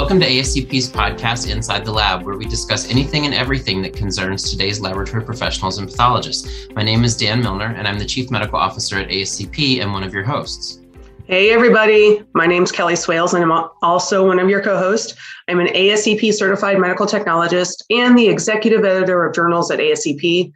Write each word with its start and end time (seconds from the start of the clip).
Welcome 0.00 0.20
to 0.20 0.26
ASCP's 0.26 0.88
podcast 0.88 1.50
Inside 1.50 1.84
the 1.84 1.92
Lab, 1.92 2.22
where 2.22 2.38
we 2.38 2.46
discuss 2.46 2.90
anything 2.90 3.26
and 3.26 3.34
everything 3.34 3.82
that 3.82 3.92
concerns 3.92 4.50
today's 4.50 4.80
laboratory 4.80 5.22
professionals 5.22 5.76
and 5.76 5.86
pathologists. 5.86 6.68
My 6.74 6.82
name 6.82 7.04
is 7.04 7.18
Dan 7.18 7.42
Milner, 7.42 7.74
and 7.76 7.86
I'm 7.86 7.98
the 7.98 8.06
Chief 8.06 8.30
Medical 8.30 8.58
Officer 8.58 8.98
at 8.98 9.10
ASCP 9.10 9.82
and 9.82 9.92
one 9.92 10.02
of 10.02 10.14
your 10.14 10.24
hosts. 10.24 10.80
Hey, 11.26 11.52
everybody. 11.52 12.24
My 12.32 12.46
name 12.46 12.62
is 12.62 12.72
Kelly 12.72 12.96
Swales, 12.96 13.34
and 13.34 13.44
I'm 13.44 13.68
also 13.82 14.26
one 14.26 14.38
of 14.38 14.48
your 14.48 14.62
co 14.62 14.78
hosts. 14.78 15.14
I'm 15.48 15.60
an 15.60 15.66
ASCP 15.66 16.32
certified 16.32 16.78
medical 16.78 17.06
technologist 17.06 17.82
and 17.90 18.16
the 18.16 18.26
executive 18.26 18.86
editor 18.86 19.26
of 19.26 19.34
journals 19.34 19.70
at 19.70 19.80
ASCP. 19.80 20.50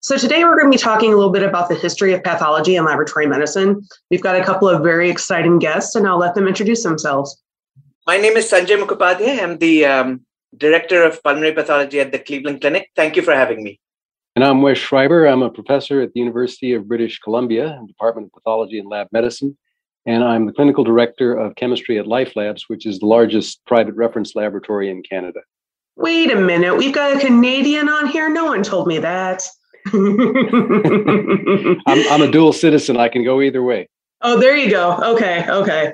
So, 0.00 0.18
today 0.18 0.44
we're 0.44 0.60
going 0.60 0.70
to 0.70 0.76
be 0.76 0.82
talking 0.82 1.14
a 1.14 1.16
little 1.16 1.32
bit 1.32 1.42
about 1.42 1.70
the 1.70 1.74
history 1.74 2.12
of 2.12 2.22
pathology 2.22 2.76
and 2.76 2.84
laboratory 2.84 3.26
medicine. 3.26 3.80
We've 4.10 4.22
got 4.22 4.36
a 4.36 4.44
couple 4.44 4.68
of 4.68 4.82
very 4.82 5.08
exciting 5.08 5.58
guests, 5.58 5.94
and 5.94 6.06
I'll 6.06 6.18
let 6.18 6.34
them 6.34 6.46
introduce 6.46 6.82
themselves. 6.82 7.40
My 8.10 8.16
name 8.16 8.36
is 8.36 8.50
Sanjay 8.50 8.76
Mukhopadhyay. 8.76 9.40
I'm 9.40 9.56
the 9.58 9.84
um, 9.84 10.26
Director 10.56 11.04
of 11.04 11.22
Pulmonary 11.22 11.52
Pathology 11.52 12.00
at 12.00 12.10
the 12.10 12.18
Cleveland 12.18 12.60
Clinic. 12.60 12.90
Thank 12.96 13.14
you 13.14 13.22
for 13.22 13.32
having 13.32 13.62
me. 13.62 13.78
And 14.34 14.44
I'm 14.44 14.62
Wes 14.62 14.78
Schreiber. 14.78 15.26
I'm 15.26 15.42
a 15.42 15.48
professor 15.48 16.00
at 16.00 16.12
the 16.12 16.18
University 16.18 16.72
of 16.72 16.88
British 16.88 17.20
Columbia, 17.20 17.80
Department 17.86 18.26
of 18.26 18.32
Pathology 18.32 18.80
and 18.80 18.88
Lab 18.88 19.06
Medicine. 19.12 19.56
And 20.06 20.24
I'm 20.24 20.46
the 20.46 20.52
clinical 20.52 20.82
director 20.82 21.36
of 21.36 21.54
chemistry 21.54 22.00
at 22.00 22.08
Life 22.08 22.34
Labs, 22.34 22.64
which 22.66 22.84
is 22.84 22.98
the 22.98 23.06
largest 23.06 23.64
private 23.64 23.94
reference 23.94 24.34
laboratory 24.34 24.90
in 24.90 25.04
Canada. 25.04 25.42
Wait 25.94 26.32
a 26.32 26.40
minute. 26.40 26.76
We've 26.76 26.92
got 26.92 27.16
a 27.16 27.20
Canadian 27.20 27.88
on 27.88 28.08
here. 28.08 28.28
No 28.28 28.46
one 28.46 28.64
told 28.64 28.88
me 28.88 28.98
that. 28.98 29.44
I'm, 29.86 31.80
I'm 31.86 32.22
a 32.22 32.30
dual 32.32 32.52
citizen. 32.52 32.96
I 32.96 33.08
can 33.08 33.22
go 33.22 33.40
either 33.40 33.62
way. 33.62 33.88
Oh, 34.22 34.38
there 34.38 34.56
you 34.56 34.70
go. 34.70 34.96
Okay. 35.14 35.48
Okay. 35.48 35.92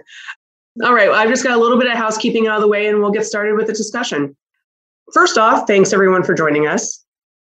All 0.82 0.94
right, 0.94 1.08
well, 1.08 1.18
I've 1.18 1.30
just 1.30 1.44
got 1.44 1.56
a 1.56 1.60
little 1.60 1.78
bit 1.78 1.90
of 1.90 1.96
housekeeping 1.96 2.48
out 2.48 2.56
of 2.56 2.60
the 2.60 2.68
way 2.68 2.86
and 2.86 3.00
we'll 3.00 3.10
get 3.10 3.24
started 3.24 3.56
with 3.56 3.66
the 3.66 3.72
discussion. 3.72 4.36
First 5.14 5.38
off, 5.38 5.66
thanks 5.66 5.92
everyone 5.92 6.22
for 6.22 6.34
joining 6.34 6.66
us. 6.66 7.04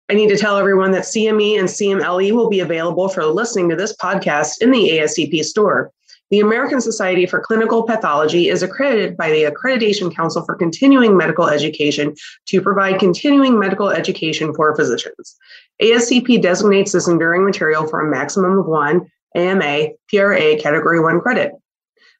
I 0.10 0.16
need 0.16 0.30
to 0.30 0.38
tell 0.38 0.58
everyone 0.58 0.92
that 0.92 1.04
CME 1.04 1.60
and 1.60 1.68
CMLE 1.68 2.32
will 2.32 2.50
be 2.50 2.62
available 2.62 3.08
for 3.10 3.24
listening 3.26 3.70
to 3.70 3.76
this 3.76 3.96
podcast 3.98 4.62
in 4.62 4.72
the 4.72 4.90
ASCP 4.92 5.44
store. 5.44 5.92
The 6.32 6.40
American 6.40 6.82
Society 6.82 7.28
for 7.28 7.40
Clinical 7.40 7.84
Pathology 7.84 8.50
is 8.50 8.64
accredited 8.64 9.18
by 9.18 9.30
the 9.30 9.44
Accreditation 9.44 10.16
Council 10.16 10.44
for 10.44 10.56
Continuing 10.56 11.16
Medical 11.16 11.48
Education 11.48 12.16
to 12.48 12.62
provide 12.62 13.00
continuing 13.00 13.60
medical 13.60 13.90
education 13.90 14.54
for 14.54 14.76
physicians. 14.76 15.36
ASCP 15.82 16.42
designates 16.42 16.92
this 16.92 17.08
enduring 17.08 17.44
material 17.44 17.88
for 17.88 18.02
a 18.02 18.10
maximum 18.10 18.60
of 18.60 18.66
one 18.66 19.10
AMA 19.36 19.90
PRA 20.08 20.56
Category 20.58 21.00
1 21.00 21.20
credit. 21.22 21.54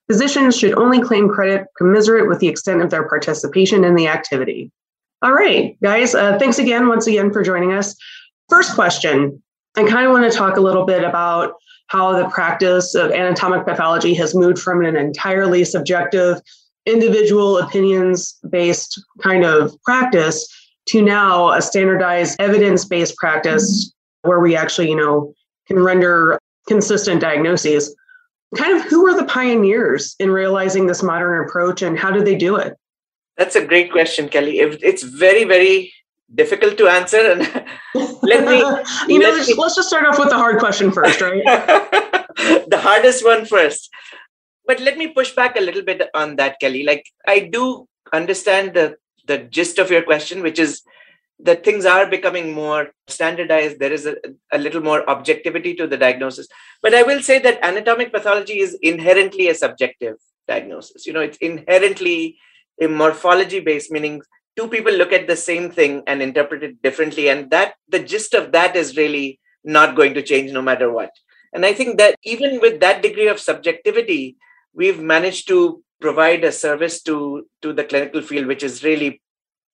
Physicians 0.10 0.58
should 0.58 0.74
only 0.74 1.00
claim 1.00 1.30
credit 1.30 1.68
commensurate 1.78 2.28
with 2.28 2.40
the 2.40 2.48
extent 2.48 2.82
of 2.82 2.90
their 2.90 3.08
participation 3.08 3.84
in 3.84 3.96
the 3.96 4.08
activity. 4.08 4.72
All 5.22 5.34
right, 5.34 5.78
guys, 5.84 6.16
uh, 6.16 6.40
thanks 6.40 6.58
again, 6.58 6.88
once 6.88 7.06
again, 7.06 7.32
for 7.32 7.44
joining 7.44 7.74
us. 7.74 7.96
First 8.50 8.74
question 8.74 9.42
I 9.76 9.88
kind 9.88 10.08
of 10.08 10.12
want 10.12 10.30
to 10.30 10.36
talk 10.36 10.58
a 10.58 10.62
little 10.62 10.86
bit 10.86 11.04
about 11.04 11.54
how 11.88 12.12
the 12.18 12.28
practice 12.30 12.96
of 12.96 13.12
anatomic 13.12 13.66
pathology 13.66 14.16
has 14.16 14.34
moved 14.34 14.60
from 14.60 14.84
an 14.84 14.96
entirely 14.96 15.64
subjective, 15.64 16.42
individual 16.88 17.60
opinions 17.60 18.36
based 18.50 19.04
kind 19.22 19.46
of 19.46 19.80
practice 19.84 20.48
to 20.88 21.04
now 21.04 21.52
a 21.52 21.62
standardized 21.62 22.36
evidence 22.40 22.84
based 22.84 23.16
practice 23.18 23.86
mm-hmm. 23.86 24.30
where 24.30 24.40
we 24.40 24.56
actually, 24.56 24.90
you 24.90 24.96
know, 24.96 25.34
can 25.68 25.80
render 25.80 26.40
consistent 26.68 27.22
diagnoses 27.22 27.96
kind 28.56 28.78
of 28.78 28.84
who 28.84 29.04
were 29.04 29.16
the 29.16 29.26
pioneers 29.26 30.16
in 30.20 30.32
realizing 30.32 30.88
this 30.88 31.04
modern 31.04 31.46
approach 31.46 31.82
and 31.82 31.98
how 31.98 32.12
did 32.12 32.26
they 32.26 32.36
do 32.36 32.56
it? 32.56 32.76
That's 33.38 33.56
a 33.56 33.66
great 33.66 33.92
question, 33.92 34.28
Kelly. 34.28 34.60
It's 34.60 35.04
very, 35.04 35.44
very 35.46 35.94
difficult 36.34 36.78
to 36.78 36.88
answer. 36.88 37.18
And 37.18 37.42
let 38.22 38.46
me, 38.46 38.58
you 39.14 39.20
know, 39.20 39.30
let's, 39.30 39.56
let's 39.58 39.76
just 39.76 39.88
start 39.88 40.06
off 40.06 40.20
with 40.20 40.30
the 40.30 40.38
hard 40.38 40.60
question 40.60 40.92
first, 40.92 41.22
right? 41.22 41.44
the 42.68 42.80
hardest 42.82 43.24
one 43.24 43.46
first. 43.46 43.90
But 44.66 44.80
let 44.80 44.98
me 44.98 45.08
push 45.08 45.34
back 45.34 45.56
a 45.56 45.62
little 45.62 45.82
bit 45.82 46.10
on 46.14 46.36
that, 46.36 46.60
Kelly. 46.60 46.84
Like, 46.84 47.06
I 47.26 47.40
do 47.40 47.88
understand 48.14 48.74
the 48.74 48.98
the 49.26 49.38
gist 49.38 49.78
of 49.78 49.92
your 49.92 50.02
question, 50.02 50.42
which 50.42 50.60
is 50.60 50.82
that 51.42 51.64
things 51.64 51.86
are 51.86 52.06
becoming 52.06 52.54
more 52.54 52.90
standardized 53.08 53.80
there 53.80 53.94
is 53.94 54.06
a, 54.06 54.16
a, 54.52 54.58
little 54.58 54.82
more 54.82 55.10
objectivity 55.10 55.74
to 55.74 55.88
the 55.88 55.98
diagnosis. 55.98 56.48
But 56.82 56.94
i 56.94 57.04
will 57.04 57.22
say 57.22 57.40
that 57.40 57.64
anatomic 57.64 58.12
pathology 58.12 58.60
is 58.60 58.78
inherently 58.82 59.48
a 59.48 59.56
subjective 59.56 60.18
diagnosis. 60.48 61.06
You 61.06 61.14
know 61.14 61.22
it's 61.22 61.38
inherently 61.38 62.38
a 62.82 62.88
morphology 62.88 63.60
based 63.60 63.92
meaning 63.92 64.22
two 64.58 64.68
people 64.68 64.92
look 64.94 65.14
at 65.14 65.28
the 65.28 65.36
same 65.36 65.72
thing 65.72 66.04
and 66.08 66.22
interpret 66.22 66.64
it 66.64 66.82
differently 66.82 67.30
and 67.30 67.50
that 67.52 67.76
the 67.88 68.00
gist 68.00 68.34
of 68.34 68.52
that 68.52 68.76
is 68.76 68.98
really 68.98 69.40
not 69.64 69.96
going 69.96 70.14
to 70.14 70.22
change 70.22 70.52
no 70.52 70.62
matter 70.62 70.92
what. 70.92 71.12
And 71.54 71.66
i 71.66 71.74
think 71.74 71.98
that 71.98 72.16
even 72.24 72.60
with 72.60 72.80
that 72.82 73.02
degree 73.02 73.28
of 73.28 73.40
subjectivity 73.40 74.38
we've 74.74 75.00
managed 75.00 75.48
to 75.48 75.84
provide 76.02 76.44
a 76.44 76.52
service 76.52 77.02
to 77.04 77.48
to 77.62 77.74
the 77.74 77.84
clinical 77.84 78.22
field 78.22 78.48
which 78.48 78.64
is 78.64 78.84
really 78.84 79.22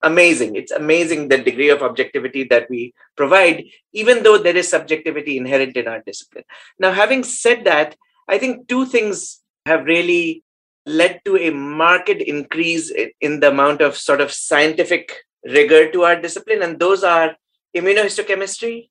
amazing. 0.06 0.56
It's 0.56 0.72
amazing 0.72 1.28
the 1.28 1.38
degree 1.38 1.70
of 1.70 1.82
objectivity 1.82 2.46
that 2.46 2.70
we 2.70 2.94
provide, 3.18 3.66
even 3.92 4.24
though 4.24 4.38
there 4.38 4.56
is 4.56 4.70
subjectivity 4.70 5.38
inherent 5.38 5.76
in 5.76 5.88
our 5.88 6.02
discipline. 6.02 6.46
Now, 6.80 6.92
having 6.92 7.24
said 7.24 7.66
that, 7.66 7.96
I 8.28 8.38
think 8.38 8.68
two 8.68 8.86
things 8.86 9.42
have 9.66 9.86
really 9.86 10.44
led 10.86 11.22
to 11.26 11.36
a 11.38 11.50
marked 11.50 12.10
increase 12.10 12.94
in 13.20 13.40
the 13.40 13.50
amount 13.50 13.82
of 13.82 13.98
sort 13.98 14.22
of 14.22 14.32
scientific 14.32 15.12
rigor 15.44 15.92
to 15.92 16.04
our 16.04 16.16
discipline, 16.16 16.62
and 16.62 16.80
those 16.80 17.04
are 17.04 17.36
immunohistochemistry 17.76 18.90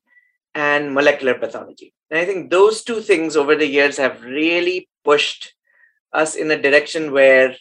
and 0.55 0.95
molecular 0.95 1.35
pathology. 1.35 1.95
And 2.11 2.19
I 2.21 2.25
think 2.25 2.51
those 2.51 2.83
two 2.83 3.01
things 3.01 3.37
over 3.37 3.57
the 3.57 3.67
years 3.67 3.97
have 3.97 4.23
really 4.23 4.89
pushed 5.05 5.55
us 6.13 6.35
in 6.37 6.51
a 6.51 6.61
direction 6.61 7.13
where 7.13 7.57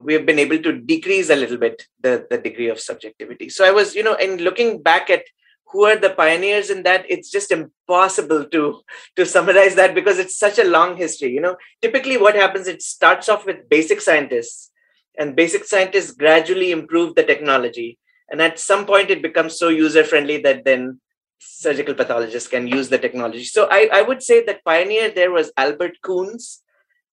we 0.00 0.14
have 0.14 0.24
been 0.24 0.38
able 0.38 0.58
to 0.58 0.72
decrease 0.72 1.30
a 1.30 1.36
little 1.36 1.58
bit 1.58 1.82
the, 2.00 2.26
the 2.30 2.38
degree 2.38 2.68
of 2.68 2.80
subjectivity. 2.80 3.48
So 3.48 3.64
I 3.66 3.70
was, 3.70 3.94
you 3.94 4.02
know, 4.02 4.14
in 4.14 4.38
looking 4.38 4.82
back 4.82 5.10
at 5.10 5.24
who 5.66 5.84
are 5.84 5.96
the 5.96 6.10
pioneers 6.10 6.70
in 6.70 6.82
that, 6.82 7.04
it's 7.08 7.30
just 7.30 7.52
impossible 7.52 8.44
to 8.46 8.80
to 9.16 9.26
summarize 9.26 9.74
that 9.76 9.94
because 9.94 10.18
it's 10.18 10.36
such 10.36 10.58
a 10.58 10.64
long 10.64 10.96
history. 10.96 11.30
You 11.30 11.40
know, 11.40 11.56
typically 11.80 12.16
what 12.16 12.34
happens, 12.34 12.66
it 12.66 12.82
starts 12.82 13.28
off 13.28 13.46
with 13.46 13.68
basic 13.68 14.00
scientists, 14.00 14.70
and 15.18 15.36
basic 15.36 15.64
scientists 15.64 16.12
gradually 16.12 16.72
improve 16.72 17.14
the 17.14 17.22
technology. 17.22 17.98
And 18.30 18.40
at 18.40 18.58
some 18.58 18.86
point 18.86 19.10
it 19.10 19.22
becomes 19.22 19.58
so 19.58 19.68
user-friendly 19.68 20.38
that 20.42 20.64
then 20.64 21.00
surgical 21.38 21.94
pathologists 21.94 22.48
can 22.48 22.66
use 22.66 22.88
the 22.88 22.98
technology. 22.98 23.44
So 23.44 23.66
I, 23.70 23.88
I 23.92 24.02
would 24.02 24.22
say 24.22 24.44
that 24.44 24.64
pioneer 24.64 25.10
there 25.10 25.32
was 25.32 25.52
Albert 25.56 25.96
Coons 26.02 26.62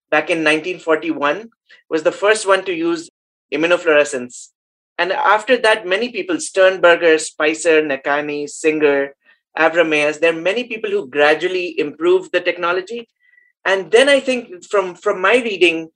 back 0.09 0.29
in 0.29 0.39
1941 0.39 1.49
was 1.89 2.03
the 2.03 2.11
first 2.11 2.47
one 2.47 2.63
to 2.65 2.73
use 2.73 3.09
immunofluorescence. 3.53 4.49
And 4.97 5.11
after 5.11 5.57
that, 5.57 5.85
many 5.85 6.09
people, 6.09 6.39
Sternberger, 6.39 7.17
Spicer, 7.19 7.81
Nakane, 7.81 8.49
Singer, 8.49 9.15
Avrameas, 9.57 10.19
there 10.19 10.33
are 10.33 10.41
many 10.41 10.63
people 10.63 10.89
who 10.89 11.07
gradually 11.07 11.79
improved 11.79 12.31
the 12.31 12.41
technology. 12.41 13.07
And 13.65 13.91
then 13.91 14.09
I 14.09 14.19
think 14.19 14.65
from, 14.65 14.95
from 14.95 15.21
my 15.21 15.35
reading, 15.35 15.89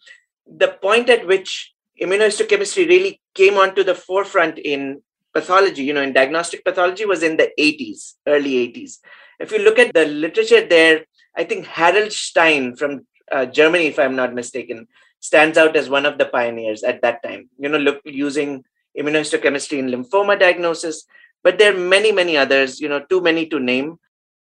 the 0.45 0.69
point 0.81 1.09
at 1.09 1.25
which 1.25 1.73
immunohistochemistry 2.01 2.87
really 2.87 3.21
came 3.33 3.55
onto 3.55 3.83
the 3.83 3.95
forefront 3.95 4.59
in 4.59 5.01
pathology, 5.33 5.83
you 5.83 5.93
know, 5.93 6.01
in 6.01 6.13
diagnostic 6.13 6.63
pathology 6.65 7.05
was 7.05 7.23
in 7.23 7.37
the 7.37 7.51
80s, 7.59 8.15
early 8.27 8.67
80s. 8.67 8.97
If 9.39 9.51
you 9.51 9.59
look 9.59 9.79
at 9.79 9.93
the 9.93 10.05
literature 10.05 10.65
there, 10.65 11.05
I 11.35 11.43
think 11.43 11.65
Harold 11.65 12.11
Stein 12.11 12.75
from 12.75 13.07
uh, 13.31 13.45
Germany, 13.45 13.85
if 13.85 13.99
I'm 13.99 14.15
not 14.15 14.33
mistaken, 14.33 14.87
stands 15.19 15.57
out 15.57 15.75
as 15.75 15.89
one 15.89 16.05
of 16.05 16.17
the 16.17 16.25
pioneers 16.25 16.83
at 16.83 17.01
that 17.01 17.23
time. 17.23 17.49
You 17.57 17.69
know, 17.69 17.77
look 17.77 18.01
using 18.05 18.63
immunohistochemistry 18.97 19.79
in 19.79 19.89
lymphoma 19.89 20.39
diagnosis, 20.39 21.05
but 21.43 21.57
there 21.57 21.73
are 21.73 21.79
many, 21.79 22.11
many 22.11 22.37
others. 22.37 22.79
You 22.79 22.89
know, 22.89 23.01
too 23.09 23.21
many 23.21 23.45
to 23.47 23.59
name. 23.59 23.99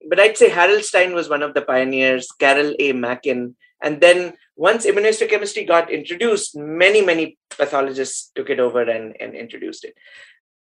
But 0.08 0.20
I'd 0.20 0.38
say 0.38 0.50
Harold 0.50 0.84
Stein 0.84 1.14
was 1.14 1.28
one 1.28 1.44
of 1.44 1.54
the 1.54 1.62
pioneers. 1.62 2.32
Carol 2.32 2.74
A. 2.80 2.94
Mackin, 2.94 3.56
and 3.82 4.02
then 4.02 4.34
once 4.56 4.86
immunohistochemistry 4.86 5.68
got 5.68 5.90
introduced, 5.90 6.56
many, 6.56 7.02
many 7.02 7.38
pathologists 7.58 8.32
took 8.36 8.50
it 8.50 8.60
over 8.60 8.82
and, 8.82 9.16
and 9.20 9.34
introduced 9.36 9.86
it. 9.86 9.96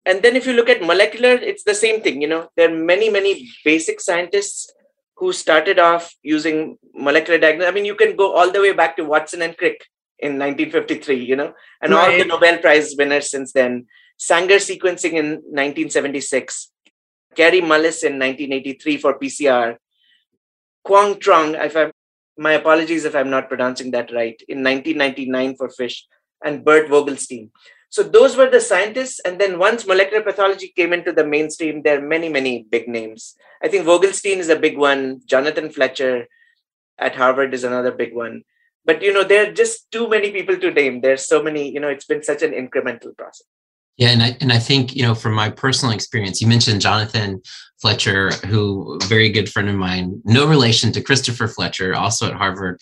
And 0.06 0.22
then 0.22 0.36
if 0.36 0.46
you 0.46 0.54
look 0.54 0.70
at 0.70 0.82
molecular, 0.82 1.32
it's 1.32 1.64
the 1.64 1.76
same 1.76 2.02
thing. 2.02 2.22
You 2.22 2.28
know, 2.28 2.50
there 2.56 2.70
are 2.70 2.78
many, 2.78 3.10
many 3.10 3.50
basic 3.64 4.02
scientists 4.02 4.72
who 5.20 5.34
started 5.34 5.80
off 5.80 6.14
using 6.24 6.78
molecular 6.96 7.38
diagnosis. 7.38 7.70
I 7.70 7.74
mean, 7.74 7.86
you 7.86 7.96
can 7.96 8.16
go 8.16 8.34
all 8.34 8.52
the 8.52 8.62
way 8.62 8.72
back 8.72 8.96
to 8.96 9.04
Watson 9.04 9.42
and 9.42 9.56
Crick 9.58 9.86
in 10.18 10.40
1953, 10.40 11.16
you 11.24 11.36
know, 11.36 11.54
and 11.82 11.94
right. 11.94 12.14
all 12.14 12.18
the 12.18 12.26
Nobel 12.26 12.58
Prize 12.60 12.96
winners 12.98 13.30
since 13.30 13.52
then. 13.52 13.86
Sanger 14.18 14.56
sequencing 14.56 15.14
in 15.14 15.28
1976, 15.52 16.72
Kary 17.36 17.62
Mullis 17.62 18.04
in 18.04 18.20
1983 18.20 18.98
for 18.98 19.20
PCR, 19.20 19.78
Quang 20.84 21.20
Trong, 21.20 21.56
if 21.56 21.76
I'm, 21.76 21.92
my 22.38 22.54
apologies 22.54 23.06
if 23.06 23.16
I'm 23.16 23.30
not 23.30 23.50
pronouncing 23.50 23.92
that 23.92 24.12
right, 24.14 24.42
in 24.48 24.64
1999 24.64 25.56
for 25.58 25.70
FISH, 25.70 26.06
and 26.44 26.64
Bert 26.64 26.90
Vogelstein. 26.90 27.50
So 27.90 28.04
those 28.04 28.38
were 28.38 28.50
the 28.50 28.62
scientists. 28.62 29.20
And 29.20 29.40
then 29.40 29.60
once 29.60 29.88
molecular 29.88 30.24
pathology 30.24 30.72
came 30.76 30.94
into 30.94 31.12
the 31.12 31.26
mainstream, 31.26 31.82
there 31.82 31.98
are 31.98 32.08
many, 32.08 32.30
many 32.30 32.66
big 32.70 32.88
names. 32.88 33.36
I 33.64 33.68
think 33.68 33.86
Vogelstein 33.86 34.38
is 34.38 34.50
a 34.50 34.60
big 34.60 34.78
one. 34.78 35.22
Jonathan 35.26 35.72
Fletcher 35.72 36.28
at 36.98 37.16
Harvard 37.16 37.54
is 37.54 37.64
another 37.64 37.92
big 37.92 38.14
one. 38.14 38.44
But 38.86 39.02
you 39.02 39.14
know, 39.14 39.24
there 39.24 39.50
are 39.50 39.54
just 39.54 39.92
too 39.92 40.08
many 40.08 40.32
people 40.32 40.58
to 40.58 40.72
name. 40.72 41.02
There's 41.02 41.26
so 41.26 41.44
many, 41.44 41.72
you 41.72 41.80
know, 41.80 41.90
it's 41.90 42.06
been 42.06 42.24
such 42.24 42.42
an 42.42 42.52
incremental 42.52 43.16
process. 43.18 43.46
Yeah, 43.98 44.12
and 44.12 44.24
I 44.24 44.38
and 44.40 44.54
I 44.54 44.60
think 44.60 44.96
you 44.96 45.04
know 45.04 45.14
from 45.14 45.34
my 45.34 45.50
personal 45.50 45.94
experience, 45.94 46.42
you 46.42 46.48
mentioned 46.48 46.80
Jonathan 46.80 47.42
Fletcher, 47.82 48.30
who 48.48 48.98
very 49.04 49.30
good 49.30 49.52
friend 49.52 49.68
of 49.68 49.76
mine, 49.76 50.22
no 50.24 50.48
relation 50.48 50.94
to 50.94 51.02
Christopher 51.02 51.50
Fletcher, 51.50 51.94
also 51.94 52.28
at 52.28 52.34
Harvard. 52.34 52.80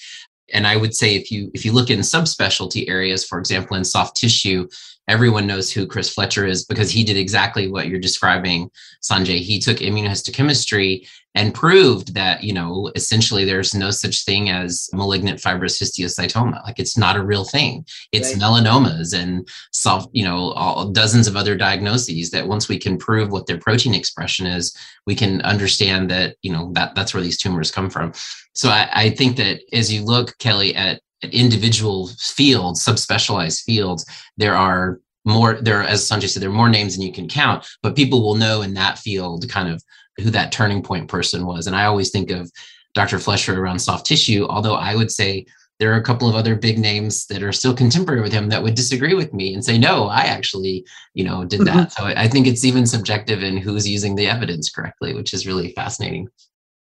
And 0.53 0.67
I 0.67 0.75
would 0.75 0.95
say 0.95 1.15
if 1.15 1.31
you 1.31 1.49
if 1.55 1.65
you 1.65 1.71
look 1.71 1.89
in 1.89 1.99
subspecialty 2.01 2.87
areas, 2.87 3.25
for 3.25 3.39
example, 3.39 3.75
in 3.75 3.83
soft 3.83 4.15
tissue, 4.15 4.67
everyone 5.07 5.47
knows 5.47 5.71
who 5.71 5.87
Chris 5.87 6.13
Fletcher 6.13 6.45
is 6.45 6.65
because 6.65 6.91
he 6.91 7.03
did 7.03 7.17
exactly 7.17 7.69
what 7.69 7.87
you're 7.87 7.99
describing, 7.99 8.69
Sanjay. 9.01 9.39
He 9.39 9.59
took 9.59 9.77
immunohistochemistry 9.77 11.07
and 11.37 11.53
proved 11.53 12.15
that, 12.15 12.43
you 12.43 12.51
know, 12.51 12.91
essentially 12.95 13.45
there's 13.45 13.75
no 13.75 13.91
such 13.91 14.25
thing 14.25 14.49
as 14.49 14.89
malignant 14.91 15.39
fibrous 15.39 15.79
histiocytoma. 15.79 16.63
Like 16.63 16.79
it's 16.79 16.97
not 16.97 17.15
a 17.15 17.23
real 17.23 17.45
thing. 17.45 17.85
It's 18.11 18.33
right. 18.33 18.41
melanomas 18.41 19.17
and 19.17 19.47
soft, 19.71 20.09
you 20.13 20.25
know, 20.25 20.51
all, 20.53 20.89
dozens 20.89 21.27
of 21.27 21.37
other 21.37 21.55
diagnoses 21.55 22.31
that 22.31 22.47
once 22.47 22.67
we 22.67 22.79
can 22.79 22.97
prove 22.97 23.29
what 23.29 23.45
their 23.45 23.59
protein 23.59 23.93
expression 23.93 24.47
is, 24.47 24.75
we 25.05 25.13
can 25.13 25.41
understand 25.41 26.09
that, 26.09 26.37
you 26.41 26.51
know, 26.51 26.71
that 26.73 26.95
that's 26.95 27.13
where 27.13 27.23
these 27.23 27.37
tumors 27.37 27.69
come 27.69 27.89
from. 27.89 28.13
So 28.53 28.69
I, 28.69 28.89
I 28.91 29.09
think 29.11 29.37
that 29.37 29.61
as 29.71 29.93
you 29.93 30.03
look, 30.03 30.35
Kelly, 30.39 30.75
at 30.75 31.01
individual 31.23 32.09
fields, 32.19 32.85
subspecialized 32.85 33.63
fields, 33.63 34.05
there 34.37 34.55
are 34.55 34.99
more 35.27 35.55
there 35.55 35.83
as 35.83 36.09
sanjay 36.09 36.29
said 36.29 36.41
there 36.41 36.49
are 36.49 36.53
more 36.53 36.69
names 36.69 36.95
than 36.95 37.05
you 37.05 37.11
can 37.11 37.27
count 37.27 37.67
but 37.83 37.97
people 37.97 38.23
will 38.23 38.35
know 38.35 38.61
in 38.61 38.73
that 38.73 38.97
field 38.97 39.47
kind 39.49 39.67
of 39.67 39.83
who 40.15 40.31
that 40.31 40.53
turning 40.53 40.81
point 40.81 41.09
person 41.09 41.45
was. 41.45 41.67
And 41.67 41.75
i 41.75 41.83
always 41.83 42.11
think 42.11 42.31
of 42.31 42.49
dr 42.93 43.19
fletcher 43.19 43.61
around 43.61 43.79
soft 43.79 44.05
tissue 44.05 44.47
although 44.47 44.75
i 44.75 44.95
would 44.95 45.11
say 45.11 45.45
there 45.79 45.91
are 45.91 45.99
a 45.99 46.03
couple 46.03 46.29
of 46.29 46.35
other 46.35 46.55
big 46.55 46.79
names 46.79 47.27
that 47.27 47.43
are 47.43 47.51
still 47.51 47.75
contemporary 47.75 48.21
with 48.21 48.31
him 48.31 48.47
that 48.49 48.63
would 48.63 48.73
disagree 48.73 49.13
with 49.13 49.33
me 49.33 49.53
and 49.53 49.65
say 49.65 49.77
no 49.77 50.07
i 50.07 50.21
actually 50.21 50.85
you 51.13 51.25
know 51.25 51.43
did 51.43 51.59
that. 51.61 51.89
Mm-hmm. 51.89 52.03
so 52.03 52.19
i 52.19 52.27
think 52.27 52.47
it's 52.47 52.63
even 52.63 52.87
subjective 52.87 53.43
in 53.43 53.57
who's 53.57 53.87
using 53.87 54.15
the 54.15 54.27
evidence 54.27 54.69
correctly 54.69 55.13
which 55.13 55.33
is 55.33 55.45
really 55.45 55.73
fascinating. 55.73 56.29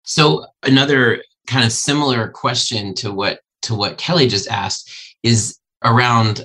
So 0.04 0.46
another 0.62 1.22
kind 1.48 1.66
of 1.66 1.72
similar 1.72 2.28
question 2.28 2.94
to 2.94 3.12
what 3.12 3.40
to 3.62 3.74
what 3.74 3.98
Kelly 3.98 4.28
just 4.28 4.48
asked 4.48 4.90
is 5.22 5.58
around 5.84 6.44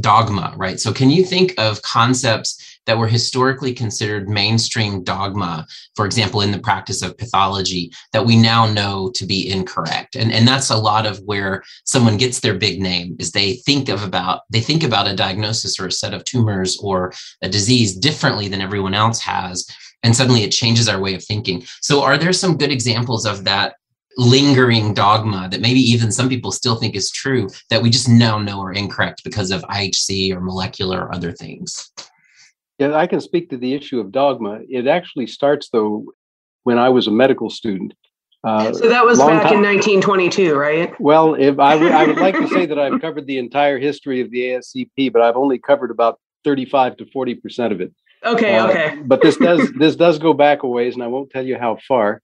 dogma, 0.00 0.54
right? 0.56 0.80
So, 0.80 0.92
can 0.92 1.10
you 1.10 1.24
think 1.24 1.54
of 1.58 1.82
concepts 1.82 2.80
that 2.86 2.98
were 2.98 3.06
historically 3.06 3.74
considered 3.74 4.28
mainstream 4.28 5.04
dogma, 5.04 5.66
for 5.94 6.06
example, 6.06 6.40
in 6.40 6.50
the 6.50 6.58
practice 6.58 7.02
of 7.02 7.16
pathology, 7.18 7.92
that 8.12 8.24
we 8.24 8.36
now 8.36 8.66
know 8.66 9.10
to 9.14 9.26
be 9.26 9.50
incorrect? 9.50 10.16
And, 10.16 10.32
and 10.32 10.48
that's 10.48 10.70
a 10.70 10.76
lot 10.76 11.06
of 11.06 11.18
where 11.24 11.62
someone 11.84 12.16
gets 12.16 12.40
their 12.40 12.54
big 12.54 12.80
name 12.80 13.16
is 13.18 13.32
they 13.32 13.54
think 13.54 13.88
of 13.88 14.02
about 14.02 14.42
they 14.50 14.60
think 14.60 14.82
about 14.82 15.08
a 15.08 15.16
diagnosis 15.16 15.78
or 15.78 15.86
a 15.86 15.92
set 15.92 16.14
of 16.14 16.24
tumors 16.24 16.78
or 16.78 17.12
a 17.42 17.48
disease 17.48 17.94
differently 17.94 18.48
than 18.48 18.62
everyone 18.62 18.94
else 18.94 19.20
has. 19.20 19.66
And 20.04 20.16
suddenly 20.16 20.42
it 20.42 20.50
changes 20.50 20.88
our 20.88 21.00
way 21.00 21.14
of 21.14 21.22
thinking. 21.22 21.64
So, 21.80 22.02
are 22.02 22.18
there 22.18 22.32
some 22.32 22.56
good 22.56 22.72
examples 22.72 23.26
of 23.26 23.44
that 23.44 23.74
lingering 24.16 24.94
dogma 24.94 25.48
that 25.50 25.60
maybe 25.60 25.80
even 25.80 26.12
some 26.12 26.28
people 26.28 26.52
still 26.52 26.76
think 26.76 26.94
is 26.94 27.10
true 27.10 27.48
that 27.70 27.82
we 27.82 27.90
just 27.90 28.08
now 28.08 28.38
know 28.38 28.60
are 28.62 28.72
incorrect 28.72 29.22
because 29.24 29.50
of 29.50 29.62
IHC 29.62 30.34
or 30.34 30.40
molecular 30.40 31.02
or 31.02 31.14
other 31.14 31.32
things. 31.32 31.90
Yeah, 32.78 32.94
I 32.94 33.06
can 33.06 33.20
speak 33.20 33.50
to 33.50 33.56
the 33.56 33.74
issue 33.74 34.00
of 34.00 34.12
dogma. 34.12 34.60
It 34.68 34.86
actually 34.86 35.26
starts 35.26 35.68
though 35.70 36.06
when 36.64 36.78
I 36.78 36.88
was 36.88 37.06
a 37.06 37.10
medical 37.10 37.50
student. 37.50 37.94
Uh, 38.44 38.72
so 38.72 38.88
that 38.88 39.04
was 39.04 39.18
back 39.18 39.44
time. 39.44 39.54
in 39.54 39.62
1922, 39.62 40.56
right? 40.56 41.00
Well, 41.00 41.34
if 41.34 41.60
I, 41.60 41.74
w- 41.74 41.92
I 41.92 42.06
would 42.06 42.18
like 42.18 42.34
to 42.34 42.48
say 42.48 42.66
that 42.66 42.76
I've 42.76 43.00
covered 43.00 43.26
the 43.26 43.38
entire 43.38 43.78
history 43.78 44.20
of 44.20 44.32
the 44.32 44.40
ASCP, 44.40 45.12
but 45.12 45.22
I've 45.22 45.36
only 45.36 45.58
covered 45.58 45.92
about 45.92 46.18
35 46.42 46.96
to 46.96 47.06
40 47.06 47.36
percent 47.36 47.72
of 47.72 47.80
it. 47.80 47.92
Okay, 48.24 48.56
uh, 48.56 48.68
okay. 48.68 48.98
but 49.04 49.22
this 49.22 49.36
does 49.36 49.70
this 49.78 49.96
does 49.96 50.18
go 50.18 50.32
back 50.32 50.64
a 50.64 50.66
ways, 50.66 50.94
and 50.94 51.02
I 51.02 51.06
won't 51.06 51.30
tell 51.30 51.44
you 51.44 51.56
how 51.56 51.78
far. 51.86 52.20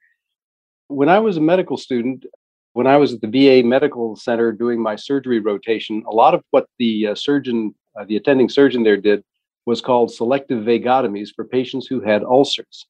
When 0.88 1.08
I 1.08 1.18
was 1.18 1.36
a 1.36 1.40
medical 1.40 1.76
student, 1.76 2.24
when 2.72 2.86
I 2.86 2.96
was 2.96 3.14
at 3.14 3.20
the 3.20 3.28
VA 3.28 3.66
Medical 3.66 4.16
Center 4.16 4.52
doing 4.52 4.80
my 4.80 4.96
surgery 4.96 5.40
rotation, 5.40 6.02
a 6.06 6.14
lot 6.14 6.34
of 6.34 6.42
what 6.50 6.66
the 6.78 7.08
uh, 7.08 7.14
surgeon, 7.14 7.74
uh, 7.98 8.04
the 8.04 8.16
attending 8.16 8.48
surgeon 8.48 8.82
there 8.82 8.96
did 8.96 9.22
was 9.66 9.80
called 9.80 10.10
selective 10.12 10.64
vagotomies 10.64 11.28
for 11.34 11.44
patients 11.44 11.86
who 11.86 12.00
had 12.00 12.22
ulcers. 12.24 12.86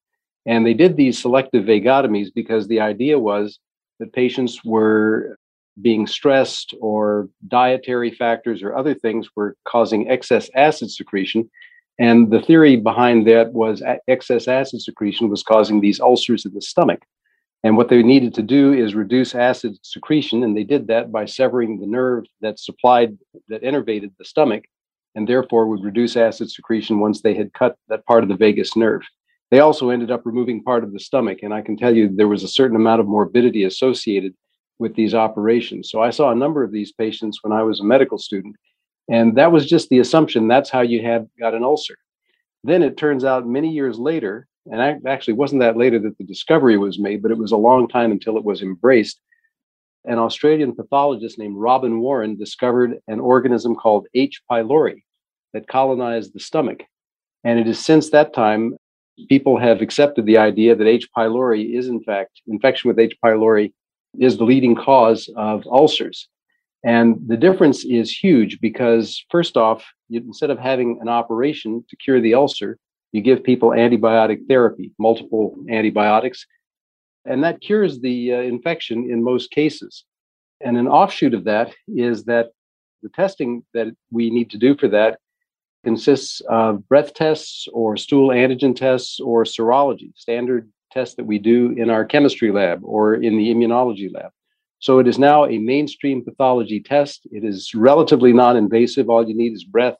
And 0.46 0.64
they 0.64 0.74
did 0.74 0.96
these 0.96 1.18
selective 1.18 1.64
vagotomies 1.64 2.28
because 2.32 2.68
the 2.68 2.80
idea 2.80 3.18
was 3.18 3.58
that 3.98 4.12
patients 4.12 4.64
were 4.64 5.36
being 5.82 6.06
stressed 6.06 6.74
or 6.80 7.28
dietary 7.48 8.10
factors 8.10 8.62
or 8.62 8.76
other 8.76 8.94
things 8.94 9.28
were 9.34 9.56
causing 9.66 10.08
excess 10.08 10.48
acid 10.54 10.90
secretion. 10.90 11.50
And 11.98 12.30
the 12.30 12.40
theory 12.40 12.76
behind 12.76 13.26
that 13.26 13.52
was 13.52 13.82
excess 14.06 14.46
acid 14.46 14.82
secretion 14.82 15.28
was 15.28 15.42
causing 15.42 15.80
these 15.80 16.00
ulcers 16.00 16.44
in 16.44 16.54
the 16.54 16.62
stomach. 16.62 17.02
And 17.64 17.76
what 17.76 17.88
they 17.88 18.02
needed 18.02 18.34
to 18.34 18.42
do 18.42 18.72
is 18.72 18.94
reduce 18.94 19.34
acid 19.34 19.78
secretion, 19.82 20.44
and 20.44 20.56
they 20.56 20.64
did 20.64 20.86
that 20.86 21.10
by 21.10 21.24
severing 21.24 21.80
the 21.80 21.86
nerve 21.86 22.24
that 22.40 22.58
supplied, 22.58 23.18
that 23.48 23.62
innervated 23.62 24.12
the 24.16 24.24
stomach, 24.24 24.64
and 25.14 25.28
therefore 25.28 25.66
would 25.66 25.82
reduce 25.82 26.16
acid 26.16 26.50
secretion 26.50 27.00
once 27.00 27.20
they 27.20 27.34
had 27.34 27.52
cut 27.54 27.76
that 27.88 28.06
part 28.06 28.22
of 28.22 28.28
the 28.28 28.36
vagus 28.36 28.76
nerve. 28.76 29.02
They 29.50 29.60
also 29.60 29.90
ended 29.90 30.10
up 30.10 30.24
removing 30.24 30.62
part 30.62 30.84
of 30.84 30.92
the 30.92 31.00
stomach, 31.00 31.38
and 31.42 31.52
I 31.52 31.62
can 31.62 31.76
tell 31.76 31.94
you 31.94 32.08
there 32.08 32.28
was 32.28 32.44
a 32.44 32.48
certain 32.48 32.76
amount 32.76 33.00
of 33.00 33.08
morbidity 33.08 33.64
associated 33.64 34.34
with 34.78 34.94
these 34.94 35.14
operations. 35.14 35.90
So 35.90 36.00
I 36.00 36.10
saw 36.10 36.30
a 36.30 36.36
number 36.36 36.62
of 36.62 36.70
these 36.70 36.92
patients 36.92 37.40
when 37.42 37.52
I 37.52 37.62
was 37.64 37.80
a 37.80 37.84
medical 37.84 38.18
student, 38.18 38.54
and 39.08 39.36
that 39.36 39.50
was 39.50 39.66
just 39.66 39.88
the 39.88 39.98
assumption 39.98 40.46
that's 40.46 40.70
how 40.70 40.82
you 40.82 41.02
had 41.02 41.28
got 41.40 41.54
an 41.54 41.64
ulcer. 41.64 41.96
Then 42.62 42.82
it 42.82 42.96
turns 42.96 43.24
out 43.24 43.48
many 43.48 43.70
years 43.70 43.98
later 43.98 44.46
and 44.70 44.82
I, 44.82 44.96
actually 45.06 45.34
wasn't 45.34 45.60
that 45.60 45.76
later 45.76 45.98
that 46.00 46.18
the 46.18 46.24
discovery 46.24 46.78
was 46.78 46.98
made, 46.98 47.22
but 47.22 47.30
it 47.30 47.38
was 47.38 47.52
a 47.52 47.56
long 47.56 47.88
time 47.88 48.10
until 48.10 48.36
it 48.36 48.44
was 48.44 48.62
embraced. 48.62 49.20
An 50.04 50.18
Australian 50.18 50.74
pathologist 50.74 51.38
named 51.38 51.56
Robin 51.56 52.00
Warren 52.00 52.36
discovered 52.36 52.98
an 53.08 53.20
organism 53.20 53.74
called 53.74 54.06
H. 54.14 54.40
pylori 54.50 55.02
that 55.52 55.68
colonized 55.68 56.34
the 56.34 56.40
stomach. 56.40 56.82
And 57.44 57.58
it 57.58 57.66
is 57.66 57.78
since 57.78 58.10
that 58.10 58.34
time 58.34 58.76
people 59.28 59.58
have 59.58 59.80
accepted 59.80 60.26
the 60.26 60.38
idea 60.38 60.76
that 60.76 60.86
H. 60.86 61.08
pylori 61.16 61.76
is, 61.76 61.88
in 61.88 62.02
fact, 62.02 62.40
infection 62.46 62.88
with 62.88 62.98
H. 62.98 63.16
pylori 63.24 63.72
is 64.18 64.36
the 64.36 64.44
leading 64.44 64.74
cause 64.74 65.28
of 65.36 65.66
ulcers. 65.66 66.28
And 66.84 67.16
the 67.26 67.36
difference 67.36 67.84
is 67.84 68.16
huge 68.16 68.60
because, 68.60 69.24
first 69.30 69.56
off, 69.56 69.84
instead 70.10 70.50
of 70.50 70.58
having 70.58 70.98
an 71.00 71.08
operation 71.08 71.84
to 71.88 71.96
cure 71.96 72.20
the 72.20 72.34
ulcer, 72.34 72.78
you 73.12 73.22
give 73.22 73.42
people 73.42 73.70
antibiotic 73.70 74.46
therapy, 74.48 74.92
multiple 74.98 75.56
antibiotics, 75.68 76.46
and 77.24 77.42
that 77.44 77.60
cures 77.60 78.00
the 78.00 78.32
uh, 78.34 78.36
infection 78.40 79.10
in 79.10 79.22
most 79.22 79.50
cases. 79.50 80.04
And 80.60 80.76
an 80.76 80.88
offshoot 80.88 81.34
of 81.34 81.44
that 81.44 81.72
is 81.86 82.24
that 82.24 82.50
the 83.02 83.08
testing 83.10 83.64
that 83.74 83.88
we 84.10 84.30
need 84.30 84.50
to 84.50 84.58
do 84.58 84.76
for 84.76 84.88
that 84.88 85.18
consists 85.84 86.40
of 86.48 86.86
breath 86.88 87.14
tests 87.14 87.68
or 87.72 87.96
stool 87.96 88.28
antigen 88.30 88.74
tests 88.74 89.20
or 89.20 89.44
serology, 89.44 90.12
standard 90.16 90.68
tests 90.90 91.14
that 91.14 91.24
we 91.24 91.38
do 91.38 91.72
in 91.76 91.90
our 91.90 92.04
chemistry 92.04 92.50
lab 92.50 92.80
or 92.82 93.14
in 93.14 93.36
the 93.36 93.54
immunology 93.54 94.12
lab. 94.12 94.30
So 94.80 94.98
it 94.98 95.08
is 95.08 95.18
now 95.18 95.44
a 95.44 95.58
mainstream 95.58 96.24
pathology 96.24 96.80
test. 96.80 97.26
It 97.30 97.44
is 97.44 97.74
relatively 97.74 98.32
non 98.32 98.56
invasive. 98.56 99.08
All 99.08 99.28
you 99.28 99.36
need 99.36 99.52
is 99.52 99.64
breath 99.64 99.96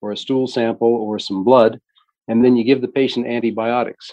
or 0.00 0.12
a 0.12 0.16
stool 0.16 0.46
sample 0.46 0.88
or 0.88 1.18
some 1.18 1.44
blood 1.44 1.80
and 2.28 2.44
then 2.44 2.56
you 2.56 2.62
give 2.62 2.80
the 2.80 2.88
patient 2.88 3.26
antibiotics. 3.26 4.12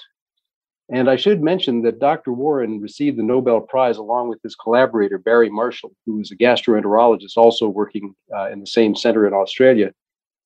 And 0.89 1.09
I 1.09 1.15
should 1.15 1.41
mention 1.41 1.81
that 1.81 1.99
Dr. 1.99 2.31
Warren 2.31 2.79
received 2.79 3.17
the 3.17 3.23
Nobel 3.23 3.61
Prize 3.61 3.97
along 3.97 4.29
with 4.29 4.39
his 4.43 4.55
collaborator, 4.55 5.17
Barry 5.17 5.49
Marshall, 5.49 5.91
who 6.05 6.19
is 6.19 6.31
a 6.31 6.35
gastroenterologist 6.35 7.37
also 7.37 7.67
working 7.67 8.15
uh, 8.35 8.49
in 8.51 8.59
the 8.59 8.67
same 8.67 8.95
center 8.95 9.27
in 9.27 9.33
Australia. 9.33 9.91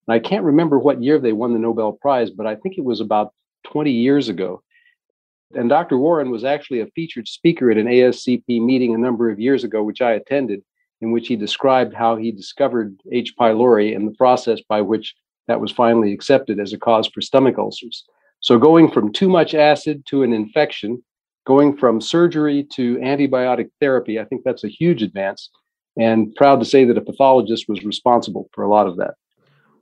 And 0.08 0.16
I 0.16 0.20
can't 0.20 0.46
remember 0.46 0.80
what 0.80 1.04
year 1.04 1.20
they 1.20 1.34
won 1.34 1.54
the 1.54 1.60
Nobel 1.60 1.92
Prize, 1.92 2.32
but 2.32 2.48
I 2.48 2.56
think 2.56 2.78
it 2.78 2.86
was 2.86 3.02
about 3.02 3.34
20 3.66 3.92
years 3.92 4.30
ago. 4.30 4.64
And 5.54 5.68
Dr. 5.68 5.98
Warren 5.98 6.30
was 6.30 6.44
actually 6.44 6.80
a 6.80 6.88
featured 6.88 7.28
speaker 7.28 7.70
at 7.70 7.78
an 7.78 7.88
ASCP 7.88 8.44
meeting 8.48 8.96
a 8.96 9.00
number 9.00 9.30
of 9.30 9.40
years 9.40 9.64
ago, 9.64 9.84
which 9.84 10.02
I 10.02 10.14
attended, 10.14 10.64
in 11.02 11.12
which 11.12 11.28
he 11.28 11.36
described 11.36 11.94
how 11.94 12.16
he 12.16 12.32
discovered 12.32 12.98
H. 13.12 13.34
pylori 13.38 13.96
and 13.96 14.08
the 14.08 14.16
process 14.16 14.62
by 14.62 14.82
which 14.82 15.16
that 15.50 15.60
was 15.60 15.72
finally 15.72 16.14
accepted 16.14 16.60
as 16.60 16.72
a 16.72 16.78
cause 16.78 17.08
for 17.08 17.22
stomach 17.22 17.58
ulcers. 17.58 18.06
So, 18.40 18.58
going 18.58 18.90
from 18.90 19.12
too 19.12 19.28
much 19.28 19.54
acid 19.54 20.06
to 20.06 20.24
an 20.24 20.32
infection, 20.32 21.04
going 21.46 21.76
from 21.76 22.00
surgery 22.00 22.66
to 22.76 22.98
antibiotic 22.98 23.70
therapy, 23.82 24.20
I 24.20 24.26
think 24.26 24.44
that's 24.46 24.64
a 24.64 24.70
huge 24.70 25.02
advance. 25.02 25.50
And 25.98 26.34
proud 26.36 26.60
to 26.60 26.66
say 26.66 26.86
that 26.86 26.98
a 26.98 27.02
pathologist 27.02 27.66
was 27.68 27.84
responsible 27.84 28.48
for 28.54 28.64
a 28.64 28.70
lot 28.70 28.88
of 28.88 28.96
that. 28.98 29.16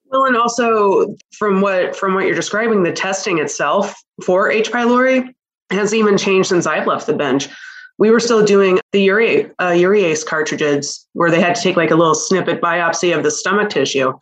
Well, 0.05 0.25
and 0.25 0.37
also 0.37 1.15
from 1.37 1.61
what 1.61 1.95
from 1.95 2.15
what 2.15 2.25
you're 2.25 2.33
describing, 2.33 2.83
the 2.83 2.93
testing 2.93 3.39
itself 3.39 3.93
for 4.23 4.49
H. 4.49 4.71
pylori 4.71 5.33
has 5.69 5.93
even 5.93 6.17
changed 6.17 6.49
since 6.49 6.65
I've 6.65 6.87
left 6.87 7.07
the 7.07 7.13
bench. 7.13 7.49
We 7.99 8.09
were 8.09 8.21
still 8.21 8.45
doing 8.45 8.79
the 8.93 9.01
urea, 9.01 9.51
uh, 9.59 9.71
urease 9.71 10.25
cartridges 10.25 11.05
where 11.13 11.29
they 11.29 11.41
had 11.41 11.55
to 11.55 11.61
take 11.61 11.75
like 11.75 11.91
a 11.91 11.95
little 11.95 12.15
snippet 12.15 12.61
biopsy 12.61 13.15
of 13.15 13.23
the 13.23 13.31
stomach 13.31 13.69
tissue. 13.69 14.13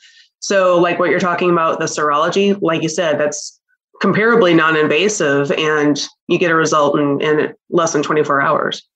So, 0.45 0.77
like 0.77 0.99
what 0.99 1.09
you're 1.09 1.19
talking 1.19 1.49
about, 1.49 1.79
the 1.79 1.85
serology, 1.85 2.55
like 2.61 2.83
you 2.83 2.89
said, 2.89 3.19
that's 3.19 3.59
comparably 4.03 4.55
non-invasive, 4.55 5.51
and 5.53 5.99
you 6.27 6.37
get 6.37 6.51
a 6.51 6.55
result 6.55 6.99
in, 6.99 7.19
in 7.19 7.51
less 7.71 7.93
than 7.93 8.03
24 8.03 8.43
hours. 8.43 8.87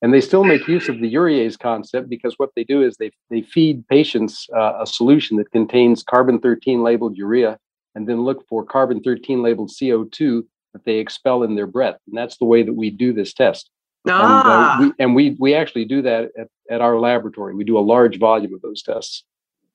And 0.00 0.14
they 0.14 0.20
still 0.20 0.44
make 0.44 0.68
use 0.68 0.88
of 0.88 1.00
the 1.00 1.12
urease 1.12 1.58
concept 1.58 2.08
because 2.08 2.34
what 2.36 2.50
they 2.54 2.62
do 2.62 2.84
is 2.84 2.98
they, 2.98 3.10
they 3.30 3.42
feed 3.42 3.84
patients 3.88 4.46
uh, 4.56 4.74
a 4.80 4.86
solution 4.86 5.38
that 5.38 5.50
contains 5.50 6.04
carbon 6.04 6.38
13 6.38 6.84
labeled 6.84 7.16
urea 7.16 7.58
and 7.96 8.08
then 8.08 8.22
look 8.22 8.46
for 8.46 8.64
carbon 8.64 9.02
13 9.02 9.42
labeled 9.42 9.70
CO2 9.70 10.44
that 10.72 10.84
they 10.84 10.98
expel 10.98 11.42
in 11.42 11.56
their 11.56 11.66
breath. 11.66 11.98
And 12.06 12.16
that's 12.16 12.36
the 12.36 12.44
way 12.44 12.62
that 12.62 12.74
we 12.74 12.90
do 12.90 13.12
this 13.12 13.34
test. 13.34 13.70
Ah. 14.08 14.76
And, 14.78 14.84
uh, 14.84 14.86
we, 14.86 15.04
and 15.04 15.14
we, 15.16 15.36
we 15.40 15.54
actually 15.56 15.84
do 15.84 16.00
that 16.02 16.30
at, 16.38 16.46
at 16.70 16.80
our 16.80 17.00
laboratory. 17.00 17.56
We 17.56 17.64
do 17.64 17.76
a 17.76 17.80
large 17.80 18.20
volume 18.20 18.54
of 18.54 18.62
those 18.62 18.84
tests. 18.84 19.24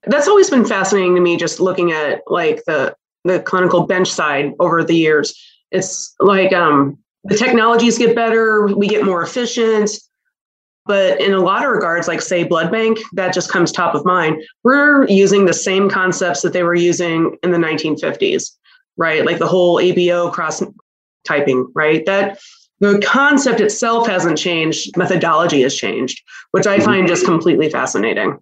That's 0.06 0.28
always 0.28 0.50
been 0.50 0.66
fascinating 0.66 1.16
to 1.16 1.22
me, 1.22 1.38
just 1.38 1.60
looking 1.60 1.92
at 1.92 2.22
like 2.28 2.64
the, 2.66 2.96
the 3.24 3.40
clinical 3.40 3.86
bench 3.86 4.10
side 4.10 4.54
over 4.60 4.84
the 4.84 4.96
years. 4.96 5.36
It's 5.72 6.16
like 6.20 6.54
um, 6.54 6.98
the 7.24 7.36
technologies 7.36 7.98
get 7.98 8.16
better, 8.16 8.68
we 8.68 8.88
get 8.88 9.04
more 9.04 9.22
efficient 9.22 9.92
but 10.88 11.20
in 11.20 11.34
a 11.34 11.40
lot 11.40 11.66
of 11.66 11.72
regards, 11.72 12.08
like 12.08 12.22
say 12.22 12.44
blood 12.44 12.72
bank, 12.72 12.98
that 13.14 13.34
just 13.34 13.52
comes 13.52 13.72
top 13.72 13.94
of 13.94 14.06
mind. 14.06 14.42
We're 14.64 15.06
using 15.08 15.46
the 15.46 15.54
same 15.54 15.90
concepts 15.90 16.42
that 16.42 16.54
they 16.54 16.64
were 16.64 16.76
using 16.76 17.38
in 17.44 17.52
the 17.52 17.58
1950s, 17.58 18.52
right? 18.96 19.26
Like 19.26 19.38
the 19.38 19.48
whole 19.48 19.78
ABO 19.78 20.32
cross 20.32 20.64
typing, 21.26 21.70
right? 21.76 22.06
That 22.06 22.40
the 22.80 23.00
concept 23.06 23.60
itself 23.60 24.08
hasn't 24.08 24.38
changed, 24.38 24.96
methodology 24.96 25.62
has 25.64 25.76
changed, 25.76 26.22
which 26.52 26.68
I 26.68 26.80
find 26.80 27.08
just 27.08 27.26
completely 27.26 27.70
fascinating. 27.70 28.40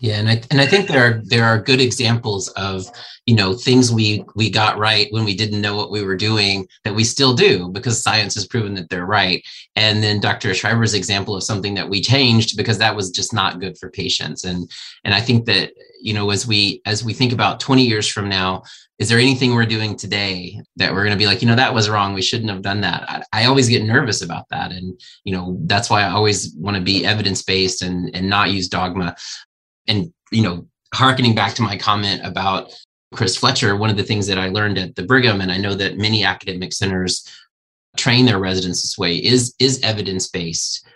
Yeah, 0.00 0.14
and 0.14 0.30
I 0.30 0.42
and 0.50 0.62
I 0.62 0.66
think 0.66 0.88
there 0.88 1.04
are 1.04 1.20
there 1.24 1.44
are 1.44 1.60
good 1.60 1.78
examples 1.80 2.48
of 2.48 2.86
you 3.26 3.34
know 3.34 3.52
things 3.52 3.92
we 3.92 4.24
we 4.34 4.48
got 4.48 4.78
right 4.78 5.08
when 5.10 5.26
we 5.26 5.34
didn't 5.34 5.60
know 5.60 5.76
what 5.76 5.90
we 5.90 6.02
were 6.02 6.16
doing 6.16 6.66
that 6.84 6.94
we 6.94 7.04
still 7.04 7.34
do 7.34 7.68
because 7.68 8.02
science 8.02 8.34
has 8.34 8.46
proven 8.46 8.72
that 8.74 8.88
they're 8.88 9.04
right. 9.04 9.44
And 9.76 10.02
then 10.02 10.18
Dr. 10.18 10.54
Schreiber's 10.54 10.94
example 10.94 11.36
of 11.36 11.42
something 11.42 11.74
that 11.74 11.90
we 11.90 12.00
changed 12.00 12.56
because 12.56 12.78
that 12.78 12.96
was 12.96 13.10
just 13.10 13.34
not 13.34 13.60
good 13.60 13.76
for 13.76 13.90
patients. 13.90 14.44
And 14.44 14.70
and 15.04 15.12
I 15.12 15.20
think 15.20 15.44
that 15.44 15.72
you 16.00 16.14
know 16.14 16.30
as 16.30 16.46
we 16.46 16.80
as 16.86 17.04
we 17.04 17.12
think 17.12 17.34
about 17.34 17.60
20 17.60 17.84
years 17.84 18.08
from 18.08 18.26
now, 18.26 18.62
is 18.98 19.10
there 19.10 19.18
anything 19.18 19.54
we're 19.54 19.66
doing 19.66 19.96
today 19.96 20.60
that 20.76 20.92
we're 20.92 21.04
going 21.04 21.16
to 21.16 21.18
be 21.18 21.26
like 21.26 21.42
you 21.42 21.48
know 21.48 21.56
that 21.56 21.74
was 21.74 21.88
wrong 21.88 22.12
we 22.12 22.22
shouldn't 22.22 22.50
have 22.50 22.60
done 22.60 22.82
that 22.82 23.04
I, 23.08 23.42
I, 23.42 23.44
always 23.46 23.68
get 23.68 23.82
nervous 23.82 24.20
about 24.20 24.46
that 24.50 24.72
and 24.72 25.00
you 25.24 25.34
know 25.34 25.56
that's 25.64 25.88
why 25.88 26.02
i 26.02 26.10
always 26.10 26.54
want 26.54 26.76
to 26.76 26.82
be 26.82 27.06
evidence 27.06 27.42
based 27.42 27.80
and 27.80 28.14
and 28.14 28.28
not 28.28 28.50
use 28.50 28.68
dogma 28.68 29.16
and 29.90 30.12
you 30.30 30.42
know 30.42 30.66
harkening 30.94 31.34
back 31.34 31.54
to 31.54 31.62
my 31.62 31.76
comment 31.76 32.20
about 32.24 32.72
chris 33.12 33.36
fletcher 33.36 33.76
one 33.76 33.90
of 33.90 33.96
the 33.96 34.02
things 34.02 34.26
that 34.26 34.38
i 34.38 34.48
learned 34.48 34.78
at 34.78 34.94
the 34.94 35.02
brigham 35.02 35.40
and 35.40 35.52
i 35.52 35.58
know 35.58 35.74
that 35.74 35.98
many 35.98 36.24
academic 36.24 36.72
centers 36.72 37.28
train 37.96 38.24
their 38.24 38.38
residents 38.38 38.82
this 38.82 38.96
way 38.96 39.16
is 39.16 39.54
is 39.58 39.80
evidence-based 39.82 40.86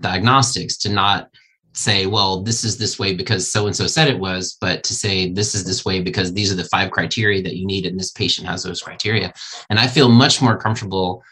diagnostics 0.00 0.76
to 0.76 0.88
not 0.88 1.28
say 1.74 2.06
well 2.06 2.42
this 2.42 2.64
is 2.64 2.78
this 2.78 2.98
way 2.98 3.14
because 3.14 3.52
so 3.52 3.66
and 3.66 3.76
so 3.76 3.86
said 3.86 4.08
it 4.08 4.18
was 4.18 4.56
but 4.60 4.82
to 4.82 4.94
say 4.94 5.30
this 5.32 5.54
is 5.54 5.64
this 5.64 5.84
way 5.84 6.00
because 6.00 6.32
these 6.32 6.52
are 6.52 6.56
the 6.56 6.64
five 6.64 6.90
criteria 6.90 7.42
that 7.42 7.56
you 7.56 7.66
need 7.66 7.86
and 7.86 7.98
this 7.98 8.12
patient 8.12 8.46
has 8.46 8.62
those 8.62 8.82
criteria. 8.82 9.32
And 9.70 9.78
i 9.78 9.86
feel 9.86 10.08
much 10.08 10.40
more 10.40 10.56
comfortable 10.56 11.22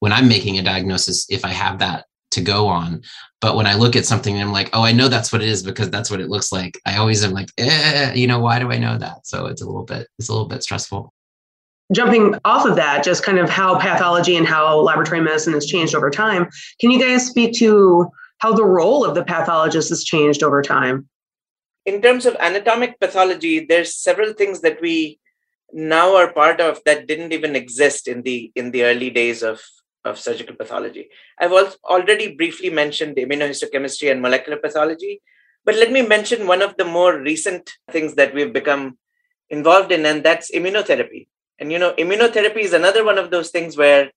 when 0.00 0.12
i'm 0.12 0.28
making 0.28 0.58
a 0.58 0.62
diagnosis 0.62 1.26
if 1.30 1.44
i 1.44 1.48
have 1.48 1.78
that 1.78 2.06
to 2.32 2.40
go 2.40 2.66
on. 2.66 3.02
But 3.40 3.56
when 3.56 3.66
I 3.66 3.74
look 3.74 3.96
at 3.96 4.06
something 4.06 4.34
and 4.34 4.42
I'm 4.42 4.52
like, 4.52 4.70
oh, 4.72 4.82
I 4.82 4.92
know 4.92 5.08
that's 5.08 5.32
what 5.32 5.42
it 5.42 5.48
is 5.48 5.62
because 5.62 5.90
that's 5.90 6.10
what 6.10 6.20
it 6.20 6.28
looks 6.28 6.52
like. 6.52 6.80
I 6.86 6.96
always 6.96 7.24
am 7.24 7.32
like, 7.32 7.50
eh, 7.58 8.12
you 8.14 8.26
know, 8.26 8.40
why 8.40 8.58
do 8.58 8.70
I 8.70 8.78
know 8.78 8.98
that? 8.98 9.26
So 9.26 9.46
it's 9.46 9.62
a 9.62 9.66
little 9.66 9.84
bit, 9.84 10.08
it's 10.18 10.28
a 10.28 10.32
little 10.32 10.48
bit 10.48 10.62
stressful. 10.62 11.12
Jumping 11.94 12.34
off 12.44 12.66
of 12.66 12.74
that, 12.76 13.04
just 13.04 13.22
kind 13.22 13.38
of 13.38 13.48
how 13.48 13.78
pathology 13.78 14.36
and 14.36 14.46
how 14.46 14.80
laboratory 14.80 15.20
medicine 15.20 15.52
has 15.52 15.66
changed 15.66 15.94
over 15.94 16.10
time. 16.10 16.48
Can 16.80 16.90
you 16.90 17.00
guys 17.00 17.26
speak 17.26 17.54
to 17.58 18.10
how 18.38 18.52
the 18.52 18.64
role 18.64 19.04
of 19.04 19.14
the 19.14 19.24
pathologist 19.24 19.90
has 19.90 20.02
changed 20.02 20.42
over 20.42 20.62
time? 20.62 21.08
In 21.84 22.02
terms 22.02 22.26
of 22.26 22.34
anatomic 22.40 22.98
pathology, 22.98 23.64
there's 23.64 23.94
several 23.94 24.32
things 24.32 24.62
that 24.62 24.80
we 24.80 25.20
now 25.72 26.16
are 26.16 26.32
part 26.32 26.60
of 26.60 26.80
that 26.84 27.06
didn't 27.06 27.32
even 27.32 27.54
exist 27.54 28.08
in 28.08 28.22
the 28.22 28.50
in 28.54 28.70
the 28.72 28.84
early 28.84 29.10
days 29.10 29.42
of 29.42 29.62
of 30.06 30.18
surgical 30.18 30.54
pathology. 30.54 31.08
I've 31.38 31.52
already 31.84 32.34
briefly 32.34 32.70
mentioned 32.70 33.16
immunohistochemistry 33.16 34.10
and 34.10 34.22
molecular 34.22 34.58
pathology, 34.58 35.20
but 35.64 35.74
let 35.74 35.90
me 35.90 36.02
mention 36.02 36.46
one 36.46 36.62
of 36.62 36.76
the 36.76 36.84
more 36.84 37.18
recent 37.18 37.70
things 37.90 38.14
that 38.14 38.34
we've 38.34 38.52
become 38.52 38.98
involved 39.50 39.92
in, 39.92 40.06
and 40.06 40.24
that's 40.24 40.50
immunotherapy. 40.50 41.26
And 41.58 41.72
you 41.72 41.78
know, 41.78 41.92
immunotherapy 41.94 42.58
is 42.58 42.72
another 42.72 43.04
one 43.04 43.18
of 43.18 43.30
those 43.30 43.50
things 43.50 43.76
where 43.76 44.10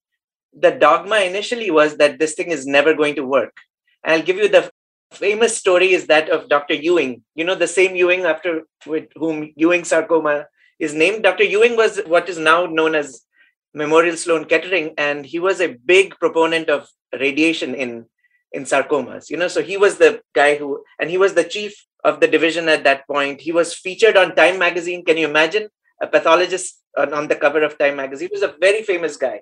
the 0.54 0.72
dogma 0.72 1.18
initially 1.18 1.72
was 1.72 1.98
that 1.98 2.20
this 2.20 2.34
thing 2.34 2.50
is 2.50 2.66
never 2.66 2.94
going 2.94 3.16
to 3.16 3.26
work. 3.26 3.56
And 4.04 4.14
I'll 4.14 4.26
give 4.26 4.38
you 4.38 4.48
the 4.48 4.72
famous 5.12 5.58
story 5.58 5.92
is 5.92 6.08
that 6.08 6.30
of 6.30 6.50
Dr. 6.50 6.74
Ewing. 6.74 7.24
You 7.36 7.46
know, 7.46 7.56
the 7.56 7.68
same 7.68 7.96
Ewing 7.96 8.26
after 8.26 8.64
with 8.86 9.08
whom 9.16 9.52
Ewing 9.56 9.84
sarcoma 9.84 10.48
is 10.80 10.94
named. 10.94 11.24
Dr. 11.24 11.44
Ewing 11.44 11.76
was 11.76 12.00
what 12.06 12.30
is 12.30 12.38
now 12.38 12.66
known 12.66 12.96
as 12.96 13.26
Memorial 13.74 14.18
Sloan 14.18 14.46
Kettering, 14.46 14.94
and 14.98 15.26
he 15.26 15.40
was 15.40 15.62
a 15.62 15.76
big 15.86 16.16
proponent 16.20 16.70
of 16.70 16.90
radiation 17.14 17.76
in 17.76 18.06
in 18.52 18.64
sarcomas. 18.64 19.30
You 19.30 19.38
know, 19.38 19.48
so 19.48 19.62
he 19.62 19.78
was 19.78 19.98
the 19.98 20.22
guy 20.34 20.56
who, 20.56 20.84
and 21.00 21.10
he 21.10 21.18
was 21.18 21.34
the 21.34 21.44
chief 21.44 21.86
of 22.04 22.20
the 22.20 22.28
division 22.28 22.68
at 22.68 22.84
that 22.84 23.08
point. 23.08 23.42
He 23.42 23.52
was 23.52 23.74
featured 23.74 24.18
on 24.18 24.36
Time 24.36 24.58
magazine. 24.58 25.06
Can 25.06 25.18
you 25.18 25.28
imagine 25.28 25.70
a 26.02 26.08
pathologist 26.08 26.82
on, 26.98 27.14
on 27.14 27.28
the 27.28 27.36
cover 27.36 27.62
of 27.62 27.78
Time 27.78 27.98
magazine? 27.98 28.30
He 28.32 28.40
was 28.40 28.50
a 28.50 28.56
very 28.60 28.82
famous 28.82 29.18
guy. 29.18 29.42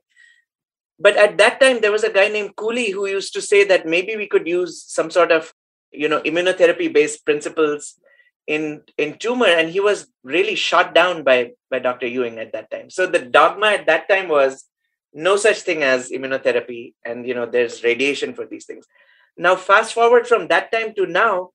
But 0.99 1.15
at 1.15 1.37
that 1.37 1.61
time, 1.61 1.79
there 1.79 1.91
was 1.91 2.03
a 2.03 2.11
guy 2.11 2.27
named 2.27 2.55
Coley 2.55 2.89
who 2.89 3.05
used 3.07 3.33
to 3.33 3.41
say 3.41 3.63
that 3.65 3.85
maybe 3.85 4.17
we 4.17 4.27
could 4.27 4.47
use 4.47 4.83
some 4.83 5.11
sort 5.11 5.31
of, 5.31 5.53
you 5.91 6.09
know, 6.09 6.21
immunotherapy 6.21 6.91
based 6.91 7.23
principles 7.23 7.99
in 8.47 8.81
in 8.97 9.17
tumor 9.17 9.45
and 9.45 9.69
he 9.69 9.79
was 9.79 10.07
really 10.23 10.55
shot 10.55 10.95
down 10.95 11.23
by 11.23 11.51
by 11.69 11.79
dr 11.79 12.07
ewing 12.07 12.39
at 12.39 12.53
that 12.53 12.71
time. 12.71 12.89
So 12.89 13.05
the 13.05 13.19
dogma 13.19 13.67
at 13.67 13.85
that 13.87 14.07
time 14.09 14.29
was 14.29 14.65
no 15.13 15.35
such 15.35 15.61
thing 15.61 15.83
as 15.83 16.09
immunotherapy 16.09 16.93
and 17.05 17.27
you 17.27 17.33
know 17.33 17.45
there's 17.45 17.83
radiation 17.83 18.33
for 18.33 18.45
these 18.45 18.65
things. 18.65 18.85
Now 19.37 19.55
fast 19.55 19.93
forward 19.93 20.27
from 20.27 20.47
that 20.47 20.71
time 20.71 20.93
to 20.95 21.05
now 21.05 21.51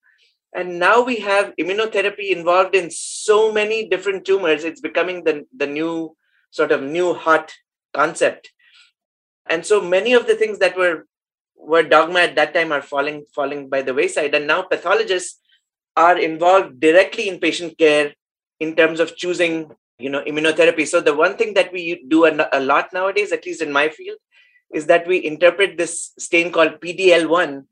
and 0.55 0.79
now 0.79 1.03
we 1.03 1.17
have 1.21 1.55
immunotherapy 1.59 2.31
involved 2.31 2.75
in 2.75 2.91
so 2.91 3.51
many 3.51 3.89
different 3.89 4.27
tumors 4.27 4.65
it's 4.65 4.81
becoming 4.81 5.25
the 5.25 5.47
the 5.57 5.67
new 5.67 6.15
sort 6.51 6.71
of 6.71 6.83
new 6.83 7.15
hot 7.15 7.53
concept. 7.93 8.51
And 9.49 9.67
so 9.67 9.81
many 9.81 10.13
of 10.13 10.27
the 10.27 10.37
things 10.37 10.59
that 10.59 10.77
were 10.77 11.07
were 11.57 11.83
dogma 11.83 12.21
at 12.21 12.37
that 12.37 12.55
time 12.55 12.71
are 12.73 12.83
falling 12.83 13.25
falling 13.35 13.69
by 13.69 13.83
the 13.83 13.95
wayside. 13.95 14.35
And 14.35 14.47
now 14.47 14.63
pathologists 14.63 15.42
are 15.97 16.19
involved 16.19 16.81
directly 16.81 17.29
in 17.29 17.39
patient 17.39 17.77
care 17.79 18.15
in 18.61 18.75
terms 18.77 19.01
of 19.01 19.17
choosing 19.17 19.71
you 19.99 20.11
know 20.11 20.23
immunotherapy. 20.25 20.87
So 20.87 21.01
the 21.01 21.15
one 21.15 21.37
thing 21.37 21.55
that 21.55 21.73
we 21.73 22.05
do 22.09 22.27
a, 22.27 22.61
lot 22.61 22.93
nowadays 22.93 23.33
at 23.33 23.47
least 23.47 23.63
in 23.63 23.73
my 23.73 23.89
field 23.89 24.19
is 24.73 24.87
that 24.87 25.07
we 25.07 25.25
interpret 25.25 25.77
this 25.77 26.13
stain 26.19 26.51
called 26.51 26.81
pdl1 26.81 27.65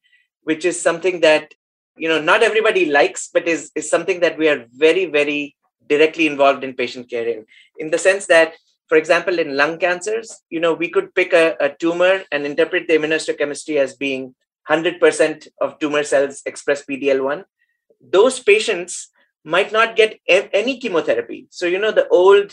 which 0.43 0.65
is 0.65 0.81
something 0.81 1.21
that 1.21 1.55
you 1.97 2.09
know 2.09 2.21
not 2.21 2.43
everybody 2.43 2.87
likes 2.87 3.31
but 3.33 3.49
is 3.49 3.71
is 3.75 3.89
something 3.91 4.21
that 4.21 4.39
we 4.39 4.49
are 4.49 4.67
very 4.73 5.07
very 5.07 5.57
directly 5.89 6.27
involved 6.27 6.63
in 6.63 6.75
patient 6.75 7.11
care 7.11 7.27
in. 7.27 7.47
In 7.79 7.91
the 7.91 7.99
sense 7.99 8.27
that 8.27 8.55
for 8.89 8.97
example 8.97 9.39
in 9.39 9.57
lung 9.57 9.79
cancers 9.79 10.43
you 10.51 10.61
know 10.61 10.75
we 10.75 10.89
could 10.89 11.15
pick 11.15 11.33
a, 11.33 11.57
a 11.61 11.71
tumor 11.71 12.23
and 12.31 12.47
interpret 12.47 12.87
the 12.87 12.95
immunohistochemistry 12.99 13.77
as 13.77 13.95
being 13.95 14.35
100% 14.69 15.49
of 15.61 15.79
tumor 15.79 16.05
cells 16.05 16.43
express 16.47 16.85
pdl1 16.85 17.45
those 18.01 18.41
patients 18.41 19.11
might 19.45 19.73
not 19.73 19.97
get 19.97 20.19
any 20.29 20.79
chemotherapy. 20.79 21.47
So, 21.51 21.67
you 21.67 21.79
know, 21.79 21.93
the 21.93 22.09
old 22.09 22.53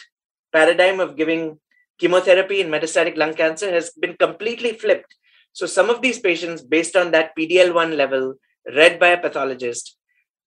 paradigm 0.53 0.99
of 0.99 1.15
giving 1.15 1.59
chemotherapy 1.99 2.61
in 2.61 2.69
metastatic 2.69 3.17
lung 3.17 3.33
cancer 3.33 3.71
has 3.71 3.91
been 3.91 4.15
completely 4.15 4.73
flipped. 4.73 5.15
So, 5.53 5.65
some 5.65 5.89
of 5.89 6.01
these 6.01 6.19
patients, 6.19 6.61
based 6.61 6.95
on 6.95 7.11
that 7.11 7.35
PDL 7.37 7.73
1 7.73 7.97
level 7.97 8.35
read 8.75 8.99
by 8.99 9.07
a 9.09 9.21
pathologist, 9.21 9.97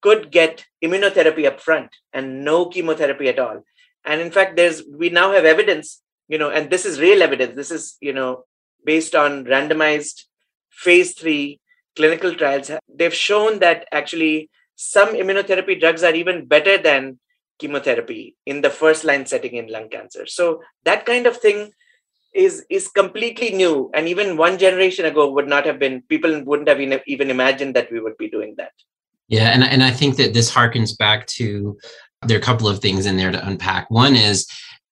could 0.03 0.31
get 0.31 0.65
immunotherapy 0.83 1.47
up 1.47 1.61
front 1.61 1.91
and 2.13 2.45
no 2.45 2.67
chemotherapy 2.67 3.29
at 3.29 3.39
all. 3.39 3.63
And 4.05 4.21
in 4.21 4.31
fact, 4.31 4.57
there's 4.57 4.83
we 4.91 5.11
now 5.11 5.33
have 5.33 5.45
evidence, 5.45 6.03
you 6.29 6.39
know, 6.39 6.51
and 6.51 6.71
this 6.71 6.87
is 6.87 7.01
real 7.01 7.23
evidence. 7.23 7.55
This 7.55 7.71
is, 7.71 7.97
you 8.01 8.15
know, 8.15 8.45
based 8.85 9.15
on 9.15 9.45
randomized 9.45 10.25
phase 10.71 11.13
three 11.13 11.61
clinical 11.97 12.35
trials. 12.35 12.71
They've 12.89 13.15
shown 13.15 13.59
that 13.59 13.87
actually 13.93 14.49
some 14.81 15.15
immunotherapy 15.15 15.79
drugs 15.79 16.03
are 16.03 16.15
even 16.15 16.47
better 16.47 16.79
than 16.79 17.19
chemotherapy 17.59 18.35
in 18.47 18.63
the 18.63 18.71
first 18.71 19.05
line 19.05 19.27
setting 19.27 19.57
in 19.57 19.67
lung 19.67 19.91
cancer. 19.91 20.25
So 20.25 20.63
that 20.85 21.05
kind 21.05 21.27
of 21.27 21.37
thing 21.37 21.71
is 22.35 22.65
is 22.71 22.89
completely 22.89 23.51
new. 23.51 23.91
And 23.93 24.09
even 24.09 24.39
one 24.39 24.57
generation 24.57 25.05
ago 25.05 25.31
would 25.33 25.47
not 25.47 25.67
have 25.67 25.79
been 25.79 26.01
people 26.09 26.43
wouldn't 26.45 26.69
have 26.69 26.81
even 27.07 27.31
imagined 27.31 27.77
that 27.77 27.93
we 27.93 28.01
would 28.01 28.17
be 28.17 28.31
doing 28.31 28.55
that. 28.57 28.73
Yeah 29.29 29.51
and, 29.51 29.63
and 29.63 29.83
i 29.83 29.91
think 29.91 30.17
that 30.17 30.33
this 30.33 30.51
harkens 30.51 30.97
back 30.97 31.27
to 31.39 31.79
there 32.27 32.39
are 32.39 32.41
a 32.41 32.51
couple 32.51 32.67
of 32.67 32.81
things 32.81 33.05
in 33.05 33.19
there 33.19 33.31
to 33.31 33.47
unpack. 33.47 33.91
One 33.91 34.17
is 34.17 34.47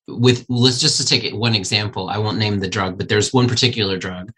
with 0.07 0.45
let's 0.51 0.81
just 0.81 1.01
to 1.01 1.07
take 1.07 1.33
one 1.35 1.55
example. 1.55 2.11
I 2.11 2.19
won't 2.19 2.39
name 2.39 2.61
the 2.61 2.75
drug 2.77 2.99
but 2.99 3.09
there's 3.09 3.33
one 3.33 3.49
particular 3.49 3.97
drug 3.97 4.33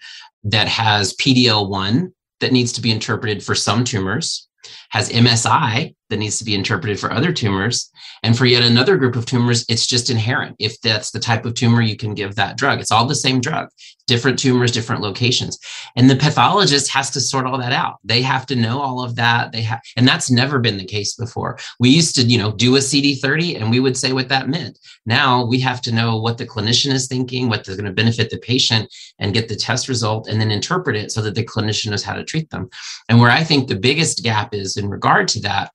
that 0.45 0.69
has 0.69 1.17
pdl1 1.17 2.13
that 2.39 2.53
needs 2.53 2.73
to 2.75 2.81
be 2.81 2.93
interpreted 2.93 3.43
for 3.43 3.57
some 3.57 3.83
tumors 3.83 4.49
has 4.91 5.11
MSI 5.11 5.95
that 6.11 6.19
needs 6.19 6.39
to 6.39 6.45
be 6.45 6.55
interpreted 6.55 7.01
for 7.01 7.13
other 7.13 7.33
tumors. 7.33 7.91
And 8.23 8.37
for 8.37 8.45
yet 8.45 8.63
another 8.63 8.97
group 8.97 9.17
of 9.17 9.25
tumors, 9.25 9.65
it's 9.69 9.87
just 9.87 10.11
inherent. 10.11 10.57
If 10.59 10.81
that's 10.81 11.11
the 11.11 11.21
type 11.21 11.47
of 11.47 11.55
tumor, 11.55 11.81
you 11.81 11.97
can 11.97 12.15
give 12.15 12.35
that 12.35 12.59
drug. 12.59 12.81
It's 12.81 12.93
all 12.93 13.07
the 13.07 13.15
same 13.15 13.41
drug, 13.41 13.69
different 14.07 14.39
tumors, 14.39 14.73
different 14.73 15.01
locations. 15.01 15.59
And 15.97 16.11
the 16.11 16.17
pathologist 16.17 16.91
has 16.91 17.11
to 17.11 17.21
sort 17.21 17.47
all 17.47 17.59
that 17.59 17.73
out. 17.73 17.97
They 18.05 18.21
have 18.23 18.45
to 18.47 18.57
know 18.57 18.81
all 18.81 19.03
of 19.03 19.17
that. 19.17 19.53
They 19.53 19.63
have, 19.63 19.81
and 19.97 20.07
that's 20.07 20.31
never 20.31 20.59
been 20.59 20.77
the 20.77 20.85
case 20.85 21.15
before. 21.15 21.59
We 21.79 21.91
used 21.91 22.15
to, 22.17 22.23
you 22.23 22.37
know, 22.37 22.53
do 22.53 22.77
a 22.77 22.81
CD30 22.81 23.61
and 23.61 23.71
we 23.71 23.81
would 23.81 23.97
say 23.97 24.13
what 24.13 24.29
that 24.29 24.49
meant. 24.49 24.79
Now 25.07 25.47
we 25.47 25.61
have 25.61 25.81
to 25.83 25.93
know 25.93 26.19
what 26.19 26.37
the 26.37 26.47
clinician 26.47 26.93
is 26.93 27.07
thinking, 27.07 27.49
what 27.49 27.67
is 27.67 27.77
going 27.77 27.87
to 27.87 27.93
benefit 27.93 28.31
the 28.31 28.39
patient, 28.39 28.93
and 29.19 29.35
get 29.35 29.49
the 29.49 29.57
test 29.57 29.89
result 29.89 30.29
and 30.29 30.41
then 30.41 30.51
interpret 30.51 30.97
it 30.97 31.13
so 31.13 31.23
that 31.23 31.35
the 31.35 31.45
clinician 31.45 31.91
knows 31.91 32.03
how 32.03 32.15
to 32.15 32.25
treat 32.25 32.51
them. 32.51 32.69
And 33.09 33.21
where 33.21 33.31
I 33.31 33.45
think 33.45 33.69
the 33.69 33.77
biggest 33.77 34.23
gap 34.23 34.55
is 34.55 34.77
in 34.77 34.89
regard 34.89 35.29
to 35.29 35.41
that 35.43 35.73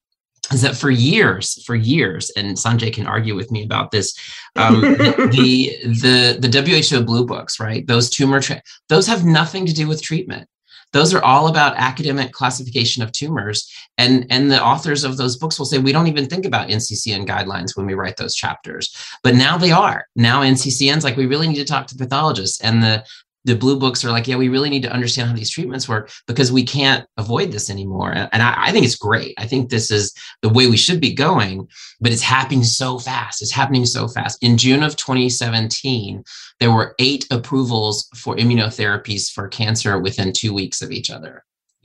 is 0.51 0.61
that 0.61 0.75
for 0.75 0.91
years, 0.91 1.63
for 1.63 1.75
years, 1.75 2.29
and 2.31 2.55
Sanjay 2.55 2.93
can 2.93 3.07
argue 3.07 3.35
with 3.35 3.51
me 3.51 3.63
about 3.63 3.91
this, 3.91 4.17
um, 4.55 4.81
the, 4.81 5.75
the 5.83 6.37
the 6.39 6.91
WHO 6.91 7.03
blue 7.03 7.25
books, 7.25 7.59
right? 7.59 7.85
Those 7.87 8.09
tumor 8.09 8.41
tra- 8.41 8.61
those 8.89 9.07
have 9.07 9.25
nothing 9.25 9.65
to 9.65 9.73
do 9.73 9.87
with 9.87 10.01
treatment. 10.01 10.47
Those 10.93 11.13
are 11.13 11.23
all 11.23 11.47
about 11.47 11.75
academic 11.75 12.31
classification 12.31 13.03
of 13.03 13.11
tumors, 13.11 13.69
and 13.97 14.25
and 14.29 14.49
the 14.49 14.63
authors 14.63 15.03
of 15.03 15.17
those 15.17 15.35
books 15.35 15.59
will 15.59 15.65
say 15.65 15.77
we 15.77 15.91
don't 15.91 16.07
even 16.07 16.27
think 16.27 16.45
about 16.45 16.69
NCCN 16.69 17.27
guidelines 17.27 17.75
when 17.75 17.85
we 17.85 17.95
write 17.95 18.17
those 18.17 18.35
chapters, 18.35 18.95
but 19.23 19.35
now 19.35 19.57
they 19.57 19.71
are. 19.71 20.05
Now 20.15 20.41
NCCN's 20.41 21.03
like 21.03 21.17
we 21.17 21.25
really 21.25 21.47
need 21.47 21.55
to 21.55 21.65
talk 21.65 21.87
to 21.87 21.97
pathologists, 21.97 22.61
and 22.61 22.81
the 22.81 23.03
the 23.45 23.55
blue 23.55 23.79
books 23.79 24.03
are 24.03 24.11
like, 24.11 24.27
yeah, 24.27 24.35
we 24.35 24.49
really 24.49 24.69
need 24.69 24.81
to 24.81 24.91
understand 24.91 25.29
how 25.29 25.35
these 25.35 25.51
treatments 25.51 25.87
work 25.87 26.11
because 26.27 26.51
we 26.51 26.63
can't 26.63 27.07
avoid 27.17 27.51
this 27.51 27.69
anymore. 27.69 28.11
And 28.11 28.41
I, 28.41 28.55
I, 28.57 28.71
think 28.71 28.85
it's 28.85 28.95
great. 28.95 29.35
I 29.37 29.45
think 29.45 29.69
this 29.69 29.91
is 29.91 30.13
the 30.41 30.49
way 30.49 30.67
we 30.67 30.77
should 30.77 30.99
be 30.99 31.13
going, 31.13 31.67
but 32.01 32.11
it's 32.11 32.23
happening 32.23 32.63
so 32.63 32.97
fast. 32.97 33.41
It's 33.41 33.51
happening 33.51 33.85
so 33.85 34.07
fast. 34.07 34.41
In 34.41 34.57
June 34.57 34.81
of 34.81 34.95
2017, 34.95 36.23
there 36.59 36.71
were 36.71 36.95
eight 36.99 37.27
approvals 37.29 38.09
for 38.15 38.35
immunotherapies 38.35 39.31
for 39.31 39.47
cancer 39.47 39.99
within 39.99 40.33
two 40.33 40.53
weeks 40.53 40.81
of 40.81 40.91
each 40.91 41.11
other. 41.11 41.43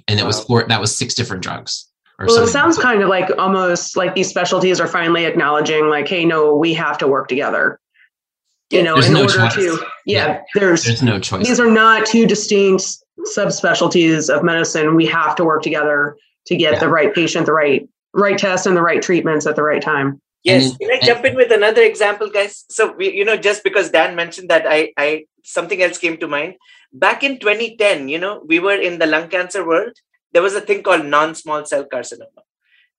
And 0.08 0.18
it 0.18 0.24
was 0.24 0.42
four, 0.42 0.64
that 0.66 0.80
was 0.80 0.96
six 0.96 1.14
different 1.14 1.42
drugs. 1.42 1.86
Well, 2.18 2.44
it 2.44 2.48
sounds 2.48 2.76
kind 2.76 3.02
of 3.02 3.08
like 3.08 3.30
almost 3.38 3.96
like 3.96 4.14
these 4.14 4.28
specialties 4.28 4.78
are 4.78 4.86
finally 4.86 5.24
acknowledging, 5.24 5.88
like, 5.88 6.06
hey, 6.06 6.26
no, 6.26 6.54
we 6.54 6.74
have 6.74 6.98
to 6.98 7.08
work 7.08 7.28
together 7.28 7.79
you 8.70 8.82
know, 8.82 8.94
there's 8.94 9.08
in 9.08 9.14
no 9.14 9.22
order 9.22 9.34
choice. 9.34 9.54
to, 9.54 9.86
yeah, 10.06 10.26
yeah, 10.26 10.42
there's, 10.54 10.84
there's 10.84 11.02
no 11.02 11.18
choice. 11.18 11.46
These 11.46 11.60
are 11.60 11.70
not 11.70 12.06
two 12.06 12.26
distinct 12.26 12.84
subspecialties 13.34 14.34
of 14.34 14.42
medicine. 14.42 14.94
We 14.94 15.06
have 15.06 15.34
to 15.36 15.44
work 15.44 15.62
together 15.62 16.16
to 16.46 16.56
get 16.56 16.74
yeah. 16.74 16.78
the 16.78 16.88
right 16.88 17.14
patient, 17.14 17.46
the 17.46 17.52
right, 17.52 17.88
right 18.12 18.38
test 18.38 18.66
and 18.66 18.76
the 18.76 18.82
right 18.82 19.02
treatments 19.02 19.46
at 19.46 19.56
the 19.56 19.62
right 19.62 19.82
time. 19.82 20.20
Yes. 20.42 20.76
Can 20.78 20.90
I 20.90 21.00
jump 21.02 21.24
in 21.24 21.36
with 21.36 21.52
another 21.52 21.82
example, 21.82 22.30
guys? 22.30 22.64
So 22.70 22.92
we, 22.92 23.12
you 23.12 23.24
know, 23.24 23.36
just 23.36 23.62
because 23.62 23.90
Dan 23.90 24.16
mentioned 24.16 24.48
that, 24.48 24.64
I, 24.66 24.92
I, 24.96 25.24
something 25.44 25.82
else 25.82 25.98
came 25.98 26.16
to 26.18 26.28
mind. 26.28 26.54
Back 26.92 27.22
in 27.22 27.38
2010, 27.38 28.08
you 28.08 28.18
know, 28.18 28.42
we 28.46 28.58
were 28.58 28.80
in 28.80 28.98
the 28.98 29.06
lung 29.06 29.28
cancer 29.28 29.66
world. 29.66 29.92
There 30.32 30.42
was 30.42 30.54
a 30.54 30.60
thing 30.60 30.82
called 30.82 31.04
non-small 31.04 31.66
cell 31.66 31.84
carcinoma 31.84 32.42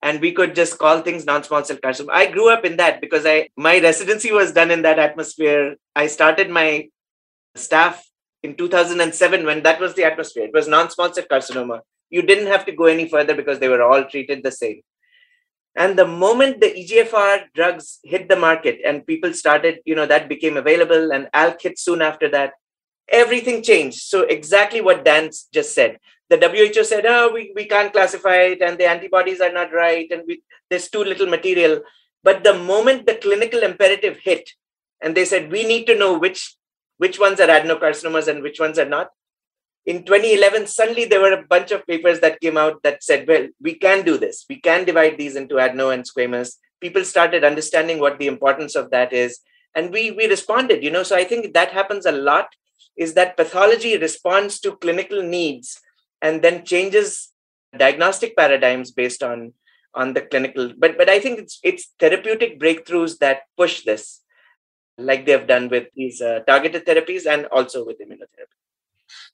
and 0.01 0.19
we 0.19 0.31
could 0.31 0.55
just 0.55 0.77
call 0.77 1.01
things 1.01 1.25
non-small 1.25 1.63
cell 1.63 1.77
carcinoma. 1.77 2.11
I 2.11 2.25
grew 2.31 2.49
up 2.49 2.65
in 2.65 2.77
that 2.77 3.01
because 3.01 3.25
I 3.25 3.49
my 3.55 3.79
residency 3.79 4.31
was 4.31 4.51
done 4.51 4.71
in 4.71 4.81
that 4.81 4.99
atmosphere. 4.99 5.75
I 5.95 6.07
started 6.07 6.49
my 6.49 6.89
staff 7.55 8.03
in 8.43 8.55
2007 8.55 9.45
when 9.45 9.63
that 9.63 9.79
was 9.79 9.93
the 9.93 10.03
atmosphere. 10.03 10.45
It 10.45 10.53
was 10.53 10.67
non-small 10.67 11.13
cell 11.13 11.25
carcinoma. 11.31 11.81
You 12.09 12.21
didn't 12.23 12.47
have 12.47 12.65
to 12.65 12.71
go 12.71 12.85
any 12.85 13.07
further 13.07 13.35
because 13.35 13.59
they 13.59 13.69
were 13.69 13.83
all 13.83 14.03
treated 14.05 14.43
the 14.43 14.51
same. 14.51 14.81
And 15.75 15.97
the 15.97 16.07
moment 16.07 16.59
the 16.59 16.67
EGFR 16.67 17.45
drugs 17.53 17.99
hit 18.03 18.27
the 18.27 18.35
market 18.35 18.79
and 18.85 19.05
people 19.05 19.33
started, 19.33 19.79
you 19.85 19.95
know, 19.95 20.05
that 20.05 20.27
became 20.27 20.57
available 20.57 21.13
and 21.13 21.29
ALK 21.33 21.61
hit 21.61 21.79
soon 21.79 22.01
after 22.01 22.27
that, 22.29 22.53
everything 23.07 23.63
changed. 23.63 24.01
So 24.01 24.23
exactly 24.23 24.81
what 24.81 25.05
Dan 25.05 25.29
just 25.53 25.73
said 25.73 25.97
the 26.39 26.49
WHO 26.49 26.83
said, 26.83 27.05
oh, 27.05 27.31
we, 27.33 27.51
we 27.55 27.65
can't 27.65 27.91
classify 27.91 28.35
it 28.35 28.61
and 28.61 28.77
the 28.77 28.87
antibodies 28.87 29.41
are 29.41 29.51
not 29.51 29.73
right 29.73 30.09
and 30.11 30.23
we, 30.25 30.41
there's 30.69 30.89
too 30.89 31.03
little 31.03 31.27
material. 31.27 31.81
But 32.23 32.43
the 32.43 32.53
moment 32.53 33.05
the 33.05 33.15
clinical 33.15 33.63
imperative 33.63 34.17
hit 34.17 34.49
and 35.01 35.15
they 35.15 35.25
said, 35.25 35.51
we 35.51 35.67
need 35.67 35.85
to 35.87 35.97
know 35.97 36.17
which, 36.17 36.55
which 36.97 37.19
ones 37.19 37.39
are 37.39 37.47
adenocarcinomas 37.47 38.27
and 38.27 38.41
which 38.41 38.59
ones 38.59 38.79
are 38.79 38.85
not, 38.85 39.09
in 39.85 40.03
2011, 40.03 40.67
suddenly 40.67 41.05
there 41.05 41.21
were 41.21 41.33
a 41.33 41.43
bunch 41.43 41.71
of 41.71 41.85
papers 41.87 42.19
that 42.19 42.39
came 42.39 42.55
out 42.55 42.83
that 42.83 43.03
said, 43.03 43.27
well, 43.27 43.47
we 43.59 43.73
can 43.73 44.05
do 44.05 44.17
this. 44.17 44.45
We 44.47 44.59
can 44.59 44.85
divide 44.85 45.17
these 45.17 45.35
into 45.35 45.57
adeno 45.57 45.89
and 45.89 46.03
squamous. 46.03 46.57
People 46.79 47.03
started 47.03 47.43
understanding 47.43 47.99
what 47.99 48.19
the 48.19 48.27
importance 48.27 48.75
of 48.75 48.91
that 48.91 49.11
is. 49.11 49.39
And 49.73 49.91
we, 49.91 50.11
we 50.11 50.27
responded, 50.27 50.83
you 50.83 50.91
know, 50.91 51.03
so 51.03 51.15
I 51.15 51.23
think 51.23 51.53
that 51.53 51.71
happens 51.71 52.05
a 52.05 52.11
lot 52.11 52.49
is 52.97 53.13
that 53.15 53.37
pathology 53.37 53.97
responds 53.97 54.59
to 54.59 54.75
clinical 54.75 55.23
needs 55.23 55.79
and 56.21 56.41
then 56.41 56.63
changes 56.63 57.31
diagnostic 57.77 58.35
paradigms 58.35 58.91
based 58.91 59.23
on 59.23 59.53
on 59.93 60.13
the 60.13 60.21
clinical 60.21 60.71
but 60.77 60.97
but 60.97 61.09
i 61.09 61.19
think 61.19 61.39
it's 61.39 61.59
it's 61.63 61.93
therapeutic 61.99 62.59
breakthroughs 62.59 63.17
that 63.17 63.41
push 63.57 63.83
this 63.83 64.21
like 64.97 65.25
they've 65.25 65.47
done 65.47 65.67
with 65.69 65.87
these 65.95 66.21
uh, 66.21 66.39
targeted 66.47 66.85
therapies 66.85 67.25
and 67.25 67.45
also 67.47 67.83
with 67.83 67.97
immunotherapy. 67.99 68.57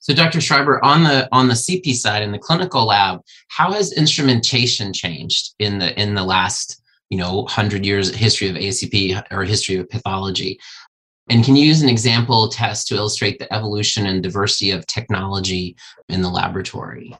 So 0.00 0.14
dr 0.14 0.40
schreiber 0.40 0.84
on 0.84 1.04
the 1.04 1.28
on 1.30 1.48
the 1.48 1.54
cp 1.54 1.94
side 1.94 2.22
in 2.22 2.32
the 2.32 2.38
clinical 2.38 2.86
lab 2.86 3.20
how 3.48 3.72
has 3.72 3.92
instrumentation 3.92 4.92
changed 4.92 5.54
in 5.58 5.78
the 5.78 6.00
in 6.00 6.14
the 6.14 6.24
last 6.24 6.82
you 7.10 7.18
know 7.18 7.42
100 7.42 7.86
years 7.86 8.14
history 8.14 8.48
of 8.48 8.56
acp 8.56 9.24
or 9.30 9.44
history 9.44 9.76
of 9.76 9.88
pathology 9.88 10.58
and 11.30 11.44
can 11.44 11.56
you 11.56 11.66
use 11.66 11.82
an 11.82 11.88
example 11.88 12.48
test 12.48 12.88
to 12.88 12.96
illustrate 12.96 13.38
the 13.38 13.52
evolution 13.52 14.06
and 14.06 14.22
diversity 14.22 14.70
of 14.70 14.86
technology 14.86 15.76
in 16.08 16.22
the 16.22 16.28
laboratory? 16.28 17.16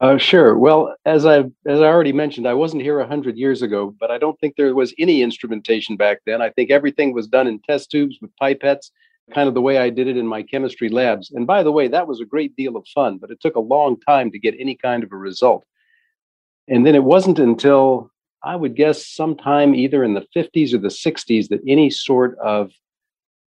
Uh, 0.00 0.16
sure. 0.16 0.56
Well, 0.56 0.94
as 1.04 1.26
I 1.26 1.38
as 1.66 1.80
I 1.80 1.86
already 1.86 2.12
mentioned, 2.12 2.46
I 2.46 2.54
wasn't 2.54 2.82
here 2.82 3.04
hundred 3.04 3.36
years 3.36 3.62
ago, 3.62 3.94
but 3.98 4.12
I 4.12 4.18
don't 4.18 4.38
think 4.38 4.54
there 4.54 4.74
was 4.74 4.94
any 4.98 5.22
instrumentation 5.22 5.96
back 5.96 6.20
then. 6.24 6.40
I 6.40 6.50
think 6.50 6.70
everything 6.70 7.12
was 7.12 7.26
done 7.26 7.48
in 7.48 7.58
test 7.60 7.90
tubes 7.90 8.18
with 8.22 8.30
pipettes, 8.40 8.90
kind 9.34 9.48
of 9.48 9.54
the 9.54 9.60
way 9.60 9.78
I 9.78 9.90
did 9.90 10.06
it 10.06 10.16
in 10.16 10.26
my 10.26 10.42
chemistry 10.42 10.88
labs. 10.88 11.32
And 11.32 11.48
by 11.48 11.64
the 11.64 11.72
way, 11.72 11.88
that 11.88 12.06
was 12.06 12.20
a 12.20 12.24
great 12.24 12.54
deal 12.54 12.76
of 12.76 12.86
fun, 12.94 13.18
but 13.18 13.30
it 13.30 13.40
took 13.40 13.56
a 13.56 13.60
long 13.60 13.98
time 14.00 14.30
to 14.30 14.38
get 14.38 14.54
any 14.58 14.76
kind 14.76 15.02
of 15.02 15.10
a 15.10 15.16
result. 15.16 15.64
And 16.68 16.86
then 16.86 16.94
it 16.94 17.02
wasn't 17.02 17.40
until 17.40 18.12
I 18.42 18.54
would 18.54 18.76
guess 18.76 19.06
sometime 19.06 19.74
either 19.74 20.04
in 20.04 20.14
the 20.14 20.26
50s 20.36 20.74
or 20.74 20.78
the 20.78 20.88
60s 20.88 21.48
that 21.48 21.60
any 21.66 21.90
sort 21.90 22.38
of 22.38 22.70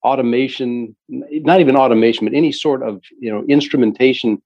automation, 0.03 0.95
not 1.09 1.59
even 1.59 1.75
automation, 1.75 2.25
but 2.25 2.33
any 2.35 2.51
sort 2.51 2.83
of 2.83 3.01
you 3.19 3.31
know 3.31 3.43
instrumentation 3.47 4.41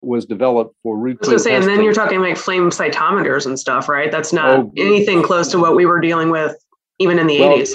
was 0.00 0.26
developed 0.26 0.76
for 0.82 0.98
root. 0.98 1.18
I 1.26 1.32
was 1.32 1.44
say, 1.44 1.54
and 1.54 1.64
then 1.64 1.82
you're 1.82 1.94
talking 1.94 2.20
like 2.20 2.36
flame 2.36 2.70
cytometers 2.70 3.46
and 3.46 3.58
stuff, 3.58 3.88
right? 3.88 4.10
That's 4.12 4.32
not 4.32 4.58
oh, 4.58 4.72
anything 4.76 5.22
close 5.22 5.50
to 5.52 5.58
what 5.58 5.74
we 5.74 5.86
were 5.86 6.00
dealing 6.00 6.30
with 6.30 6.56
even 6.98 7.18
in 7.18 7.26
the 7.26 7.40
well, 7.40 7.58
80s. 7.58 7.74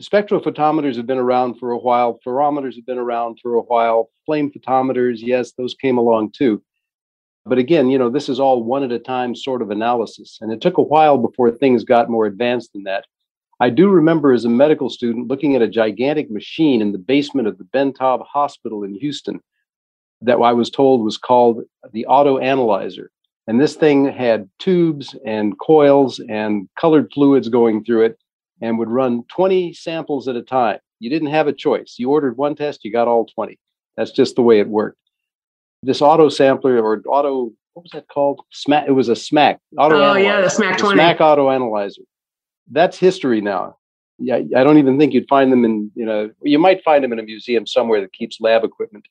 Spectrophotometers 0.00 0.96
have 0.96 1.06
been 1.06 1.18
around 1.18 1.54
for 1.58 1.70
a 1.70 1.78
while. 1.78 2.18
Fluorometers 2.26 2.74
have 2.74 2.86
been 2.86 2.98
around 2.98 3.38
for 3.40 3.54
a 3.54 3.60
while. 3.60 4.10
Flame 4.26 4.50
photometers, 4.50 5.18
yes, 5.18 5.52
those 5.52 5.74
came 5.74 5.98
along 5.98 6.32
too. 6.32 6.62
But 7.46 7.58
again, 7.58 7.90
you 7.90 7.98
know, 7.98 8.10
this 8.10 8.28
is 8.28 8.40
all 8.40 8.64
one 8.64 8.82
at 8.82 8.90
a 8.90 8.98
time 8.98 9.36
sort 9.36 9.62
of 9.62 9.70
analysis. 9.70 10.38
And 10.40 10.52
it 10.52 10.60
took 10.60 10.78
a 10.78 10.82
while 10.82 11.18
before 11.18 11.50
things 11.50 11.84
got 11.84 12.10
more 12.10 12.26
advanced 12.26 12.72
than 12.72 12.84
that. 12.84 13.04
I 13.64 13.70
do 13.70 13.88
remember 13.88 14.34
as 14.34 14.44
a 14.44 14.50
medical 14.50 14.90
student 14.90 15.28
looking 15.28 15.56
at 15.56 15.62
a 15.62 15.66
gigantic 15.66 16.30
machine 16.30 16.82
in 16.82 16.92
the 16.92 16.98
basement 16.98 17.48
of 17.48 17.56
the 17.56 17.64
Ben 17.64 17.94
Taub 17.94 18.22
Hospital 18.26 18.84
in 18.84 18.94
Houston 18.96 19.40
that 20.20 20.34
I 20.34 20.52
was 20.52 20.68
told 20.68 21.02
was 21.02 21.16
called 21.16 21.62
the 21.94 22.04
auto 22.04 22.36
analyzer. 22.36 23.10
And 23.46 23.58
this 23.58 23.74
thing 23.74 24.04
had 24.04 24.50
tubes 24.58 25.16
and 25.24 25.58
coils 25.58 26.20
and 26.28 26.68
colored 26.78 27.10
fluids 27.10 27.48
going 27.48 27.82
through 27.82 28.02
it 28.02 28.18
and 28.60 28.78
would 28.78 28.90
run 28.90 29.24
20 29.34 29.72
samples 29.72 30.28
at 30.28 30.36
a 30.36 30.42
time. 30.42 30.78
You 31.00 31.08
didn't 31.08 31.30
have 31.30 31.46
a 31.46 31.52
choice. 31.54 31.94
You 31.96 32.10
ordered 32.10 32.36
one 32.36 32.54
test, 32.56 32.84
you 32.84 32.92
got 32.92 33.08
all 33.08 33.24
20. 33.24 33.58
That's 33.96 34.10
just 34.10 34.36
the 34.36 34.42
way 34.42 34.60
it 34.60 34.68
worked. 34.68 34.98
This 35.82 36.02
auto 36.02 36.28
sampler 36.28 36.82
or 36.82 37.02
auto, 37.06 37.44
what 37.72 37.84
was 37.84 37.92
that 37.94 38.08
called? 38.08 38.42
SMAC. 38.52 38.88
It 38.88 38.92
was 38.92 39.08
a 39.08 39.12
SMAC. 39.12 39.56
Auto 39.78 39.96
oh, 39.96 40.14
analyzer. 40.14 40.20
yeah, 40.20 40.40
the 40.42 40.48
SMAC 40.48 40.76
20. 40.76 41.00
SMAC 41.00 41.20
auto 41.20 41.48
analyzer 41.50 42.02
that's 42.70 42.98
history 42.98 43.40
now. 43.40 43.76
Yeah, 44.18 44.36
I 44.56 44.62
don't 44.62 44.78
even 44.78 44.98
think 44.98 45.12
you'd 45.12 45.28
find 45.28 45.50
them 45.50 45.64
in, 45.64 45.90
you 45.94 46.06
know, 46.06 46.30
you 46.42 46.58
might 46.58 46.84
find 46.84 47.02
them 47.02 47.12
in 47.12 47.18
a 47.18 47.24
museum 47.24 47.66
somewhere 47.66 48.00
that 48.00 48.12
keeps 48.12 48.40
lab 48.40 48.62
equipment. 48.62 49.06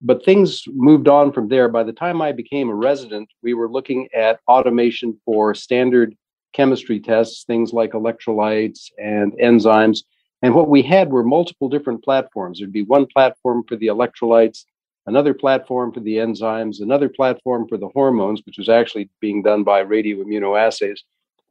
But 0.00 0.24
things 0.24 0.64
moved 0.66 1.06
on 1.06 1.32
from 1.32 1.48
there. 1.48 1.68
By 1.68 1.84
the 1.84 1.92
time 1.92 2.20
I 2.20 2.32
became 2.32 2.68
a 2.68 2.74
resident, 2.74 3.28
we 3.42 3.54
were 3.54 3.70
looking 3.70 4.08
at 4.12 4.40
automation 4.48 5.16
for 5.24 5.54
standard 5.54 6.16
chemistry 6.52 6.98
tests, 6.98 7.44
things 7.44 7.72
like 7.72 7.92
electrolytes 7.92 8.90
and 8.98 9.32
enzymes. 9.34 10.00
And 10.42 10.54
what 10.54 10.68
we 10.68 10.82
had 10.82 11.10
were 11.10 11.22
multiple 11.22 11.68
different 11.68 12.02
platforms. 12.02 12.58
There'd 12.58 12.72
be 12.72 12.82
one 12.82 13.06
platform 13.06 13.62
for 13.68 13.76
the 13.76 13.86
electrolytes, 13.86 14.64
another 15.06 15.34
platform 15.34 15.92
for 15.92 16.00
the 16.00 16.16
enzymes, 16.16 16.80
another 16.80 17.08
platform 17.08 17.68
for 17.68 17.78
the 17.78 17.88
hormones, 17.88 18.42
which 18.44 18.58
was 18.58 18.68
actually 18.68 19.08
being 19.20 19.42
done 19.42 19.62
by 19.62 19.84
radioimmunoassays, 19.84 20.98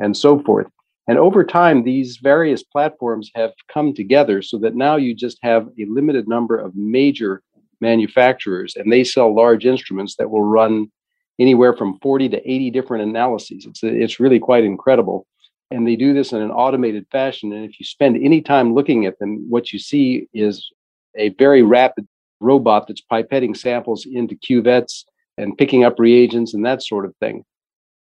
and 0.02 0.16
so 0.16 0.40
forth. 0.40 0.68
And 1.08 1.18
over 1.18 1.44
time, 1.44 1.84
these 1.84 2.18
various 2.18 2.64
platforms 2.64 3.32
have 3.36 3.52
come 3.68 3.94
together 3.94 4.42
so 4.42 4.58
that 4.60 4.76
now 4.76 4.96
you 4.96 5.16
just 5.16 5.40
have 5.42 5.68
a 5.80 5.86
limited 5.86 6.28
number 6.28 6.58
of 6.58 6.76
major 6.76 7.42
manufacturers, 7.80 8.76
and 8.76 8.92
they 8.92 9.04
sell 9.04 9.36
large 9.36 9.66
instruments 9.66 10.16
that 10.18 10.30
will 10.30 10.44
run 10.44 10.92
anywhere 11.40 11.76
from 11.76 11.98
40 12.02 12.30
to 12.30 12.52
80 12.52 12.70
different 12.70 13.10
analyses. 13.10 13.66
It's, 13.66 13.82
it's 13.84 14.20
really 14.20 14.40
quite 14.40 14.64
incredible. 14.64 15.26
And 15.72 15.88
they 15.88 15.96
do 15.96 16.14
this 16.14 16.34
in 16.34 16.42
an 16.42 16.52
automated 16.52 17.08
fashion. 17.12 17.52
And 17.54 17.66
if 17.66 17.80
you 17.80 17.86
spend 17.86 18.18
any 18.18 18.42
time 18.42 18.76
looking 18.76 19.06
at 19.06 19.18
them, 19.20 19.50
what 19.50 19.74
you 19.74 19.80
see 19.80 20.28
is 20.34 20.70
a 21.18 21.30
very 21.30 21.64
rapid 21.64 22.08
robot 22.40 22.88
that's 22.88 23.02
pipetting 23.12 23.56
samples 23.56 24.06
into 24.06 24.36
cuvettes 24.36 25.06
and 25.38 25.58
picking 25.58 25.84
up 25.84 25.98
reagents 25.98 26.54
and 26.54 26.66
that 26.66 26.84
sort 26.84 27.06
of 27.06 27.16
thing. 27.18 27.44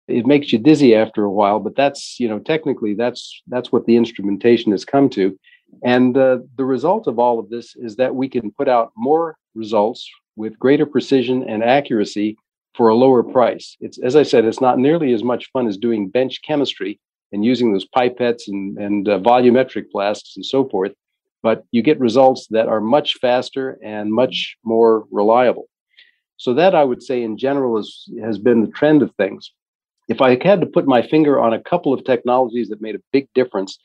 It 0.08 0.26
makes 0.26 0.52
you 0.52 0.58
dizzy 0.58 0.94
after 0.94 1.24
a 1.24 1.30
while, 1.30 1.60
but 1.60 1.76
that's 1.76 2.18
you 2.18 2.28
know 2.28 2.38
technically 2.38 2.94
that's 2.94 3.42
that's 3.46 3.70
what 3.70 3.86
the 3.86 3.96
instrumentation 3.96 4.72
has 4.72 4.84
come 4.84 5.08
to, 5.10 5.38
and 5.82 6.16
uh, 6.16 6.38
the 6.56 6.64
result 6.64 7.06
of 7.06 7.18
all 7.18 7.38
of 7.38 7.50
this 7.50 7.76
is 7.76 7.96
that 7.96 8.14
we 8.14 8.28
can 8.28 8.50
put 8.50 8.68
out 8.68 8.92
more 8.96 9.36
results 9.54 10.08
with 10.36 10.58
greater 10.58 10.86
precision 10.86 11.42
and 11.48 11.62
accuracy 11.62 12.36
for 12.74 12.88
a 12.88 12.94
lower 12.94 13.22
price. 13.22 13.76
It's 13.80 13.98
as 13.98 14.16
I 14.16 14.22
said, 14.22 14.44
it's 14.44 14.60
not 14.60 14.78
nearly 14.78 15.12
as 15.12 15.22
much 15.22 15.50
fun 15.52 15.66
as 15.66 15.76
doing 15.76 16.08
bench 16.08 16.40
chemistry 16.42 17.00
and 17.32 17.44
using 17.44 17.72
those 17.72 17.86
pipettes 17.86 18.48
and, 18.48 18.78
and 18.78 19.08
uh, 19.08 19.18
volumetric 19.18 19.90
flasks 19.92 20.34
and 20.36 20.46
so 20.46 20.68
forth, 20.68 20.92
but 21.42 21.64
you 21.72 21.82
get 21.82 22.00
results 22.00 22.46
that 22.50 22.68
are 22.68 22.80
much 22.80 23.14
faster 23.20 23.78
and 23.82 24.12
much 24.12 24.56
more 24.64 25.04
reliable. 25.10 25.68
So 26.36 26.54
that 26.54 26.74
I 26.74 26.84
would 26.84 27.02
say 27.02 27.22
in 27.22 27.36
general 27.36 27.78
is, 27.78 28.08
has 28.22 28.38
been 28.38 28.62
the 28.62 28.70
trend 28.70 29.02
of 29.02 29.12
things. 29.16 29.52
If 30.08 30.22
I 30.22 30.38
had 30.42 30.60
to 30.60 30.66
put 30.66 30.86
my 30.86 31.02
finger 31.02 31.38
on 31.38 31.52
a 31.52 31.62
couple 31.62 31.92
of 31.92 32.04
technologies 32.04 32.68
that 32.68 32.80
made 32.80 32.94
a 32.94 33.02
big 33.12 33.28
difference, 33.34 33.78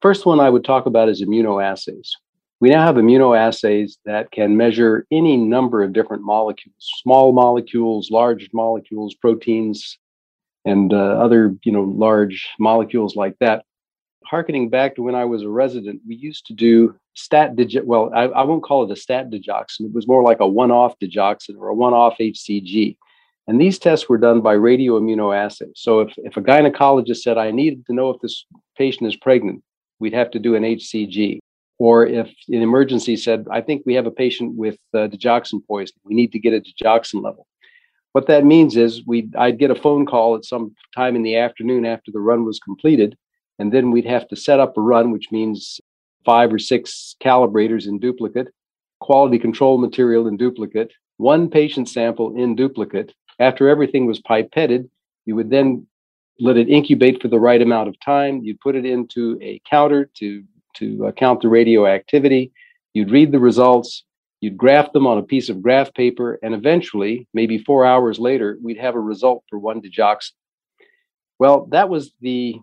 first 0.00 0.24
one 0.24 0.38
I 0.38 0.50
would 0.50 0.64
talk 0.64 0.86
about 0.86 1.08
is 1.08 1.22
immunoassays. 1.22 2.10
We 2.60 2.70
now 2.70 2.86
have 2.86 2.94
immunoassays 2.94 3.98
that 4.04 4.30
can 4.30 4.56
measure 4.56 5.06
any 5.10 5.36
number 5.36 5.82
of 5.82 5.92
different 5.92 6.22
molecules, 6.22 6.76
small 7.02 7.32
molecules, 7.32 8.10
large 8.10 8.48
molecules, 8.52 9.14
proteins, 9.14 9.98
and 10.64 10.94
uh, 10.94 10.96
other, 10.96 11.56
you 11.64 11.72
know, 11.72 11.82
large 11.82 12.48
molecules 12.58 13.16
like 13.16 13.36
that. 13.40 13.64
Harkening 14.24 14.70
back 14.70 14.94
to 14.94 15.02
when 15.02 15.14
I 15.14 15.24
was 15.24 15.42
a 15.42 15.48
resident, 15.48 16.00
we 16.06 16.14
used 16.14 16.46
to 16.46 16.54
do 16.54 16.94
stat 17.14 17.56
digit. 17.56 17.84
Well, 17.86 18.10
I, 18.14 18.22
I 18.22 18.44
won't 18.44 18.62
call 18.62 18.84
it 18.84 18.90
a 18.90 18.96
stat 18.96 19.30
digoxin. 19.30 19.80
It 19.80 19.92
was 19.92 20.08
more 20.08 20.22
like 20.22 20.40
a 20.40 20.46
one-off 20.46 20.98
digoxin 21.00 21.58
or 21.58 21.68
a 21.68 21.74
one-off 21.74 22.16
HCG. 22.18 22.96
And 23.46 23.60
these 23.60 23.78
tests 23.78 24.08
were 24.08 24.18
done 24.18 24.40
by 24.40 24.56
radioimmunoassays. 24.56 25.76
So 25.76 26.00
if, 26.00 26.14
if 26.18 26.36
a 26.36 26.40
gynecologist 26.40 27.18
said, 27.18 27.36
I 27.36 27.50
needed 27.50 27.84
to 27.86 27.94
know 27.94 28.10
if 28.10 28.20
this 28.20 28.46
patient 28.76 29.06
is 29.08 29.16
pregnant, 29.16 29.62
we'd 29.98 30.14
have 30.14 30.30
to 30.32 30.38
do 30.38 30.54
an 30.54 30.62
HCG. 30.62 31.40
Or 31.78 32.06
if 32.06 32.32
an 32.48 32.62
emergency 32.62 33.16
said, 33.16 33.46
I 33.50 33.60
think 33.60 33.82
we 33.84 33.94
have 33.94 34.06
a 34.06 34.10
patient 34.10 34.54
with 34.54 34.78
uh, 34.94 35.08
digoxin 35.08 35.60
poisoning, 35.66 36.00
we 36.04 36.14
need 36.14 36.32
to 36.32 36.38
get 36.38 36.54
a 36.54 36.60
digoxin 36.60 37.22
level. 37.22 37.46
What 38.12 38.28
that 38.28 38.44
means 38.44 38.76
is 38.76 39.04
we 39.04 39.28
I'd 39.36 39.58
get 39.58 39.72
a 39.72 39.74
phone 39.74 40.06
call 40.06 40.36
at 40.36 40.44
some 40.44 40.74
time 40.94 41.16
in 41.16 41.24
the 41.24 41.36
afternoon 41.36 41.84
after 41.84 42.12
the 42.12 42.20
run 42.20 42.44
was 42.44 42.60
completed, 42.60 43.18
and 43.58 43.72
then 43.72 43.90
we'd 43.90 44.06
have 44.06 44.28
to 44.28 44.36
set 44.36 44.60
up 44.60 44.78
a 44.78 44.80
run, 44.80 45.10
which 45.10 45.32
means 45.32 45.80
five 46.24 46.52
or 46.52 46.60
six 46.60 47.16
calibrators 47.20 47.88
in 47.88 47.98
duplicate, 47.98 48.48
quality 49.00 49.36
control 49.36 49.78
material 49.78 50.28
in 50.28 50.36
duplicate, 50.36 50.92
one 51.16 51.50
patient 51.50 51.88
sample 51.88 52.36
in 52.36 52.54
duplicate. 52.54 53.12
After 53.38 53.68
everything 53.68 54.06
was 54.06 54.20
pipetted, 54.20 54.88
you 55.24 55.34
would 55.36 55.50
then 55.50 55.86
let 56.40 56.56
it 56.56 56.68
incubate 56.68 57.22
for 57.22 57.28
the 57.28 57.38
right 57.38 57.60
amount 57.60 57.88
of 57.88 57.98
time. 58.00 58.42
You'd 58.42 58.60
put 58.60 58.76
it 58.76 58.84
into 58.84 59.38
a 59.42 59.60
counter 59.68 60.10
to 60.18 60.44
to 60.76 61.06
uh, 61.06 61.12
count 61.12 61.40
the 61.40 61.48
radioactivity. 61.48 62.52
You'd 62.94 63.10
read 63.10 63.32
the 63.32 63.38
results, 63.38 64.04
you'd 64.40 64.56
graph 64.56 64.92
them 64.92 65.06
on 65.06 65.18
a 65.18 65.22
piece 65.22 65.48
of 65.48 65.62
graph 65.62 65.92
paper, 65.94 66.38
and 66.42 66.54
eventually, 66.54 67.26
maybe 67.32 67.58
four 67.58 67.84
hours 67.84 68.18
later, 68.18 68.58
we'd 68.62 68.78
have 68.78 68.94
a 68.94 69.00
result 69.00 69.44
for 69.48 69.58
one 69.58 69.80
digoxin. 69.80 70.32
Well, 71.38 71.66
that 71.70 71.88
was 71.88 72.12
the, 72.20 72.56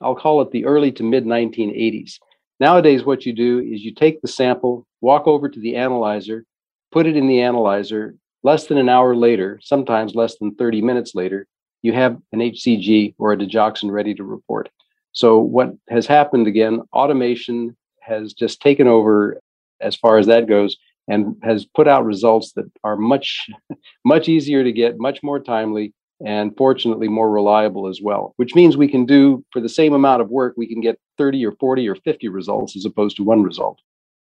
I'll 0.00 0.16
call 0.16 0.40
it 0.42 0.50
the 0.50 0.64
early 0.64 0.92
to 0.92 1.02
mid 1.02 1.24
1980s. 1.24 2.18
Nowadays, 2.60 3.04
what 3.04 3.24
you 3.24 3.32
do 3.32 3.60
is 3.60 3.84
you 3.84 3.94
take 3.94 4.20
the 4.20 4.28
sample, 4.28 4.86
walk 5.00 5.26
over 5.26 5.48
to 5.48 5.60
the 5.60 5.76
analyzer, 5.76 6.44
put 6.90 7.06
it 7.06 7.16
in 7.16 7.28
the 7.28 7.42
analyzer. 7.42 8.16
Less 8.48 8.66
than 8.66 8.78
an 8.78 8.88
hour 8.88 9.14
later, 9.14 9.60
sometimes 9.62 10.14
less 10.14 10.38
than 10.38 10.54
30 10.54 10.80
minutes 10.80 11.14
later, 11.14 11.46
you 11.82 11.92
have 11.92 12.16
an 12.32 12.38
HCG 12.38 13.14
or 13.18 13.34
a 13.34 13.36
digoxin 13.36 13.90
ready 13.90 14.14
to 14.14 14.24
report. 14.24 14.70
So 15.12 15.38
what 15.38 15.74
has 15.90 16.06
happened 16.06 16.46
again, 16.46 16.80
automation 16.94 17.76
has 18.00 18.32
just 18.32 18.62
taken 18.62 18.88
over 18.88 19.38
as 19.82 19.96
far 19.96 20.16
as 20.16 20.24
that 20.28 20.46
goes 20.46 20.78
and 21.08 21.36
has 21.42 21.66
put 21.66 21.86
out 21.86 22.06
results 22.06 22.52
that 22.52 22.64
are 22.84 22.96
much 22.96 23.50
much 24.06 24.30
easier 24.30 24.64
to 24.64 24.72
get, 24.72 24.98
much 24.98 25.22
more 25.22 25.40
timely 25.40 25.92
and 26.24 26.56
fortunately 26.56 27.06
more 27.06 27.30
reliable 27.30 27.86
as 27.86 28.00
well, 28.00 28.32
which 28.36 28.54
means 28.54 28.78
we 28.78 28.88
can 28.88 29.04
do 29.04 29.44
for 29.52 29.60
the 29.60 29.68
same 29.68 29.92
amount 29.92 30.22
of 30.22 30.30
work 30.30 30.54
we 30.56 30.66
can 30.66 30.80
get 30.80 30.98
30 31.18 31.44
or 31.44 31.52
40 31.60 31.86
or 31.86 31.96
50 31.96 32.28
results 32.28 32.76
as 32.76 32.86
opposed 32.86 33.18
to 33.18 33.24
one 33.24 33.42
result. 33.42 33.78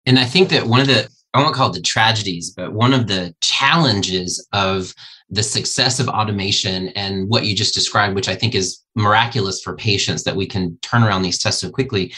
And 0.07 0.19
I 0.19 0.25
think 0.25 0.49
that 0.49 0.65
one 0.67 0.81
of 0.81 0.87
the 0.87 1.11
I 1.35 1.43
won't 1.43 1.55
call 1.55 1.71
it 1.71 1.75
the 1.75 1.83
tragedies, 1.83 2.51
but 2.51 2.73
one 2.73 2.95
of 2.95 3.07
the 3.07 3.35
challenges 3.41 4.47
of 4.53 4.95
the 5.31 5.43
success 5.43 6.01
of 6.01 6.09
automation 6.09 6.89
and 6.91 7.29
what 7.29 7.45
you 7.45 7.55
just 7.55 7.75
described, 7.75 8.15
which 8.15 8.29
I 8.29 8.35
think 8.35 8.55
is 8.55 8.81
miraculous 8.95 9.61
for 9.61 9.77
patients 9.77 10.25
that 10.25 10.37
we 10.37 10.47
can 10.47 10.79
turn 10.81 11.03
around 11.03 11.23
these 11.23 11.39
tests 11.39 11.61
so 11.61 11.71
quickly, 11.71 12.15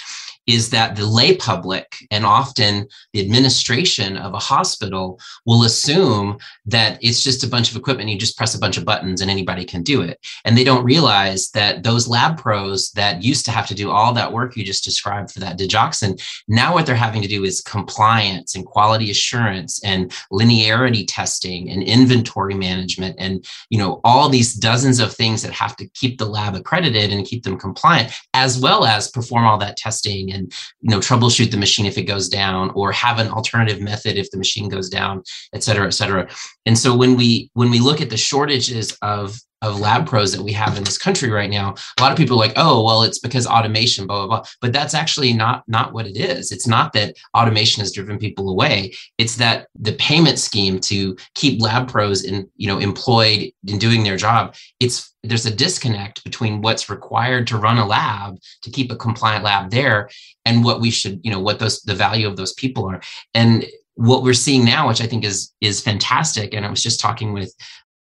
is 0.47 0.71
that 0.71 0.97
the 0.97 1.07
lay 1.07 1.37
public 1.37 1.97
and 2.11 2.25
often 2.25 2.87
the 3.13 3.21
administration 3.21 4.17
of 4.17 4.35
a 4.35 4.39
hospital 4.39 5.21
will 5.47 5.65
assume 5.65 6.39
that 6.67 6.99
it's 7.03 7.23
just 7.23 7.45
a 7.45 7.49
bunch 7.49 7.71
of 7.71 7.77
equipment. 7.77 8.09
You 8.09 8.19
just 8.19 8.37
press 8.37 8.55
a 8.55 8.59
bunch 8.59 8.77
of 8.77 8.85
buttons 8.85 9.21
and 9.21 9.31
anybody 9.31 9.65
can 9.65 9.83
do 9.83 10.03
it. 10.03 10.19
And 10.45 10.57
they 10.57 10.65
don't 10.65 10.85
realize 10.85 11.51
that 11.51 11.83
those 11.83 12.09
lab 12.09 12.39
pros 12.39 12.91
that 12.93 13.23
used 13.23 13.45
to 13.45 13.51
have 13.51 13.67
to 13.69 13.75
do 13.75 13.91
all 13.91 14.13
that 14.15 14.33
work 14.33 14.57
you 14.57 14.65
just 14.65 14.85
described 14.85 15.31
for 15.31 15.41
that 15.41 15.59
digoxin, 15.59 16.21
now 16.49 16.75
what 16.75 16.87
they're 16.87 16.95
having 16.95 17.23
to 17.23 17.29
do 17.29 17.45
is 17.45 17.61
compliance 17.61 18.55
and 18.55 18.67
quality 18.67 19.11
assurance 19.11 19.83
and 19.85 20.13
linearity 20.33 21.05
testing 21.07 21.71
and 21.71 21.83
inventory 21.83 22.55
management 22.55 23.17
and 23.19 23.45
you 23.69 23.79
know 23.79 24.01
all 24.05 24.29
these 24.29 24.55
dozens 24.55 25.01
of 25.01 25.13
things 25.13 25.43
that 25.43 25.53
have 25.53 25.77
to 25.77 25.89
keep 25.89 26.19
the 26.19 26.25
lab 26.25 26.55
accredited 26.55 27.13
and 27.13 27.27
keep 27.27 27.43
them 27.43 27.59
compliant 27.59 28.13
as 28.35 28.59
well 28.59 28.85
as 28.85 29.11
perform 29.11 29.45
all 29.45 29.59
that 29.59 29.77
testing 29.77 30.30
and 30.33 30.53
you 30.81 30.91
know 30.91 30.99
troubleshoot 30.99 31.51
the 31.51 31.57
machine 31.57 31.87
if 31.87 31.99
it 31.99 32.03
goes 32.03 32.29
down 32.29 32.71
or 32.71 32.93
have 32.93 33.19
an 33.19 33.29
alternative 33.29 33.81
method 33.81 34.17
if 34.17 34.31
the 34.31 34.39
machine 34.39 34.69
goes 34.69 34.89
down 34.89 35.23
et 35.53 35.63
cetera 35.63 35.87
et 35.87 35.95
cetera. 35.95 36.29
And 36.67 36.79
so 36.79 36.97
when 36.97 37.17
we 37.17 37.51
when 37.55 37.71
we 37.71 37.81
look 37.81 38.01
at 38.01 38.11
the 38.11 38.17
shortages 38.17 38.97
of 39.03 39.37
of 39.63 39.81
lab 39.81 40.07
pros 40.07 40.33
that 40.33 40.43
we 40.43 40.53
have 40.53 40.77
in 40.77 40.85
this 40.85 40.99
country 40.99 41.31
right 41.31 41.51
now. 41.51 41.75
A 41.99 42.03
lot 42.03 42.13
of 42.13 42.19
people 42.19 42.37
are 42.37 42.47
like 42.47 42.57
oh 42.57 42.85
well 42.85 43.03
it's 43.03 43.19
because 43.19 43.47
automation 43.47 44.07
blah 44.07 44.27
blah 44.27 44.39
blah. 44.39 44.47
But 44.61 44.73
that's 44.73 44.95
actually 44.95 45.33
not 45.33 45.65
not 45.69 45.93
what 45.93 46.07
it 46.07 46.17
is. 46.17 46.53
It's 46.53 46.67
not 46.67 46.93
that 46.95 47.17
automation 47.37 47.81
has 47.81 47.93
driven 47.93 48.19
people 48.19 48.49
away. 48.49 48.93
It's 49.19 49.37
that 49.37 49.69
the 49.79 49.93
payment 49.93 50.39
scheme 50.39 50.79
to 50.81 51.17
keep 51.35 51.61
lab 51.61 51.89
pros 51.89 52.25
in 52.25 52.49
you 52.57 52.67
know 52.67 52.79
employed 52.79 53.53
in 53.67 53.79
doing 53.79 54.03
their 54.03 54.17
job 54.17 54.55
it's 54.79 55.11
there's 55.23 55.47
a 55.47 55.55
disconnect 55.55 56.25
between 56.25 56.63
what's 56.63 56.89
required 56.89 57.47
to 57.47 57.59
run 57.59 57.79
a 57.79 57.87
lab 57.87 58.39
to 58.63 58.71
keep 58.71 58.91
a 58.91 58.97
compliant 58.97 59.45
lab 59.45 59.71
there 59.71 60.09
and 60.45 60.65
what 60.65 60.81
we 60.81 60.91
should 60.91 61.21
you 61.23 61.31
know 61.31 61.41
what 61.41 61.59
those 61.59 61.83
the 61.83 61.95
value 61.95 62.27
of 62.27 62.37
those 62.37 62.55
people 62.55 62.87
are. 62.87 63.01
And 63.35 63.67
what 63.95 64.23
we're 64.23 64.33
seeing 64.33 64.65
now 64.65 64.89
which 64.89 65.03
i 65.03 65.07
think 65.07 65.25
is 65.25 65.53
is 65.61 65.81
fantastic 65.83 66.55
and 66.55 66.65
i 66.65 66.71
was 66.71 66.83
just 66.83 67.01
talking 67.01 67.35
with 67.35 67.55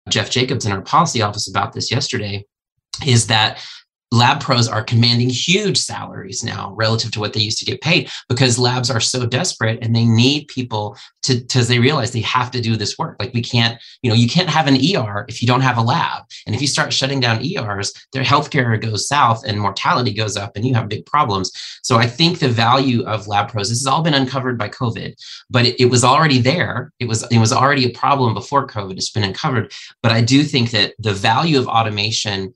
Jeff 0.09 0.31
Jacobs 0.31 0.67
in 0.67 0.73
our 0.73 0.83
policy 0.83 1.23
office 1.23 1.49
about 1.49 1.73
this 1.73 1.91
yesterday 1.91 2.45
is 3.07 3.27
that 3.29 3.65
lab 4.13 4.41
pros 4.41 4.69
are 4.69 4.85
commanding 4.85 5.31
huge 5.31 5.79
salaries 5.79 6.45
now 6.45 6.73
relative 6.77 7.11
to 7.11 7.19
what 7.19 7.33
they 7.33 7.41
used 7.41 7.59
to 7.59 7.65
get 7.65 7.81
paid 7.81 8.11
because 8.29 8.59
labs 8.59 8.91
are 8.91 9.01
so 9.01 9.25
desperate 9.27 9.79
and 9.83 9.97
they 9.97 10.05
need 10.05 10.47
people 10.49 10.97
to 11.23 11.43
they 11.65 11.79
realize 11.79 12.11
they 12.11 12.21
have 12.21 12.51
to 12.51 12.61
do 12.61 12.77
this 12.77 12.99
work. 12.99 13.17
Like 13.19 13.33
we 13.33 13.43
can't 13.43 13.81
you 14.03 14.11
know 14.11 14.17
you 14.17 14.29
can't 14.29 14.51
have 14.51 14.67
an 14.67 14.75
er 14.75 15.25
if 15.29 15.41
you 15.41 15.49
don't 15.49 15.63
have 15.63 15.79
a 15.79 15.83
lab. 15.83 16.25
And 16.47 16.55
if 16.55 16.61
you 16.61 16.67
start 16.67 16.93
shutting 16.93 17.21
down 17.21 17.41
ers 17.57 17.93
their 18.13 18.23
healthcare 18.23 18.81
goes 18.81 19.09
south 19.09 19.45
and 19.45 19.59
mortality 19.59 20.13
goes 20.13 20.37
up 20.37 20.57
and 20.57 20.67
you 20.67 20.75
have 20.75 20.89
big 20.89 21.07
problems. 21.07 21.51
So 21.83 21.97
i 21.97 22.07
think 22.07 22.39
the 22.39 22.49
value 22.49 23.05
of 23.05 23.27
lab 23.27 23.49
pros 23.49 23.71
this 23.71 23.81
has 23.81 23.87
all 23.87 24.03
been 24.03 24.15
uncovered 24.15 24.59
by 24.59 24.69
covid 24.69 25.15
but 25.49 25.65
it, 25.65 25.81
it 25.81 25.87
was 25.87 26.05
already 26.05 26.39
there. 26.39 26.93
It 27.01 27.09
was 27.09 27.23
it 27.31 27.39
was 27.39 27.53
already 27.53 27.87
a 27.87 27.99
problem 27.99 28.35
before 28.35 28.67
covid. 28.67 28.99
It's 28.99 29.11
been 29.11 29.25
uncovered. 29.25 29.73
But 30.03 30.13
i 30.13 30.21
do 30.21 30.43
think 30.43 30.71
that 30.73 30.95
the 30.99 31.15
value 31.15 31.59
of 31.59 31.67
automation 31.67 32.53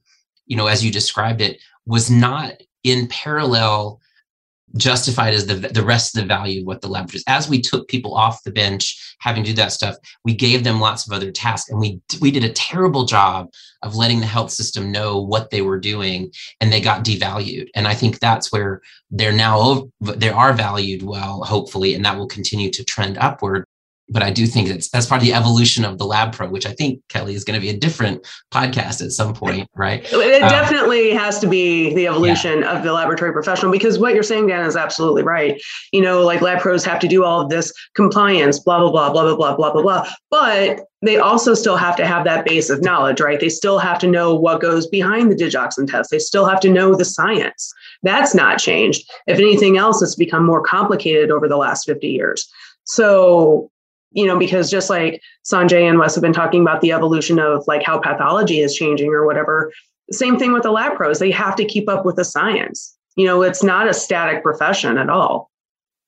you 0.47 0.57
know, 0.57 0.67
as 0.67 0.85
you 0.85 0.91
described 0.91 1.41
it, 1.41 1.61
was 1.87 2.11
not 2.11 2.55
in 2.85 3.07
parallel 3.09 4.01
justified 4.77 5.33
as 5.33 5.47
the 5.47 5.55
the 5.55 5.83
rest 5.83 6.17
of 6.17 6.23
the 6.23 6.27
value 6.27 6.61
of 6.61 6.67
what 6.67 6.81
the 6.81 6.89
lab 6.89 7.13
is. 7.15 7.25
As 7.27 7.49
we 7.49 7.61
took 7.61 7.89
people 7.89 8.15
off 8.15 8.43
the 8.43 8.51
bench, 8.51 9.17
having 9.21 9.45
to 9.45 9.51
do 9.51 9.57
that 9.57 9.73
stuff, 9.73 9.97
we 10.25 10.35
gave 10.35 10.65
them 10.65 10.81
lots 10.81 11.07
of 11.07 11.13
other 11.13 11.31
tasks, 11.31 11.71
and 11.71 11.81
we 11.81 12.01
we 12.21 12.31
did 12.31 12.45
a 12.45 12.53
terrible 12.53 13.05
job 13.05 13.49
of 13.83 13.97
letting 13.97 14.21
the 14.21 14.27
health 14.27 14.51
system 14.51 14.91
know 14.91 15.21
what 15.21 15.51
they 15.51 15.63
were 15.63 15.79
doing, 15.79 16.31
and 16.61 16.73
they 16.73 16.81
got 16.81 17.05
devalued. 17.05 17.69
And 17.75 17.87
I 17.87 17.95
think 17.95 18.19
that's 18.19 18.53
where 18.53 18.83
they're 19.11 19.33
now 19.33 19.89
they 20.01 20.31
are 20.31 20.53
valued 20.53 21.03
well, 21.03 21.43
hopefully, 21.45 21.95
and 21.95 22.05
that 22.05 22.17
will 22.17 22.29
continue 22.29 22.71
to 22.71 22.85
trend 22.85 23.19
upward 23.19 23.65
but 24.09 24.23
I 24.23 24.31
do 24.31 24.47
think 24.47 24.69
that's 24.69 24.89
that's 24.89 25.07
part 25.07 25.21
of 25.21 25.27
the 25.27 25.35
evolution 25.35 25.85
of 25.85 25.99
the 25.99 26.05
Lab 26.05 26.33
Pro, 26.33 26.49
which 26.49 26.67
I 26.67 26.73
think 26.73 27.01
Kelly 27.09 27.35
is 27.35 27.45
going 27.45 27.59
to 27.59 27.61
be 27.61 27.71
a 27.71 27.77
different 27.77 28.27
podcast 28.53 29.05
at 29.05 29.13
some 29.13 29.35
point, 29.35 29.69
right? 29.75 30.05
It 30.13 30.43
um, 30.43 30.49
definitely 30.49 31.13
has 31.13 31.41
to 31.41 31.49
be 31.49 31.95
the 31.95 32.07
evolution 32.07 32.61
yeah. 32.61 32.77
of 32.77 32.85
the 32.85 32.93
laboratory 32.93 33.33
professional 33.33 33.73
because 33.73 33.99
what 33.99 34.15
you're 34.15 34.23
saying, 34.23 34.47
Dan, 34.47 34.65
is 34.65 34.77
absolutely 34.77 35.23
right. 35.23 35.61
You 35.93 36.03
know, 36.03 36.23
like 36.23 36.41
lab 36.41 36.61
pros 36.61 36.85
have 36.85 37.01
to 37.01 37.09
do 37.09 37.25
all 37.25 37.41
of 37.41 37.49
this 37.49 37.73
compliance, 37.95 38.61
blah 38.61 38.79
blah 38.79 38.91
blah 38.91 39.11
blah 39.11 39.35
blah 39.35 39.37
blah 39.37 39.57
blah 39.57 39.73
blah 39.73 39.83
blah, 39.83 40.11
but 40.31 40.81
they 41.03 41.19
also 41.19 41.55
still 41.55 41.77
have 41.77 41.97
to 41.97 42.07
have 42.07 42.25
that 42.25 42.47
base 42.47 42.71
of 42.71 42.83
knowledge, 42.83 43.21
right? 43.21 43.39
They 43.39 43.49
still 43.49 43.79
have 43.79 43.99
to 44.01 44.07
know 44.07 44.35
what 44.35 44.61
goes 44.61 44.87
behind 44.87 45.31
the 45.31 45.37
digoxin 45.37 45.91
test. 45.91 46.11
They 46.11 46.19
still 46.19 46.47
have 46.47 46.61
to 46.61 46.71
know 46.71 46.95
the 46.95 47.05
science. 47.05 47.73
That's 48.03 48.35
not 48.35 48.59
changed. 48.59 49.09
If 49.27 49.39
anything 49.39 49.77
else, 49.77 50.01
it's 50.01 50.15
become 50.15 50.45
more 50.45 50.63
complicated 50.63 51.31
over 51.31 51.49
the 51.49 51.57
last 51.57 51.85
50 51.87 52.09
years. 52.09 52.49
So 52.85 53.71
you 54.13 54.27
know, 54.27 54.39
because 54.39 54.71
just 54.71 54.89
like 54.91 55.21
Sanjay 55.45 55.89
and 55.89 55.99
Wes 55.99 56.15
have 56.15 56.23
been 56.23 56.33
talking 56.33 56.63
about 56.63 56.81
the 56.81 56.93
evolution 56.93 57.39
of 57.39 57.65
like 57.67 57.83
how 57.83 57.99
pathology 57.99 58.61
is 58.61 58.75
changing 58.75 59.09
or 59.11 59.27
whatever, 59.27 59.73
same 60.11 60.39
thing 60.39 60.53
with 60.53 60.63
the 60.63 60.71
lab 60.71 60.97
pros. 60.97 61.19
They 61.19 61.31
have 61.31 61.57
to 61.57 61.65
keep 61.65 61.89
up 61.89 62.05
with 62.05 62.17
the 62.17 62.25
science. 62.25 62.97
You 63.17 63.27
know, 63.27 63.43
it's 63.43 63.63
not 63.63 63.89
a 63.89 63.95
static 63.95 64.43
profession 64.43 64.99
at 64.99 65.11
all. 65.11 65.51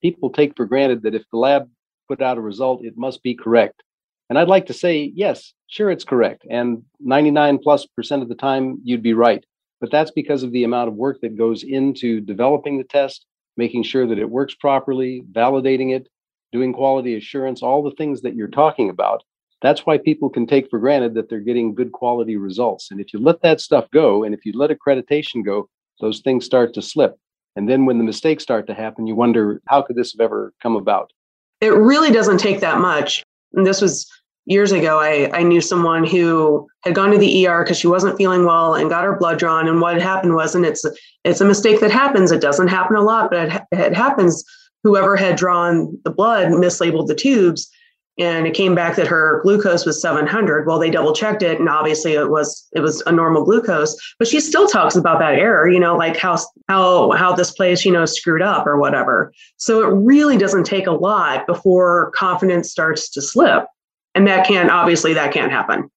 People 0.03 0.31
take 0.31 0.57
for 0.57 0.67
granted 0.67 1.03
that 1.03 1.15
if 1.15 1.25
the 1.33 1.39
lab 1.39 1.69
put 2.07 2.23
out 2.23 2.39
a 2.39 2.41
result, 2.41 2.85
it 2.85 2.97
must 2.97 3.23
be 3.23 3.35
correct. 3.35 3.83
And 4.29 4.39
I'd 4.39 4.49
like 4.49 4.67
to 4.67 4.75
say, 4.75 5.11
yes, 5.15 5.53
sure, 5.69 5.91
it's 5.91 6.05
correct. 6.05 6.45
And 6.49 6.83
99 7.01 7.59
plus 7.59 7.87
percent 7.87 8.23
of 8.23 8.29
the 8.29 8.35
time, 8.35 8.79
you'd 8.85 9.03
be 9.03 9.15
right. 9.15 9.45
But 9.81 9.91
that's 9.91 10.11
because 10.11 10.43
of 10.43 10.53
the 10.53 10.65
amount 10.65 10.89
of 10.89 10.95
work 10.95 11.21
that 11.23 11.39
goes 11.39 11.63
into 11.63 12.21
developing 12.21 12.79
the 12.79 12.85
test, 12.85 13.25
making 13.57 13.85
sure 13.85 14.07
that 14.07 14.19
it 14.19 14.29
works 14.29 14.55
properly, 14.55 15.23
validating 15.33 15.95
it, 15.95 16.09
doing 16.53 16.73
quality 16.73 17.17
assurance, 17.17 17.63
all 17.63 17.83
the 17.83 17.93
things 17.93 18.23
that 18.23 18.35
you're 18.35 18.49
talking 18.49 18.91
about. 18.91 19.23
That's 19.61 19.85
why 19.85 19.99
people 19.99 20.31
can 20.31 20.47
take 20.47 20.71
for 20.71 20.79
granted 20.79 21.15
that 21.15 21.29
they're 21.29 21.41
getting 21.41 21.75
good 21.75 21.93
quality 21.93 22.37
results. 22.37 22.91
And 22.91 23.01
if 23.01 23.13
you 23.13 23.19
let 23.19 23.43
that 23.43 23.61
stuff 23.61 23.91
go, 23.91 24.23
and 24.23 24.35
if 24.35 24.47
you 24.47 24.53
let 24.55 24.71
accreditation 24.71 25.45
go, 25.45 25.69
those 26.01 26.21
things 26.21 26.45
start 26.45 26.75
to 26.75 26.83
slip. 26.83 27.17
And 27.57 27.69
then 27.69 27.85
when 27.85 27.99
the 27.99 28.05
mistakes 28.05 28.45
start 28.45 28.69
to 28.69 28.75
happen, 28.75 29.07
you 29.07 29.17
wonder, 29.17 29.61
how 29.67 29.83
could 29.83 29.97
this 29.97 30.13
have 30.13 30.21
ever 30.21 30.53
come 30.63 30.77
about? 30.77 31.13
It 31.61 31.75
really 31.75 32.13
doesn't 32.13 32.39
take 32.39 32.61
that 32.61 32.79
much. 32.79 33.25
And 33.53 33.67
this 33.67 33.81
was 33.81 34.09
years 34.49 34.73
ago. 34.73 34.99
I, 34.99 35.31
I 35.37 35.43
knew 35.43 35.61
someone 35.61 36.05
who 36.05 36.69
had 36.83 36.95
gone 36.95 37.11
to 37.11 37.19
the 37.19 37.47
ER 37.47 37.63
because 37.63 37.79
she 37.79 37.87
wasn't 37.87 38.17
feeling 38.17 38.47
well 38.47 38.75
and 38.75 38.89
got 38.89 39.05
her 39.05 39.17
blood 39.17 39.39
drawn. 39.39 39.69
And 39.69 39.81
what 39.81 40.01
happened 40.01 40.35
was, 40.35 40.55
and 40.55 40.65
it's 40.65 40.85
it's 41.25 41.41
a 41.41 41.45
mistake 41.45 41.81
that 41.81 41.91
happens. 41.91 42.33
It 42.33 42.41
doesn't 42.41 42.69
happen 42.69 42.97
a 42.97 43.03
lot, 43.03 43.31
but 43.31 43.49
it, 43.49 43.63
it 43.73 43.95
happens 43.95 44.45
whoever 44.83 45.17
had 45.17 45.37
drawn 45.37 45.99
the 46.05 46.11
blood 46.11 46.49
mislabeled 46.49 47.07
the 47.07 47.15
tubes 47.15 47.71
and 48.19 48.49
it 48.49 48.55
came 48.55 48.75
back 48.75 48.97
that 48.97 49.07
her 49.07 49.41
glucose 49.43 49.87
was 49.87 50.01
700 50.01 50.67
well 50.67 50.79
they 50.79 50.91
double 50.91 51.13
checked 51.13 51.43
it 51.43 51.59
and 51.59 51.69
obviously 51.69 52.15
it 52.15 52.31
was 52.31 52.67
it 52.73 52.81
was 52.81 53.03
a 53.07 53.13
normal 53.13 53.45
glucose 53.45 53.97
but 54.19 54.29
she 54.29 54.41
still 54.41 54.67
talks 54.67 54.97
about 54.97 55.19
that 55.19 55.35
error 55.35 55.69
you 55.69 55.81
know 55.81 55.97
like 55.97 56.17
how 56.17 56.37
how 56.69 57.11
how 57.13 57.35
this 57.35 57.51
place 57.51 57.85
you 57.85 57.93
know 57.93 58.05
screwed 58.05 58.43
up 58.43 58.67
or 58.67 58.79
whatever. 58.79 59.33
So 59.57 59.83
it 59.83 59.93
really 59.95 60.37
doesn't 60.37 60.65
take 60.65 60.87
a 60.87 60.93
lot 60.93 61.47
before 61.47 62.13
confidence 62.15 62.71
starts 62.71 63.09
to 63.11 63.23
slip 63.23 63.67
and 64.15 64.27
that 64.27 64.47
can 64.47 64.71
obviously 64.71 65.15
that 65.15 65.33
can't 65.33 65.53
happen. 65.53 65.91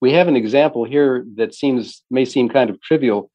We 0.00 0.12
have 0.12 0.28
an 0.28 0.36
example 0.36 0.84
here 0.84 1.24
that 1.36 1.54
seems 1.54 2.02
may 2.10 2.24
seem 2.24 2.48
kind 2.48 2.70
of 2.70 2.80
trivial. 2.80 3.30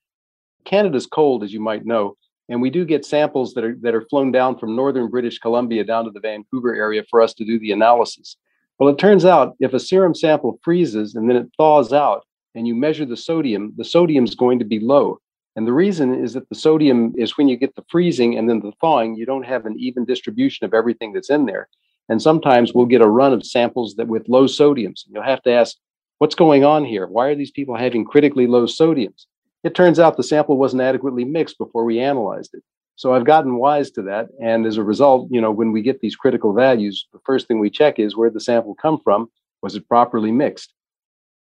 Canada's 0.65 1.05
cold 1.05 1.43
as 1.43 1.53
you 1.53 1.61
might 1.61 1.85
know 1.85 2.17
and 2.49 2.61
we 2.61 2.69
do 2.69 2.85
get 2.85 3.05
samples 3.05 3.53
that 3.53 3.63
are 3.63 3.75
that 3.81 3.95
are 3.95 4.05
flown 4.09 4.31
down 4.31 4.57
from 4.57 4.75
northern 4.75 5.09
British 5.09 5.39
Columbia 5.39 5.83
down 5.83 6.05
to 6.05 6.11
the 6.11 6.19
Vancouver 6.19 6.75
area 6.75 7.03
for 7.09 7.21
us 7.21 7.33
to 7.35 7.45
do 7.45 7.59
the 7.59 7.71
analysis. 7.71 8.37
Well, 8.79 8.89
it 8.89 8.99
turns 8.99 9.25
out 9.25 9.55
if 9.59 9.73
a 9.73 9.79
serum 9.79 10.13
sample 10.13 10.59
freezes 10.63 11.15
and 11.15 11.29
then 11.29 11.37
it 11.37 11.49
thaws 11.57 11.91
out 11.91 12.25
and 12.53 12.67
you 12.67 12.75
measure 12.75 13.05
the 13.05 13.17
sodium, 13.17 13.73
the 13.75 13.83
sodium 13.83 14.23
is 14.23 14.35
going 14.35 14.59
to 14.59 14.65
be 14.65 14.79
low. 14.79 15.19
And 15.55 15.65
the 15.65 15.73
reason 15.73 16.13
is 16.13 16.33
that 16.33 16.47
the 16.49 16.55
sodium 16.55 17.13
is 17.17 17.37
when 17.37 17.47
you 17.47 17.57
get 17.57 17.75
the 17.75 17.83
freezing 17.89 18.37
and 18.37 18.47
then 18.47 18.59
the 18.59 18.73
thawing, 18.79 19.15
you 19.15 19.25
don't 19.25 19.45
have 19.45 19.65
an 19.65 19.75
even 19.79 20.05
distribution 20.05 20.65
of 20.65 20.73
everything 20.73 21.13
that's 21.13 21.31
in 21.31 21.47
there. 21.47 21.67
And 22.09 22.21
sometimes 22.21 22.73
we'll 22.73 22.85
get 22.85 23.01
a 23.01 23.07
run 23.07 23.33
of 23.33 23.45
samples 23.45 23.95
that 23.95 24.07
with 24.07 24.29
low 24.29 24.45
sodiums. 24.45 25.03
You'll 25.07 25.23
have 25.23 25.41
to 25.43 25.51
ask, 25.51 25.75
what's 26.19 26.35
going 26.35 26.63
on 26.63 26.85
here? 26.85 27.07
Why 27.07 27.27
are 27.27 27.35
these 27.35 27.51
people 27.51 27.75
having 27.75 28.05
critically 28.05 28.45
low 28.45 28.65
sodiums? 28.65 29.25
It 29.67 29.75
turns 29.75 29.99
out 29.99 30.15
the 30.15 30.23
sample 30.23 30.55
wasn't 30.55 30.81
adequately 30.81 31.25
mixed 31.25 31.57
before 31.57 31.83
we 31.83 31.99
analyzed 31.99 32.53
it. 32.53 32.63
So 32.95 33.13
I've 33.13 33.25
gotten 33.25 33.57
wise 33.57 33.91
to 33.91 34.01
that. 34.03 34.29
And 34.41 34.65
as 34.65 34.77
a 34.77 34.83
result, 34.83 35.27
you 35.29 35.41
know, 35.41 35.51
when 35.51 35.73
we 35.73 35.81
get 35.81 35.99
these 35.99 36.15
critical 36.15 36.53
values, 36.53 37.05
the 37.11 37.19
first 37.25 37.49
thing 37.49 37.59
we 37.59 37.69
check 37.69 37.99
is 37.99 38.15
where 38.15 38.29
the 38.29 38.39
sample 38.39 38.75
come 38.75 38.97
from? 39.03 39.29
Was 39.61 39.75
it 39.75 39.85
properly 39.89 40.31
mixed? 40.31 40.73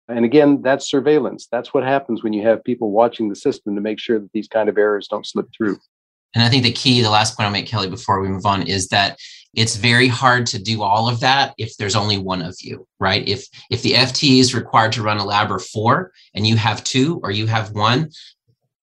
And 0.08 0.24
again, 0.24 0.62
that's 0.62 0.88
surveillance. 0.90 1.48
That's 1.52 1.74
what 1.74 1.84
happens 1.84 2.22
when 2.22 2.32
you 2.32 2.42
have 2.44 2.64
people 2.64 2.92
watching 2.92 3.28
the 3.28 3.36
system 3.36 3.74
to 3.74 3.82
make 3.82 4.00
sure 4.00 4.18
that 4.18 4.32
these 4.32 4.48
kind 4.48 4.70
of 4.70 4.78
errors 4.78 5.06
don't 5.06 5.26
slip 5.26 5.48
through. 5.54 5.78
And 6.34 6.42
I 6.42 6.48
think 6.48 6.64
the 6.64 6.72
key, 6.72 7.00
the 7.00 7.10
last 7.10 7.36
point 7.36 7.46
I'll 7.46 7.52
make, 7.52 7.66
Kelly, 7.66 7.88
before 7.88 8.20
we 8.20 8.28
move 8.28 8.46
on, 8.46 8.66
is 8.66 8.88
that 8.88 9.18
it's 9.54 9.76
very 9.76 10.08
hard 10.08 10.46
to 10.46 10.58
do 10.58 10.82
all 10.82 11.08
of 11.08 11.20
that 11.20 11.54
if 11.58 11.76
there's 11.76 11.96
only 11.96 12.18
one 12.18 12.42
of 12.42 12.56
you, 12.60 12.86
right? 12.98 13.26
If 13.26 13.46
if 13.70 13.82
the 13.82 13.92
FTE 13.92 14.40
is 14.40 14.54
required 14.54 14.92
to 14.92 15.02
run 15.02 15.18
a 15.18 15.24
lab 15.24 15.50
or 15.50 15.58
four 15.58 16.12
and 16.34 16.46
you 16.46 16.56
have 16.56 16.84
two 16.84 17.20
or 17.22 17.30
you 17.30 17.46
have 17.46 17.72
one, 17.72 18.10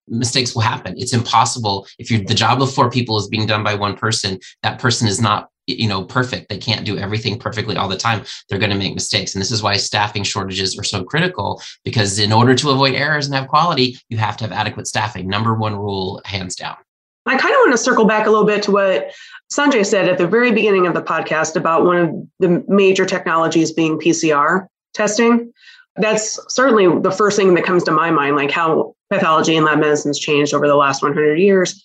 mistakes 0.08 0.56
will 0.56 0.62
happen. 0.62 0.96
It's 0.98 1.14
impossible. 1.14 1.88
If 2.00 2.10
you're 2.10 2.24
the 2.24 2.34
job 2.34 2.62
of 2.62 2.74
four 2.74 2.90
people 2.90 3.18
is 3.18 3.28
being 3.28 3.48
done 3.48 3.64
by 3.64 3.76
one 3.76 3.96
person, 3.96 4.40
that 4.64 4.80
person 4.80 5.08
is 5.08 5.20
not 5.20 5.50
you 5.68 5.90
know 5.90 6.06
perfect. 6.06 6.48
They 6.48 6.58
can't 6.58 6.86
do 6.86 6.98
everything 6.98 7.38
perfectly 7.38 7.76
all 7.76 7.90
the 7.90 7.98
time. 7.98 8.24
They're 8.48 8.60
going 8.60 8.72
to 8.72 8.78
make 8.78 8.94
mistakes. 8.94 9.36
And 9.36 9.42
this 9.42 9.52
is 9.52 9.62
why 9.62 9.76
staffing 9.76 10.24
shortages 10.24 10.80
are 10.80 10.84
so 10.84 11.04
critical 11.04 11.62
because 11.84 12.18
in 12.18 12.32
order 12.32 12.56
to 12.56 12.70
avoid 12.70 12.96
errors 12.96 13.26
and 13.26 13.36
have 13.36 13.50
quality 13.50 13.98
you 14.08 14.18
have 14.18 14.38
to 14.38 14.46
have 14.46 14.54
adequate 14.54 14.88
staffing. 14.88 15.28
Number 15.28 15.54
one 15.54 15.76
rule 15.76 16.22
hands 16.24 16.56
down 16.56 16.78
I 17.26 17.38
kind 17.38 17.54
of 17.54 17.60
want 17.60 17.72
to 17.74 17.78
circle 17.78 18.06
back 18.06 18.26
a 18.26 18.30
little 18.30 18.46
bit 18.46 18.64
to 18.64 18.72
what 18.72 19.12
Sanjay 19.52 19.86
said 19.86 20.08
at 20.08 20.18
the 20.18 20.28
very 20.28 20.52
beginning 20.52 20.88
of 20.88 20.94
the 20.94 21.02
podcast 21.02 21.56
about 21.56 21.86
one 21.86 21.98
of 21.98 22.10
the 22.40 22.64
major 22.68 23.06
technologies 23.06 23.72
being 23.72 24.00
PCR 24.00 24.68
testing. 24.94 25.52
That's 25.98 26.40
certainly 26.54 26.88
the 27.02 27.12
first 27.12 27.38
thing 27.38 27.54
that 27.54 27.66
comes 27.66 27.84
to 27.84 27.92
my 27.92 28.12
mind, 28.12 28.36
like 28.36 28.50
how 28.50 28.96
pathology 29.10 29.56
and 29.56 29.66
lab 29.66 29.80
medicine's 29.80 30.20
changed 30.20 30.54
over 30.54 30.68
the 30.68 30.76
last 30.76 31.04
100 31.04 31.36
years. 31.36 31.84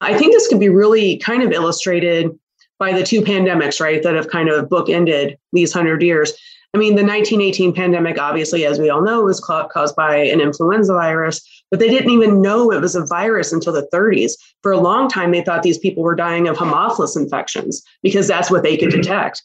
I 0.00 0.16
think 0.16 0.32
this 0.32 0.48
could 0.48 0.60
be 0.60 0.68
really 0.68 1.18
kind 1.18 1.42
of 1.42 1.52
illustrated 1.52 2.30
by 2.78 2.92
the 2.92 3.02
two 3.02 3.20
pandemics, 3.20 3.80
right, 3.80 4.02
that 4.02 4.14
have 4.14 4.28
kind 4.28 4.48
of 4.48 4.68
bookended 4.68 5.36
these 5.52 5.74
100 5.74 6.02
years. 6.02 6.32
I 6.72 6.78
mean, 6.78 6.94
the 6.94 7.02
1918 7.02 7.74
pandemic, 7.74 8.18
obviously, 8.18 8.64
as 8.64 8.78
we 8.78 8.90
all 8.90 9.02
know, 9.02 9.22
was 9.22 9.40
caused 9.40 9.96
by 9.96 10.16
an 10.16 10.40
influenza 10.40 10.92
virus, 10.92 11.40
but 11.68 11.80
they 11.80 11.88
didn't 11.88 12.10
even 12.10 12.40
know 12.40 12.70
it 12.70 12.80
was 12.80 12.94
a 12.94 13.04
virus 13.04 13.52
until 13.52 13.72
the 13.72 13.88
30s. 13.92 14.32
For 14.62 14.70
a 14.70 14.80
long 14.80 15.08
time, 15.08 15.32
they 15.32 15.42
thought 15.42 15.64
these 15.64 15.78
people 15.78 16.04
were 16.04 16.14
dying 16.14 16.46
of 16.46 16.56
Haemophilus 16.56 17.16
infections 17.16 17.82
because 18.02 18.28
that's 18.28 18.52
what 18.52 18.62
they 18.62 18.76
could 18.76 18.90
mm-hmm. 18.90 19.00
detect. 19.00 19.42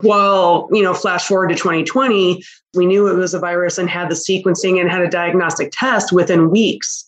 While, 0.00 0.68
you 0.70 0.82
know, 0.82 0.94
flash 0.94 1.26
forward 1.26 1.48
to 1.48 1.56
2020, 1.56 2.42
we 2.74 2.86
knew 2.86 3.08
it 3.08 3.16
was 3.16 3.34
a 3.34 3.40
virus 3.40 3.78
and 3.78 3.90
had 3.90 4.08
the 4.08 4.14
sequencing 4.14 4.80
and 4.80 4.90
had 4.90 5.02
a 5.02 5.08
diagnostic 5.08 5.72
test 5.72 6.12
within 6.12 6.50
weeks 6.50 7.04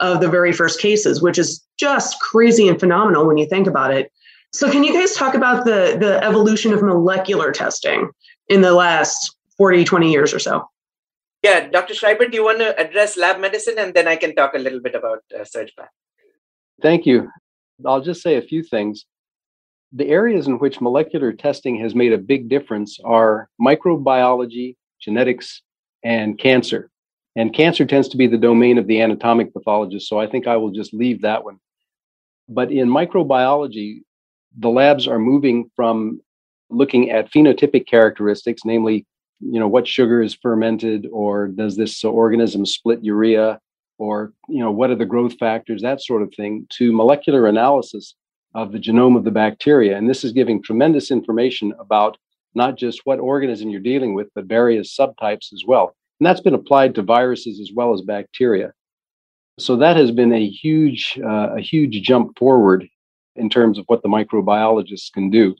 of 0.00 0.20
the 0.20 0.28
very 0.28 0.52
first 0.52 0.80
cases, 0.80 1.22
which 1.22 1.38
is 1.38 1.64
just 1.78 2.20
crazy 2.20 2.68
and 2.68 2.80
phenomenal 2.80 3.26
when 3.26 3.38
you 3.38 3.46
think 3.46 3.66
about 3.66 3.94
it. 3.94 4.10
So, 4.52 4.70
can 4.70 4.82
you 4.82 4.92
guys 4.92 5.14
talk 5.14 5.34
about 5.34 5.64
the, 5.64 5.96
the 5.98 6.22
evolution 6.24 6.72
of 6.72 6.82
molecular 6.82 7.52
testing? 7.52 8.10
in 8.50 8.60
the 8.60 8.74
last 8.74 9.36
40, 9.56 9.84
20 9.84 10.10
years 10.10 10.34
or 10.34 10.38
so? 10.38 10.68
Yeah, 11.42 11.68
Dr. 11.68 11.94
Schreiber, 11.94 12.26
do 12.26 12.36
you 12.36 12.44
want 12.44 12.58
to 12.58 12.78
address 12.78 13.16
lab 13.16 13.40
medicine 13.40 13.76
and 13.78 13.94
then 13.94 14.06
I 14.06 14.16
can 14.16 14.34
talk 14.34 14.52
a 14.54 14.58
little 14.58 14.80
bit 14.80 14.94
about 14.94 15.20
uh, 15.34 15.44
SurgePath? 15.44 15.88
Thank 16.82 17.06
you. 17.06 17.30
I'll 17.86 18.02
just 18.02 18.20
say 18.20 18.36
a 18.36 18.42
few 18.42 18.62
things. 18.62 19.06
The 19.92 20.08
areas 20.08 20.46
in 20.46 20.58
which 20.58 20.80
molecular 20.80 21.32
testing 21.32 21.80
has 21.80 21.94
made 21.94 22.12
a 22.12 22.18
big 22.18 22.48
difference 22.48 22.98
are 23.04 23.48
microbiology, 23.60 24.76
genetics, 25.00 25.62
and 26.04 26.38
cancer. 26.38 26.90
And 27.36 27.54
cancer 27.54 27.86
tends 27.86 28.08
to 28.08 28.16
be 28.16 28.26
the 28.26 28.36
domain 28.36 28.76
of 28.76 28.86
the 28.86 29.00
anatomic 29.00 29.54
pathologist, 29.54 30.08
so 30.08 30.18
I 30.18 30.26
think 30.26 30.46
I 30.46 30.56
will 30.56 30.70
just 30.70 30.92
leave 30.92 31.22
that 31.22 31.44
one. 31.44 31.58
But 32.48 32.70
in 32.70 32.88
microbiology, 32.88 34.02
the 34.58 34.68
labs 34.68 35.06
are 35.06 35.18
moving 35.18 35.70
from 35.76 36.20
looking 36.70 37.10
at 37.10 37.30
phenotypic 37.32 37.86
characteristics, 37.86 38.62
namely, 38.64 39.06
you 39.40 39.58
know, 39.58 39.68
what 39.68 39.88
sugar 39.88 40.22
is 40.22 40.34
fermented, 40.34 41.08
or 41.12 41.48
does 41.48 41.76
this 41.76 42.04
organism 42.04 42.66
split 42.66 43.02
urea, 43.02 43.58
or 43.98 44.32
you 44.48 44.62
know, 44.62 44.70
what 44.70 44.90
are 44.90 44.96
the 44.96 45.06
growth 45.06 45.36
factors, 45.38 45.82
that 45.82 46.02
sort 46.02 46.22
of 46.22 46.32
thing, 46.34 46.66
to 46.70 46.92
molecular 46.92 47.46
analysis 47.46 48.14
of 48.54 48.72
the 48.72 48.78
genome 48.78 49.16
of 49.16 49.24
the 49.24 49.30
bacteria. 49.30 49.96
And 49.96 50.08
this 50.08 50.24
is 50.24 50.32
giving 50.32 50.62
tremendous 50.62 51.10
information 51.10 51.72
about 51.78 52.16
not 52.54 52.76
just 52.76 53.02
what 53.04 53.20
organism 53.20 53.70
you're 53.70 53.80
dealing 53.80 54.14
with, 54.14 54.28
but 54.34 54.46
various 54.46 54.96
subtypes 54.96 55.52
as 55.52 55.62
well. 55.66 55.94
And 56.18 56.26
that's 56.26 56.40
been 56.40 56.54
applied 56.54 56.94
to 56.96 57.02
viruses 57.02 57.60
as 57.60 57.70
well 57.74 57.94
as 57.94 58.02
bacteria. 58.02 58.72
So 59.58 59.76
that 59.76 59.96
has 59.96 60.10
been 60.10 60.32
a 60.32 60.48
huge, 60.48 61.18
uh, 61.24 61.56
a 61.56 61.60
huge 61.60 62.02
jump 62.02 62.38
forward 62.38 62.88
in 63.36 63.48
terms 63.48 63.78
of 63.78 63.84
what 63.86 64.02
the 64.02 64.08
microbiologists 64.08 65.12
can 65.12 65.30
do. 65.30 65.54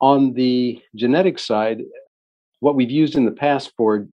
On 0.00 0.32
the 0.34 0.80
genetic 0.94 1.38
side, 1.38 1.82
what 2.60 2.74
we've 2.74 2.90
used 2.90 3.16
in 3.16 3.24
the 3.24 3.32
past 3.32 3.72
for, 3.76 4.06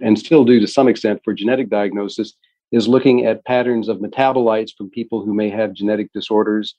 and 0.00 0.18
still 0.18 0.44
do 0.44 0.60
to 0.60 0.66
some 0.66 0.88
extent 0.88 1.20
for 1.24 1.34
genetic 1.34 1.70
diagnosis, 1.70 2.34
is 2.72 2.88
looking 2.88 3.24
at 3.24 3.44
patterns 3.44 3.88
of 3.88 3.98
metabolites 3.98 4.74
from 4.76 4.90
people 4.90 5.24
who 5.24 5.34
may 5.34 5.48
have 5.48 5.72
genetic 5.72 6.12
disorders, 6.12 6.74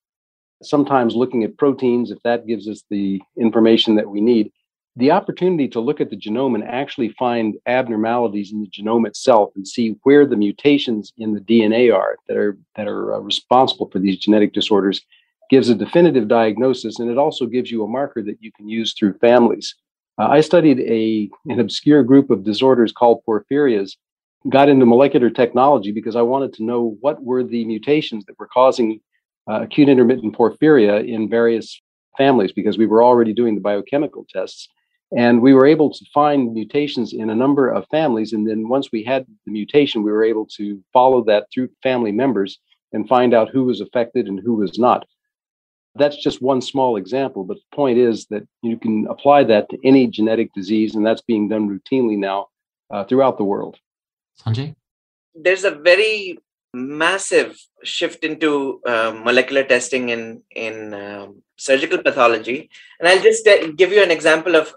sometimes 0.62 1.16
looking 1.16 1.44
at 1.44 1.58
proteins 1.58 2.12
if 2.12 2.20
that 2.24 2.48
gives 2.48 2.68
us 2.68 2.84
the 2.90 3.22
information 3.40 3.96
that 3.96 4.10
we 4.10 4.22
need 4.22 4.52
the 4.98 5.12
opportunity 5.12 5.68
to 5.68 5.80
look 5.80 6.00
at 6.00 6.10
the 6.10 6.18
genome 6.18 6.56
and 6.56 6.64
actually 6.64 7.10
find 7.10 7.56
abnormalities 7.66 8.54
in 8.54 8.62
the 8.62 8.70
genome 8.70 9.06
itself 9.06 9.52
and 9.56 9.68
see 9.68 9.96
where 10.04 10.26
the 10.26 10.38
mutations 10.38 11.12
in 11.18 11.34
the 11.34 11.42
DNA 11.42 11.94
are 11.94 12.18
that 12.28 12.38
are 12.38 12.58
that 12.76 12.88
are 12.88 13.16
uh, 13.16 13.20
responsible 13.20 13.90
for 13.90 14.00
these 14.00 14.18
genetic 14.18 14.54
disorders 14.54 15.02
gives 15.50 15.70
a 15.70 15.76
definitive 15.76 16.28
diagnosis 16.28 17.00
and 17.00 17.10
it 17.10 17.18
also 17.18 17.46
gives 17.46 17.70
you 17.70 17.84
a 17.84 17.88
marker 17.88 18.24
that 18.24 18.38
you 18.42 18.52
can 18.54 18.68
use 18.68 18.94
through 18.94 19.14
families. 19.20 19.76
Uh, 20.18 20.28
I 20.28 20.42
studied 20.42 20.80
a 20.80 21.30
an 21.52 21.60
obscure 21.60 22.04
group 22.04 22.30
of 22.30 22.44
disorders 22.44 22.94
called 22.94 23.22
porphyrias 23.28 23.98
got 24.50 24.70
into 24.70 24.86
molecular 24.86 25.30
technology 25.30 25.92
because 25.92 26.16
I 26.16 26.22
wanted 26.22 26.54
to 26.54 26.64
know 26.64 26.98
what 27.02 27.22
were 27.22 27.44
the 27.44 27.66
mutations 27.66 28.26
that 28.26 28.40
were 28.40 28.48
causing 28.48 29.02
uh, 29.50 29.62
acute 29.64 29.90
intermittent 29.90 30.38
porphyria 30.38 31.06
in 31.06 31.30
various 31.30 31.82
families 32.18 32.54
because 32.54 32.78
we 32.78 32.86
were 32.86 33.04
already 33.04 33.34
doing 33.34 33.56
the 33.56 33.62
biochemical 33.62 34.26
tests 34.30 34.70
and 35.16 35.42
we 35.42 35.54
were 35.54 35.66
able 35.66 35.92
to 35.92 36.06
find 36.14 36.54
mutations 36.54 37.14
in 37.14 37.30
a 37.30 37.36
number 37.36 37.70
of 37.70 37.88
families. 37.90 38.34
And 38.34 38.48
then 38.48 38.68
once 38.68 38.92
we 38.92 39.04
had 39.04 39.26
the 39.46 39.52
mutation, 39.52 40.04
we 40.04 40.12
were 40.12 40.24
able 40.24 40.48
to 40.58 40.84
follow 40.94 41.24
that 41.26 41.48
through 41.54 41.70
family 41.84 42.12
members 42.12 42.60
and 42.92 43.08
find 43.08 43.34
out 43.34 43.50
who 43.50 43.66
was 43.66 43.82
affected 43.82 44.28
and 44.28 44.40
who 44.40 44.56
was 44.56 44.80
not. 44.80 45.06
That's 45.96 46.18
just 46.18 46.42
one 46.42 46.62
small 46.62 46.98
example, 46.98 47.44
but 47.44 47.58
the 47.58 47.76
point 47.76 47.98
is 47.98 48.26
that 48.28 48.46
you 48.62 48.78
can 48.78 49.08
apply 49.10 49.46
that 49.46 49.70
to 49.70 49.78
any 49.86 50.08
genetic 50.08 50.54
disease, 50.54 50.94
and 50.94 51.06
that's 51.06 51.22
being 51.22 51.48
done 51.48 51.70
routinely 51.70 52.18
now 52.18 52.48
uh, 52.92 53.06
throughout 53.06 53.38
the 53.38 53.46
world. 53.46 53.78
Sanjay? 54.42 54.76
There's 55.34 55.64
a 55.64 55.72
very 55.72 56.38
massive 56.74 57.58
shift 57.84 58.26
into 58.26 58.82
uh, 58.86 59.14
molecular 59.24 59.64
testing 59.64 60.10
in 60.10 60.42
in 60.54 60.94
um, 60.94 61.42
surgical 61.56 62.00
pathology, 62.00 62.70
and 63.00 63.08
I'll 63.08 63.24
just 63.24 63.48
uh, 63.48 63.68
give 63.68 63.94
you 63.94 64.04
an 64.04 64.12
example 64.12 64.56
of 64.56 64.74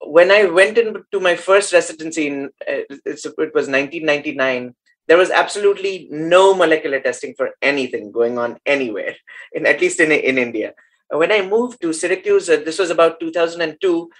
when 0.00 0.30
I 0.30 0.44
went 0.44 0.78
into 0.78 1.20
my 1.20 1.34
first 1.36 1.72
residency 1.72 2.28
in 2.28 2.50
uh, 2.68 2.82
it 3.04 3.54
was 3.54 3.68
1999, 3.68 4.74
there 5.06 5.16
was 5.16 5.30
absolutely 5.30 6.08
no 6.10 6.54
molecular 6.54 7.00
testing 7.00 7.34
for 7.36 7.50
anything 7.62 8.12
going 8.12 8.38
on 8.38 8.58
anywhere, 8.66 9.16
in 9.52 9.66
at 9.66 9.80
least 9.80 10.00
in 10.00 10.12
in 10.12 10.38
India. 10.38 10.74
When 11.10 11.32
I 11.32 11.42
moved 11.42 11.80
to 11.80 11.92
Syracuse, 11.92 12.50
uh, 12.50 12.60
this 12.64 12.78
was 12.78 12.90
about 12.90 13.18
2002. 13.18 14.10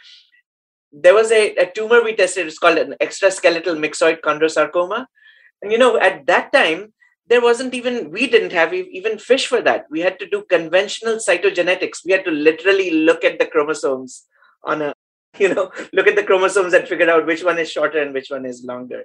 There 0.91 1.15
was 1.15 1.31
a, 1.31 1.55
a 1.57 1.71
tumor 1.71 2.03
we 2.03 2.17
tested. 2.17 2.47
It's 2.47 2.59
called 2.59 2.79
an 2.79 2.95
extraskeletal 3.01 3.77
myxoid 3.77 4.23
chondrosarcoma, 4.23 5.07
and 5.63 5.71
you 5.71 5.79
know 5.79 5.99
at 5.99 6.27
that 6.27 6.53
time 6.53 6.93
there 7.27 7.43
wasn't 7.43 7.75
even 7.75 8.11
we 8.11 8.27
didn't 8.27 8.53
have 8.53 8.73
even 8.73 9.19
fish 9.19 9.47
for 9.47 9.61
that. 9.61 9.85
We 9.91 10.01
had 10.01 10.19
to 10.21 10.29
do 10.29 10.45
conventional 10.49 11.17
cytogenetics. 11.17 12.05
We 12.05 12.13
had 12.13 12.25
to 12.25 12.31
literally 12.31 12.91
look 12.91 13.23
at 13.23 13.39
the 13.39 13.47
chromosomes 13.47 14.25
on 14.65 14.83
a 14.83 14.95
you 15.39 15.55
know 15.55 15.71
look 15.93 16.07
at 16.07 16.17
the 16.17 16.25
chromosomes 16.25 16.73
and 16.73 16.89
figure 16.89 17.11
out 17.11 17.27
which 17.27 17.45
one 17.45 17.59
is 17.59 17.71
shorter 17.71 18.01
and 18.01 18.15
which 18.15 18.31
one 18.31 18.45
is 18.45 18.65
longer. 18.65 19.05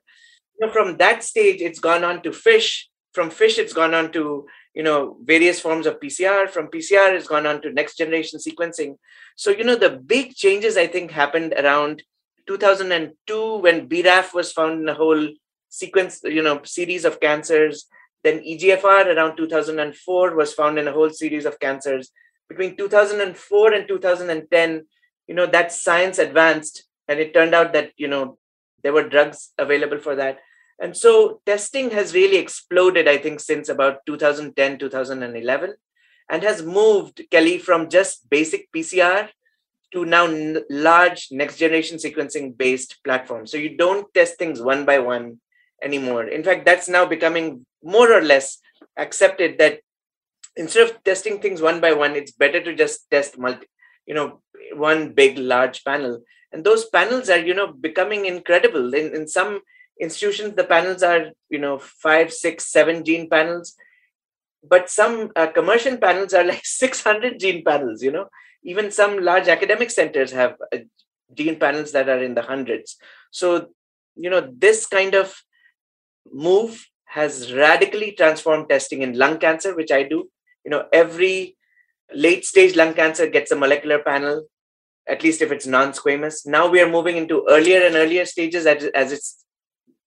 You 0.60 0.68
know, 0.68 0.74
from 0.74 0.98
that 0.98 1.24
stage 1.24 1.62
it's 1.62 1.80
gone 1.80 2.04
on 2.04 2.22
to 2.24 2.32
fish. 2.32 2.90
From 3.14 3.30
fish 3.30 3.60
it's 3.60 3.74
gone 3.74 3.94
on 3.94 4.12
to 4.14 4.46
you 4.74 4.84
know 4.84 5.18
various 5.24 5.60
forms 5.60 5.86
of 5.86 6.00
pcr 6.00 6.50
from 6.50 6.68
pcr 6.68 7.14
it's 7.14 7.28
gone 7.28 7.46
on 7.46 7.62
to 7.62 7.72
next 7.72 7.98
generation 7.98 8.40
sequencing. 8.40 8.98
So 9.36 9.52
you 9.52 9.64
know 9.64 9.76
the 9.76 9.92
big 9.92 10.36
changes 10.36 10.78
i 10.78 10.88
think 10.88 11.12
happened 11.12 11.54
around 11.54 12.04
2002 12.48 13.58
when 13.58 13.88
braf 13.88 14.34
was 14.34 14.52
found 14.52 14.82
in 14.82 14.90
a 14.90 14.94
whole 14.94 15.30
sequence 15.70 16.22
you 16.24 16.42
know 16.42 16.62
series 16.64 17.06
of 17.06 17.20
cancers. 17.20 17.86
Then 18.24 18.40
egfr 18.40 19.16
around 19.16 19.36
2004 19.36 20.36
was 20.36 20.54
found 20.54 20.80
in 20.80 20.88
a 20.88 20.94
whole 20.94 21.10
series 21.10 21.46
of 21.46 21.60
cancers. 21.60 22.10
Between 22.48 22.78
2004 22.78 23.74
and 23.74 23.88
2010 23.88 24.86
you 25.28 25.36
know 25.36 25.46
that 25.48 25.72
science 25.72 26.20
advanced 26.20 26.84
and 27.08 27.20
it 27.20 27.34
turned 27.34 27.54
out 27.54 27.74
that 27.74 27.92
you 27.98 28.08
know 28.08 28.38
there 28.84 28.94
were 28.94 29.08
drugs 29.08 29.54
available 29.58 29.98
for 29.98 30.16
that. 30.16 30.40
And 30.80 30.98
so 30.98 31.40
testing 31.46 31.92
has 31.92 32.14
really 32.14 32.38
exploded 32.38 33.08
i 33.08 33.18
think 33.18 33.40
since 33.40 33.70
about 33.70 34.06
2010 34.06 34.80
2011 34.80 35.76
and 36.30 36.44
has 36.44 36.64
moved 36.64 37.22
kelly 37.30 37.58
from 37.58 37.90
just 37.90 38.30
basic 38.30 38.72
pcr 38.72 39.30
to 39.94 40.04
now 40.04 40.26
n- 40.26 40.64
large 40.70 41.28
next 41.32 41.58
generation 41.58 41.98
sequencing 41.98 42.58
based 42.58 42.98
platforms. 43.04 43.52
So 43.52 43.58
you 43.58 43.78
don't 43.78 44.12
test 44.14 44.38
things 44.38 44.60
one 44.62 44.86
by 44.86 45.00
one 45.00 45.40
anymore. 45.82 46.24
In 46.28 46.44
fact 46.44 46.66
that's 46.66 46.90
now 46.90 47.06
becoming 47.06 47.66
more 47.84 48.12
or 48.12 48.22
less 48.22 48.58
accepted 48.98 49.58
that 49.60 49.80
instead 50.56 50.90
of 50.90 51.04
testing 51.04 51.40
things 51.40 51.62
one 51.62 51.80
by 51.80 51.94
one 51.94 52.16
it's 52.16 52.32
better 52.32 52.62
to 52.62 52.76
just 52.76 53.10
test 53.10 53.38
multi 53.38 53.66
you 54.06 54.14
know 54.14 54.42
one 54.74 55.14
big 55.14 55.38
large 55.38 55.84
panel. 55.84 56.24
And 56.52 56.64
those 56.64 56.86
panels 56.86 57.30
are 57.30 57.40
you 57.40 57.54
know 57.54 57.72
becoming 57.72 58.26
incredible. 58.26 58.94
In, 58.94 59.16
in 59.16 59.28
some 59.28 59.62
institutions 60.00 60.56
the 60.56 60.64
panels 60.64 61.04
are 61.04 61.32
you 61.50 61.60
know 61.60 61.80
five 61.80 62.32
six 62.32 62.72
seven 62.72 63.04
gene 63.04 63.30
panels. 63.30 63.76
But 64.64 64.90
some 64.90 65.32
uh, 65.36 65.48
commercial 65.48 65.98
panels 65.98 66.34
are 66.34 66.44
like 66.54 66.66
600 66.66 67.40
gene 67.40 67.64
panels 67.64 68.02
you 68.02 68.12
know. 68.12 68.28
Even 68.64 68.92
some 68.92 69.20
large 69.20 69.48
academic 69.48 69.92
centers 69.92 70.32
have 70.32 70.56
uh, 70.74 70.80
gene 71.34 71.58
panels 71.60 71.92
that 71.92 72.08
are 72.08 72.24
in 72.24 72.36
the 72.36 72.44
hundreds. 72.44 72.98
So 73.32 73.70
you 74.16 74.30
know 74.30 74.48
this 74.58 74.86
kind 74.86 75.16
of 75.16 75.36
move 76.32 76.88
has 77.06 77.54
radically 77.54 78.12
transformed 78.14 78.70
testing 78.70 79.02
in 79.02 79.18
lung 79.18 79.38
cancer 79.38 79.76
which 79.76 79.92
i 79.92 80.04
do. 80.04 80.30
You 80.64 80.72
know 80.72 80.86
every 80.94 81.58
late 82.14 82.46
stage 82.46 82.76
lung 82.76 82.94
cancer 82.94 83.28
gets 83.28 83.52
a 83.52 83.56
molecular 83.56 84.00
panel 84.00 84.46
at 85.08 85.24
least 85.24 85.42
if 85.42 85.52
it's 85.52 85.68
non-squamous. 85.68 86.46
Now 86.46 86.70
we 86.70 86.82
are 86.82 86.90
moving 86.90 87.18
into 87.18 87.46
earlier 87.50 87.86
and 87.86 87.96
earlier 87.96 88.26
stages 88.26 88.66
as, 88.66 88.86
as 88.96 89.12
it's 89.12 89.44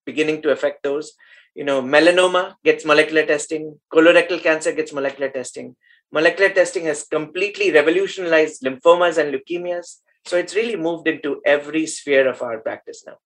beginning 0.05 0.43
to 0.43 0.51
affect 0.51 0.83
those. 0.83 1.13
You 1.55 1.65
know 1.65 1.81
melanoma 1.83 2.55
gets 2.65 2.85
molecular 2.85 3.25
testing 3.25 3.79
colorectal 3.93 4.43
cancer 4.43 4.73
gets 4.73 4.93
molecular 4.93 5.31
testing. 5.31 5.77
Molecular 6.13 6.51
testing 6.51 6.85
has 6.85 7.05
completely 7.05 7.73
revolutionized 7.73 8.63
lymphomas 8.63 9.19
and 9.19 9.35
leukemias. 9.35 9.97
So 10.27 10.37
it's 10.37 10.55
really 10.55 10.77
moved 10.77 11.09
into 11.09 11.41
every 11.45 11.87
sphere 11.87 12.29
of 12.29 12.43
our 12.43 12.59
practice 12.59 13.05
now. 13.07 13.17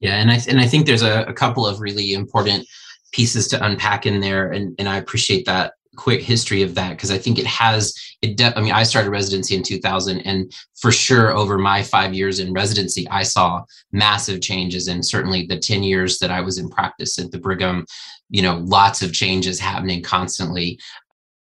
Yeah 0.00 0.16
and 0.16 0.30
i 0.30 0.38
and 0.48 0.60
i 0.60 0.66
think 0.66 0.86
there's 0.86 1.02
a, 1.02 1.22
a 1.22 1.32
couple 1.32 1.66
of 1.66 1.80
really 1.80 2.12
important 2.12 2.66
pieces 3.12 3.46
to 3.48 3.64
unpack 3.64 4.06
in 4.06 4.20
there 4.20 4.50
and 4.50 4.74
and 4.78 4.88
i 4.88 4.96
appreciate 4.96 5.46
that 5.46 5.74
quick 5.96 6.22
history 6.22 6.62
of 6.62 6.74
that 6.74 6.90
because 6.90 7.10
I 7.10 7.18
think 7.18 7.38
it 7.38 7.46
has 7.46 7.94
it. 8.22 8.36
De- 8.36 8.56
I 8.56 8.60
mean, 8.60 8.72
I 8.72 8.82
started 8.82 9.10
residency 9.10 9.54
in 9.54 9.62
2000, 9.62 10.20
and 10.20 10.52
for 10.74 10.92
sure, 10.92 11.32
over 11.32 11.58
my 11.58 11.82
five 11.82 12.14
years 12.14 12.40
in 12.40 12.52
residency, 12.52 13.06
I 13.08 13.22
saw 13.22 13.64
massive 13.92 14.40
changes, 14.40 14.88
and 14.88 15.04
certainly 15.04 15.46
the 15.46 15.58
10 15.58 15.82
years 15.82 16.18
that 16.18 16.30
I 16.30 16.40
was 16.40 16.58
in 16.58 16.68
practice 16.68 17.18
at 17.18 17.30
the 17.30 17.38
Brigham, 17.38 17.86
you 18.30 18.42
know, 18.42 18.56
lots 18.64 19.02
of 19.02 19.12
changes 19.12 19.60
happening 19.60 20.02
constantly. 20.02 20.78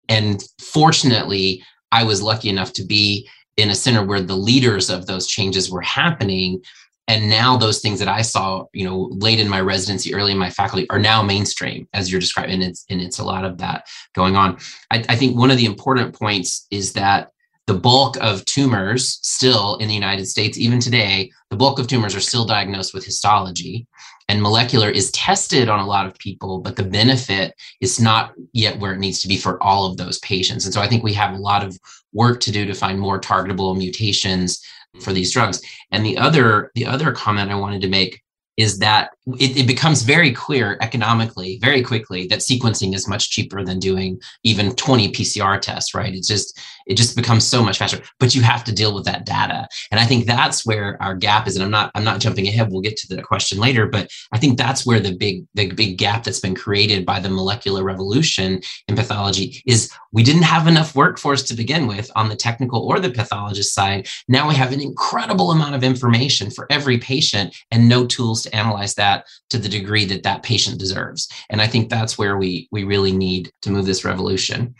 And 0.08 0.42
fortunately, 0.60 1.62
I 1.92 2.04
was 2.04 2.22
lucky 2.22 2.48
enough 2.48 2.72
to 2.74 2.84
be 2.84 3.28
in 3.56 3.70
a 3.70 3.74
center 3.74 4.04
where 4.04 4.20
the 4.20 4.36
leaders 4.36 4.90
of 4.90 5.06
those 5.06 5.26
changes 5.26 5.70
were 5.70 5.80
happening 5.80 6.62
and 7.08 7.28
now 7.28 7.56
those 7.56 7.80
things 7.80 7.98
that 7.98 8.08
i 8.08 8.22
saw 8.22 8.64
you 8.72 8.84
know 8.84 9.08
late 9.12 9.40
in 9.40 9.48
my 9.48 9.60
residency 9.60 10.14
early 10.14 10.32
in 10.32 10.38
my 10.38 10.50
faculty 10.50 10.88
are 10.90 10.98
now 10.98 11.22
mainstream 11.22 11.88
as 11.92 12.10
you're 12.10 12.20
describing 12.20 12.46
and 12.54 12.62
it's 12.62 12.84
and 12.90 13.00
it's 13.00 13.18
a 13.18 13.24
lot 13.24 13.44
of 13.44 13.58
that 13.58 13.86
going 14.14 14.36
on. 14.36 14.58
I, 14.90 15.04
I 15.08 15.16
think 15.16 15.36
one 15.36 15.50
of 15.50 15.56
the 15.56 15.66
important 15.66 16.18
points 16.18 16.66
is 16.70 16.92
that 16.94 17.30
the 17.66 17.74
bulk 17.74 18.16
of 18.20 18.44
tumors 18.44 19.18
still 19.22 19.76
in 19.76 19.88
the 19.88 19.94
united 19.94 20.26
states 20.26 20.58
even 20.58 20.80
today 20.80 21.30
the 21.50 21.56
bulk 21.56 21.78
of 21.78 21.86
tumors 21.86 22.14
are 22.14 22.20
still 22.20 22.44
diagnosed 22.44 22.94
with 22.94 23.04
histology 23.04 23.86
and 24.28 24.42
molecular 24.42 24.90
is 24.90 25.10
tested 25.12 25.68
on 25.68 25.80
a 25.80 25.86
lot 25.86 26.06
of 26.06 26.18
people 26.18 26.60
but 26.60 26.76
the 26.76 26.84
benefit 26.84 27.54
is 27.80 28.00
not 28.00 28.32
yet 28.52 28.78
where 28.78 28.92
it 28.92 28.98
needs 28.98 29.20
to 29.20 29.28
be 29.28 29.36
for 29.36 29.62
all 29.62 29.86
of 29.86 29.96
those 29.96 30.18
patients. 30.20 30.64
And 30.64 30.72
so 30.72 30.80
i 30.80 30.88
think 30.88 31.02
we 31.02 31.14
have 31.14 31.34
a 31.34 31.38
lot 31.38 31.64
of 31.64 31.76
work 32.12 32.40
to 32.40 32.52
do 32.52 32.64
to 32.64 32.74
find 32.74 32.98
more 32.98 33.20
targetable 33.20 33.76
mutations 33.76 34.62
for 35.00 35.12
these 35.12 35.32
drugs. 35.32 35.60
And 35.90 36.04
the 36.04 36.18
other 36.18 36.70
the 36.74 36.86
other 36.86 37.12
comment 37.12 37.50
I 37.50 37.56
wanted 37.56 37.80
to 37.82 37.88
make 37.88 38.22
is 38.56 38.78
that 38.78 39.10
it, 39.38 39.56
it, 39.56 39.66
becomes 39.66 40.02
very 40.02 40.32
clear 40.32 40.78
economically 40.80 41.58
very 41.60 41.82
quickly 41.82 42.26
that 42.26 42.38
sequencing 42.38 42.94
is 42.94 43.08
much 43.08 43.30
cheaper 43.30 43.62
than 43.62 43.78
doing 43.78 44.18
even 44.44 44.74
20 44.74 45.12
pcr 45.12 45.60
tests 45.60 45.94
right 45.94 46.14
it's 46.14 46.28
just 46.28 46.58
it 46.86 46.96
just 46.96 47.16
becomes 47.16 47.46
so 47.46 47.62
much 47.62 47.78
faster. 47.78 48.00
But 48.18 48.34
you 48.34 48.42
have 48.42 48.64
to 48.64 48.72
deal 48.72 48.94
with 48.94 49.04
that 49.04 49.26
data. 49.26 49.68
And 49.90 50.00
i 50.00 50.04
think 50.04 50.26
that's 50.26 50.64
where 50.64 51.00
our 51.02 51.14
gap 51.14 51.46
is. 51.46 51.56
And 51.56 51.64
i'm 51.64 51.70
not 51.70 51.90
i'm 51.94 52.04
not 52.04 52.20
jumping 52.20 52.46
ahead. 52.46 52.70
We'll 52.70 52.80
get 52.80 52.96
to 52.98 53.14
the 53.14 53.22
question 53.22 53.58
later. 53.58 53.86
But 53.86 54.10
i 54.32 54.38
think 54.38 54.58
that's 54.58 54.86
where 54.86 55.00
the 55.00 55.14
big 55.14 55.46
the 55.54 55.70
big 55.72 55.98
gap 55.98 56.24
that's 56.24 56.40
been 56.40 56.54
created 56.54 57.04
by 57.04 57.20
the 57.20 57.28
molecular 57.28 57.82
revolution 57.84 58.60
in 58.88 58.96
pathology 58.96 59.62
is 59.66 59.90
we 60.12 60.22
didn't 60.22 60.42
have 60.42 60.66
enough 60.66 60.94
workforce 60.94 61.42
to 61.44 61.54
begin 61.54 61.86
with 61.86 62.10
on 62.16 62.28
the 62.28 62.36
technical 62.36 62.80
or 62.80 62.98
the 62.98 63.10
pathologist 63.10 63.74
side. 63.74 64.08
Now 64.28 64.48
we 64.48 64.54
have 64.54 64.72
an 64.72 64.80
incredible 64.80 65.50
amount 65.50 65.74
of 65.74 65.84
information 65.84 66.50
for 66.50 66.66
every 66.70 66.98
patient 66.98 67.54
and 67.70 67.88
no 67.88 68.06
tools 68.06 68.42
to 68.42 68.54
analyze 68.54 68.94
that 68.94 69.26
to 69.50 69.58
the 69.58 69.68
degree 69.68 70.04
that 70.06 70.22
that 70.22 70.42
patient 70.42 70.78
deserves. 70.78 71.28
And 71.50 71.60
I 71.60 71.66
think 71.66 71.90
that's 71.90 72.16
where 72.16 72.36
we 72.38 72.68
we 72.70 72.84
really 72.84 73.12
need 73.12 73.50
to 73.62 73.70
move 73.70 73.86
this 73.86 74.04
revolution. 74.04 74.74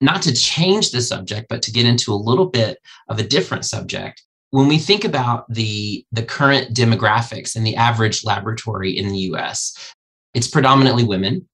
Not 0.00 0.22
to 0.22 0.34
change 0.34 0.90
the 0.90 1.00
subject, 1.00 1.48
but 1.48 1.62
to 1.62 1.72
get 1.72 1.86
into 1.86 2.12
a 2.12 2.14
little 2.14 2.46
bit 2.46 2.78
of 3.08 3.18
a 3.18 3.24
different 3.24 3.64
subject. 3.64 4.22
When 4.50 4.68
we 4.68 4.78
think 4.78 5.04
about 5.04 5.52
the 5.52 6.04
the 6.12 6.22
current 6.22 6.74
demographics 6.74 7.56
in 7.56 7.64
the 7.64 7.76
average 7.76 8.24
laboratory 8.24 8.96
in 8.96 9.08
the 9.08 9.18
US, 9.32 9.94
it's 10.34 10.48
predominantly 10.48 11.04
women 11.04 11.46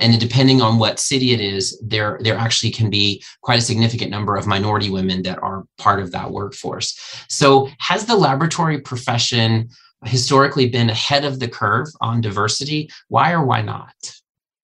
and 0.00 0.18
depending 0.18 0.60
on 0.60 0.80
what 0.80 0.98
city 0.98 1.32
it 1.32 1.40
is 1.40 1.80
there 1.80 2.18
there 2.20 2.36
actually 2.36 2.72
can 2.72 2.90
be 2.90 3.22
quite 3.42 3.60
a 3.60 3.62
significant 3.62 4.10
number 4.10 4.34
of 4.34 4.44
minority 4.44 4.90
women 4.90 5.22
that 5.22 5.40
are 5.40 5.64
part 5.78 6.00
of 6.00 6.10
that 6.10 6.32
workforce 6.32 6.98
so 7.28 7.68
has 7.78 8.04
the 8.04 8.16
laboratory 8.16 8.80
profession 8.80 9.68
historically 10.06 10.68
been 10.68 10.90
ahead 10.90 11.24
of 11.24 11.40
the 11.40 11.48
curve 11.48 11.88
on 12.00 12.20
diversity. 12.20 12.90
Why 13.08 13.32
or 13.32 13.44
why 13.44 13.62
not? 13.62 13.94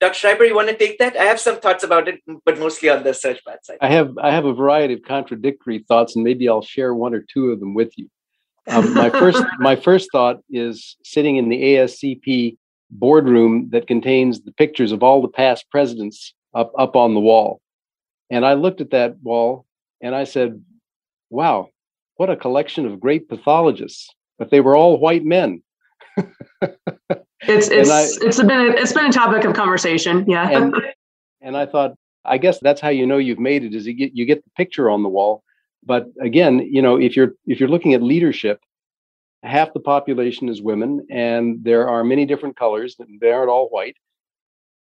Dr. 0.01 0.15
Schreiber, 0.15 0.45
you 0.47 0.55
want 0.55 0.69
to 0.69 0.77
take 0.77 0.99
that? 0.99 1.15
I 1.17 1.25
have 1.25 1.39
some 1.39 1.61
thoughts 1.61 1.85
about 1.85 2.09
it, 2.09 2.21
but 2.47 2.59
mostly 2.59 2.89
on 2.89 3.05
the 3.05 3.13
surg 3.13 3.39
path 3.47 3.59
side. 3.63 3.77
I 3.83 3.89
have 3.89 4.17
I 4.19 4.31
have 4.31 4.47
a 4.47 4.55
variety 4.55 4.95
of 4.95 5.03
contradictory 5.03 5.85
thoughts, 5.87 6.17
and 6.17 6.25
maybe 6.25 6.49
I'll 6.49 6.63
share 6.63 6.95
one 6.95 7.15
or 7.15 7.23
two 7.33 7.51
of 7.51 7.61
them 7.61 7.75
with 7.75 7.93
you. 7.97 8.09
Um, 8.67 8.95
my 8.95 9.11
first 9.11 9.45
my 9.59 9.77
first 9.77 10.09
thought 10.11 10.39
is 10.49 10.97
sitting 11.05 11.37
in 11.37 11.51
the 11.51 11.63
ASCP 11.63 12.57
boardroom 12.91 13.69
that 13.73 13.87
contains 13.87 14.41
the 14.41 14.53
pictures 14.53 14.91
of 14.91 15.03
all 15.03 15.21
the 15.21 15.29
past 15.29 15.67
presidents 15.71 16.33
up 16.55 16.73
up 16.79 16.97
on 16.97 17.13
the 17.15 17.21
wall, 17.21 17.61
and 18.31 18.47
I 18.47 18.55
looked 18.55 18.81
at 18.81 18.91
that 18.91 19.23
wall 19.23 19.67
and 20.01 20.15
I 20.15 20.25
said, 20.25 20.65
"Wow, 21.29 21.69
what 22.17 22.31
a 22.31 22.37
collection 22.37 22.87
of 22.87 23.01
great 23.01 23.29
pathologists!" 23.29 24.09
but 24.39 24.51
they 24.51 24.63
were 24.63 24.75
all 24.75 24.99
white 24.99 25.25
men. 25.25 25.63
it's 27.43 27.69
it's 27.69 27.91
I, 27.91 28.03
it's 28.27 28.39
been 28.39 28.51
a, 28.51 28.71
it's 28.71 28.93
been 28.93 29.07
a 29.07 29.13
topic 29.13 29.45
of 29.45 29.55
conversation, 29.55 30.25
yeah. 30.29 30.51
and, 30.51 30.75
and 31.41 31.57
I 31.57 31.67
thought, 31.67 31.95
I 32.25 32.39
guess 32.39 32.59
that's 32.61 32.81
how 32.81 32.89
you 32.89 33.07
know 33.07 33.19
you've 33.19 33.39
made 33.39 33.65
it 33.65 33.75
is 33.75 33.87
you 33.87 33.95
get 33.95 34.15
you 34.15 34.25
get 34.25 34.45
the 34.45 34.51
picture 34.57 34.91
on 34.91 35.03
the 35.03 35.09
wall. 35.09 35.43
But 35.85 36.07
again, 36.21 36.59
you 36.59 36.83
know, 36.83 36.97
if 36.97 37.17
you're 37.17 37.35
if 37.47 37.61
you're 37.61 37.69
looking 37.69 37.95
at 37.95 38.03
leadership, 38.03 38.61
half 39.43 39.73
the 39.73 39.81
population 39.81 40.49
is 40.49 40.61
women, 40.61 41.07
and 41.11 41.63
there 41.65 41.89
are 41.89 42.05
many 42.05 42.27
different 42.27 42.57
colors, 42.57 42.97
and 42.99 43.19
they 43.21 43.33
aren't 43.33 43.51
all 43.51 43.69
white. 43.69 43.97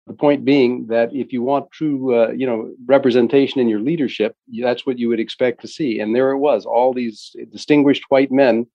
The 0.06 0.14
point 0.14 0.44
being 0.44 0.86
that 0.88 1.14
if 1.14 1.32
you 1.32 1.42
want 1.42 1.70
true, 1.70 2.14
uh, 2.20 2.30
you 2.30 2.46
know, 2.46 2.74
representation 2.86 3.60
in 3.60 3.68
your 3.68 3.80
leadership, 3.80 4.34
that's 4.60 4.84
what 4.84 4.98
you 4.98 5.08
would 5.08 5.20
expect 5.20 5.60
to 5.60 5.68
see. 5.68 6.00
And 6.00 6.16
there 6.16 6.32
it 6.32 6.38
was, 6.38 6.66
all 6.66 6.92
these 6.92 7.36
distinguished 7.52 8.04
white 8.08 8.32
men 8.32 8.66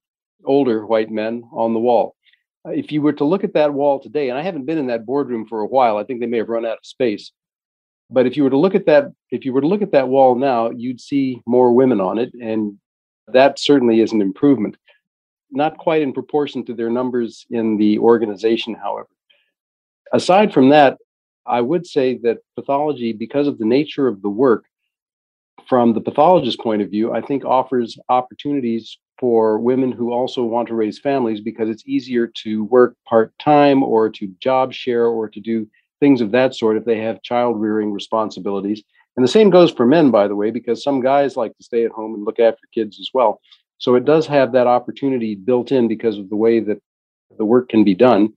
older 0.45 0.85
white 0.85 1.11
men 1.11 1.43
on 1.51 1.73
the 1.73 1.79
wall. 1.79 2.15
Uh, 2.65 2.71
if 2.71 2.91
you 2.91 3.01
were 3.01 3.13
to 3.13 3.25
look 3.25 3.43
at 3.43 3.53
that 3.53 3.73
wall 3.73 3.99
today, 3.99 4.29
and 4.29 4.37
I 4.37 4.41
haven't 4.41 4.65
been 4.65 4.77
in 4.77 4.87
that 4.87 5.05
boardroom 5.05 5.45
for 5.45 5.61
a 5.61 5.67
while, 5.67 5.97
I 5.97 6.03
think 6.03 6.19
they 6.19 6.25
may 6.25 6.37
have 6.37 6.49
run 6.49 6.65
out 6.65 6.79
of 6.79 6.85
space. 6.85 7.31
But 8.09 8.25
if 8.25 8.37
you 8.37 8.43
were 8.43 8.49
to 8.49 8.57
look 8.57 8.75
at 8.75 8.85
that, 8.85 9.11
if 9.31 9.45
you 9.45 9.53
were 9.53 9.61
to 9.61 9.67
look 9.67 9.81
at 9.81 9.91
that 9.91 10.07
wall 10.07 10.35
now, 10.35 10.69
you'd 10.71 11.01
see 11.01 11.41
more 11.45 11.73
women 11.73 11.99
on 11.99 12.17
it, 12.17 12.33
and 12.33 12.77
that 13.27 13.59
certainly 13.59 14.01
is 14.01 14.13
an 14.13 14.21
improvement. 14.21 14.77
Not 15.51 15.77
quite 15.77 16.01
in 16.01 16.13
proportion 16.13 16.65
to 16.65 16.73
their 16.73 16.89
numbers 16.89 17.45
in 17.49 17.77
the 17.77 17.99
organization, 17.99 18.75
however. 18.75 19.09
Aside 20.13 20.53
from 20.53 20.69
that, 20.69 20.97
I 21.45 21.61
would 21.61 21.85
say 21.85 22.17
that 22.23 22.39
pathology, 22.55 23.13
because 23.13 23.47
of 23.47 23.57
the 23.57 23.65
nature 23.65 24.07
of 24.07 24.21
the 24.21 24.29
work, 24.29 24.65
from 25.67 25.93
the 25.93 26.01
pathologist's 26.01 26.61
point 26.61 26.81
of 26.81 26.89
view, 26.89 27.11
I 27.11 27.21
think 27.21 27.43
offers 27.43 27.97
opportunities 28.09 28.97
for 29.19 29.59
women 29.59 29.91
who 29.91 30.11
also 30.11 30.43
want 30.43 30.67
to 30.67 30.75
raise 30.75 30.99
families 30.99 31.41
because 31.41 31.69
it's 31.69 31.87
easier 31.87 32.27
to 32.43 32.65
work 32.65 32.95
part 33.07 33.33
time 33.39 33.83
or 33.83 34.09
to 34.09 34.27
job 34.39 34.73
share 34.73 35.05
or 35.05 35.29
to 35.29 35.39
do 35.39 35.67
things 35.99 36.21
of 36.21 36.31
that 36.31 36.53
sort 36.53 36.77
if 36.77 36.85
they 36.85 36.99
have 36.99 37.21
child 37.21 37.59
rearing 37.59 37.91
responsibilities. 37.91 38.83
And 39.15 39.23
the 39.23 39.31
same 39.31 39.49
goes 39.49 39.71
for 39.71 39.85
men, 39.85 40.11
by 40.11 40.27
the 40.27 40.35
way, 40.35 40.51
because 40.51 40.83
some 40.83 40.99
guys 40.99 41.37
like 41.37 41.55
to 41.57 41.63
stay 41.63 41.85
at 41.85 41.91
home 41.91 42.13
and 42.13 42.25
look 42.25 42.39
after 42.39 42.61
kids 42.73 42.99
as 42.99 43.09
well. 43.13 43.39
So 43.77 43.95
it 43.95 44.05
does 44.05 44.27
have 44.27 44.51
that 44.51 44.67
opportunity 44.67 45.35
built 45.35 45.71
in 45.71 45.87
because 45.87 46.17
of 46.17 46.29
the 46.29 46.35
way 46.35 46.59
that 46.59 46.81
the 47.37 47.45
work 47.45 47.69
can 47.69 47.83
be 47.83 47.95
done. 47.95 48.33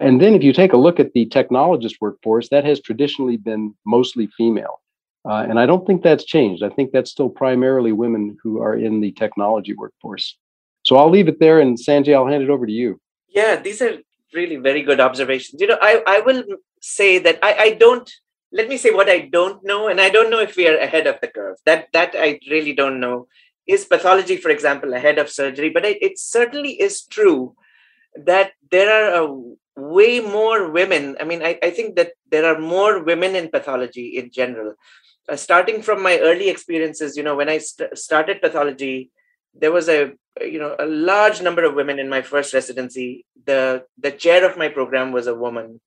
And 0.00 0.20
then 0.20 0.34
if 0.34 0.42
you 0.42 0.52
take 0.52 0.72
a 0.72 0.76
look 0.76 1.00
at 1.00 1.12
the 1.12 1.26
technologist 1.26 1.94
workforce, 2.00 2.48
that 2.50 2.64
has 2.64 2.80
traditionally 2.80 3.36
been 3.36 3.74
mostly 3.86 4.28
female. 4.36 4.80
Uh, 5.28 5.42
and 5.48 5.58
I 5.58 5.66
don't 5.66 5.84
think 5.86 6.02
that's 6.02 6.24
changed. 6.24 6.62
I 6.62 6.68
think 6.68 6.92
that's 6.92 7.10
still 7.10 7.28
primarily 7.28 7.90
women 7.90 8.36
who 8.42 8.60
are 8.60 8.76
in 8.76 9.00
the 9.00 9.10
technology 9.12 9.74
workforce. 9.74 10.38
So 10.84 10.96
I'll 10.96 11.10
leave 11.10 11.26
it 11.26 11.40
there. 11.40 11.58
And 11.58 11.76
Sanjay, 11.76 12.14
I'll 12.14 12.28
hand 12.28 12.44
it 12.44 12.50
over 12.50 12.64
to 12.64 12.72
you. 12.72 13.00
Yeah, 13.28 13.56
these 13.56 13.82
are 13.82 13.98
really 14.32 14.56
very 14.56 14.82
good 14.82 15.00
observations. 15.00 15.60
You 15.60 15.66
know, 15.66 15.78
I, 15.82 16.02
I 16.06 16.20
will 16.20 16.44
say 16.80 17.18
that 17.18 17.40
I, 17.42 17.54
I 17.54 17.70
don't, 17.72 18.08
let 18.52 18.68
me 18.68 18.76
say 18.76 18.92
what 18.92 19.08
I 19.08 19.20
don't 19.20 19.64
know. 19.64 19.88
And 19.88 20.00
I 20.00 20.10
don't 20.10 20.30
know 20.30 20.38
if 20.38 20.54
we 20.56 20.68
are 20.68 20.78
ahead 20.78 21.08
of 21.08 21.20
the 21.20 21.26
curve. 21.26 21.56
That, 21.64 21.88
that 21.92 22.14
I 22.16 22.38
really 22.48 22.72
don't 22.72 23.00
know. 23.00 23.26
Is 23.66 23.84
pathology, 23.84 24.36
for 24.36 24.50
example, 24.50 24.94
ahead 24.94 25.18
of 25.18 25.28
surgery? 25.28 25.70
But 25.70 25.84
it, 25.84 26.00
it 26.00 26.18
certainly 26.20 26.80
is 26.80 27.04
true 27.04 27.56
that 28.14 28.52
there 28.70 28.88
are 28.88 29.24
a 29.24 29.42
way 29.76 30.20
more 30.20 30.70
women. 30.70 31.16
I 31.20 31.24
mean, 31.24 31.42
I, 31.42 31.58
I 31.60 31.70
think 31.70 31.96
that 31.96 32.12
there 32.30 32.46
are 32.46 32.60
more 32.60 33.02
women 33.02 33.34
in 33.34 33.48
pathology 33.48 34.16
in 34.16 34.30
general 34.30 34.74
uh, 35.28 35.36
starting 35.36 35.82
from 35.82 36.02
my 36.02 36.18
early 36.18 36.48
experiences, 36.48 37.16
you 37.16 37.22
know, 37.22 37.36
when 37.36 37.48
I 37.48 37.58
st- 37.58 37.96
started 37.98 38.40
pathology, 38.40 39.10
there 39.54 39.72
was 39.72 39.88
a 39.88 40.12
you 40.40 40.58
know 40.58 40.76
a 40.78 40.86
large 40.86 41.40
number 41.40 41.64
of 41.64 41.74
women 41.74 41.98
in 41.98 42.08
my 42.08 42.22
first 42.22 42.52
residency. 42.54 43.24
the 43.44 43.84
The 43.98 44.12
chair 44.12 44.48
of 44.48 44.58
my 44.58 44.68
program 44.68 45.12
was 45.12 45.26
a 45.26 45.34
woman. 45.34 45.80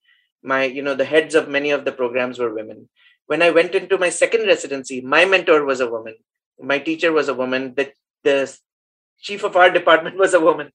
My 0.44 0.64
you 0.64 0.82
know 0.82 0.96
the 0.96 1.06
heads 1.06 1.36
of 1.36 1.48
many 1.48 1.72
of 1.72 1.86
the 1.86 1.92
programs 1.92 2.40
were 2.40 2.54
women. 2.54 2.90
When 3.28 3.42
I 3.42 3.52
went 3.52 3.76
into 3.76 3.98
my 3.98 4.10
second 4.10 4.48
residency, 4.48 5.02
my 5.02 5.26
mentor 5.26 5.64
was 5.64 5.80
a 5.82 5.90
woman. 5.90 6.16
My 6.60 6.80
teacher 6.80 7.12
was 7.12 7.30
a 7.30 7.34
woman. 7.34 7.74
The 7.76 7.92
the 8.24 8.38
chief 9.20 9.44
of 9.44 9.56
our 9.56 9.70
department 9.70 10.18
was 10.18 10.34
a 10.34 10.40
woman. 10.40 10.72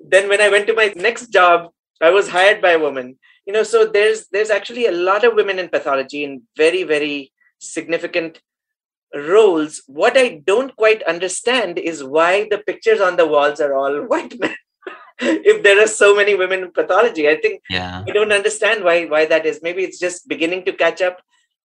Then 0.00 0.28
when 0.28 0.40
I 0.40 0.48
went 0.48 0.66
to 0.66 0.74
my 0.74 0.92
next 0.96 1.28
job, 1.28 1.70
I 2.00 2.10
was 2.10 2.28
hired 2.28 2.60
by 2.60 2.72
a 2.72 2.78
woman. 2.78 3.18
You 3.46 3.52
know, 3.52 3.62
so 3.62 3.86
there's 3.86 4.28
there's 4.28 4.50
actually 4.50 4.86
a 4.86 4.92
lot 4.92 5.24
of 5.24 5.34
women 5.34 5.58
in 5.58 5.68
pathology 5.68 6.24
in 6.24 6.42
very 6.56 6.82
very 6.82 7.32
significant 7.58 8.40
roles. 9.14 9.82
What 9.86 10.16
I 10.16 10.42
don't 10.44 10.74
quite 10.76 11.02
understand 11.04 11.78
is 11.78 12.02
why 12.02 12.48
the 12.50 12.58
pictures 12.58 13.00
on 13.00 13.16
the 13.16 13.26
walls 13.26 13.60
are 13.60 13.74
all 13.74 14.02
white 14.06 14.38
men. 14.38 14.56
if 15.20 15.62
there 15.62 15.82
are 15.82 15.86
so 15.86 16.14
many 16.14 16.34
women 16.34 16.64
in 16.64 16.72
pathology, 16.72 17.28
I 17.28 17.36
think 17.36 17.62
yeah. 17.70 18.02
I 18.06 18.10
don't 18.10 18.32
understand 18.32 18.82
why 18.82 19.04
why 19.04 19.26
that 19.26 19.46
is. 19.46 19.60
Maybe 19.62 19.84
it's 19.84 19.98
just 19.98 20.28
beginning 20.28 20.64
to 20.64 20.72
catch 20.72 21.00
up. 21.00 21.20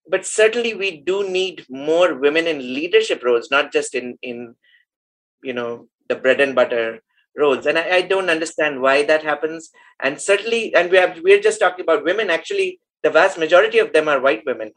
But 0.08 0.26
certainly 0.26 0.74
we 0.74 1.02
do 1.02 1.28
need 1.30 1.66
more 1.70 2.16
women 2.16 2.48
in 2.48 2.60
leadership 2.60 3.24
roles, 3.24 3.50
not 3.50 3.72
just 3.72 3.96
in 3.96 4.18
in 4.22 4.56
you 5.44 5.54
know 5.54 5.88
the 6.08 6.16
bread 6.16 6.42
and 6.42 6.54
butter 6.54 7.00
roles. 7.36 7.66
And 7.66 7.78
I, 7.78 7.90
I 7.98 8.02
don't 8.02 8.30
understand 8.30 8.82
why 8.82 9.04
that 9.04 9.24
happens. 9.24 9.70
And 10.02 10.22
certainly, 10.22 10.74
and 10.76 10.92
we 10.92 10.98
have 10.98 11.20
we're 11.24 11.42
just 11.42 11.60
talking 11.60 11.84
about 11.84 12.06
women. 12.06 12.30
Actually, 12.30 12.80
the 13.02 13.10
vast 13.10 13.40
majority 13.40 13.80
of 13.80 13.94
them 13.94 14.08
are 14.08 14.22
white 14.22 14.44
women 14.46 14.74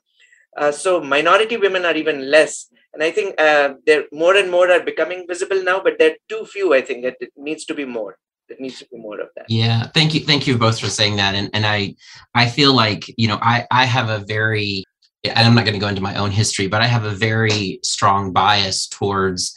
uh, 0.57 0.73
so 0.73 1.01
minority 1.01 1.57
women 1.57 1.85
are 1.85 1.95
even 1.95 2.31
less. 2.31 2.67
And 2.93 3.03
I 3.03 3.11
think 3.11 3.41
uh, 3.41 3.75
they're 3.87 4.05
more 4.13 4.37
and 4.37 4.51
more 4.51 4.71
are 4.71 4.83
becoming 4.83 5.27
visible 5.27 5.63
now, 5.63 5.81
but 5.83 5.99
they're 5.99 6.17
too 6.29 6.45
few. 6.45 6.75
I 6.75 6.83
think 6.83 7.05
it, 7.05 7.17
it 7.21 7.31
needs 7.37 7.65
to 7.67 7.75
be 7.75 7.85
more. 7.85 8.19
There 8.49 8.59
needs 8.61 8.79
to 8.81 8.87
be 8.93 8.99
more 8.99 9.19
of 9.21 9.29
that. 9.37 9.47
Yeah, 9.49 9.87
thank 9.95 10.13
you, 10.15 10.21
thank 10.21 10.47
you 10.47 10.59
both 10.59 10.79
for 10.79 10.89
saying 10.89 11.17
that. 11.17 11.35
And 11.35 11.49
and 11.55 11.65
I 11.65 11.95
I 12.35 12.49
feel 12.49 12.75
like 12.75 13.05
you 13.17 13.29
know 13.29 13.39
I 13.41 13.67
I 13.71 13.87
have 13.87 14.11
a 14.11 14.19
very 14.19 14.85
and 15.25 15.47
I'm 15.47 15.55
not 15.55 15.65
going 15.65 15.75
to 15.75 15.81
go 15.81 15.89
into 15.89 16.03
my 16.03 16.17
own 16.17 16.31
history, 16.31 16.67
but 16.67 16.83
I 16.83 16.87
have 16.87 17.05
a 17.05 17.11
very 17.11 17.79
strong 17.83 18.33
bias 18.33 18.89
towards 18.89 19.57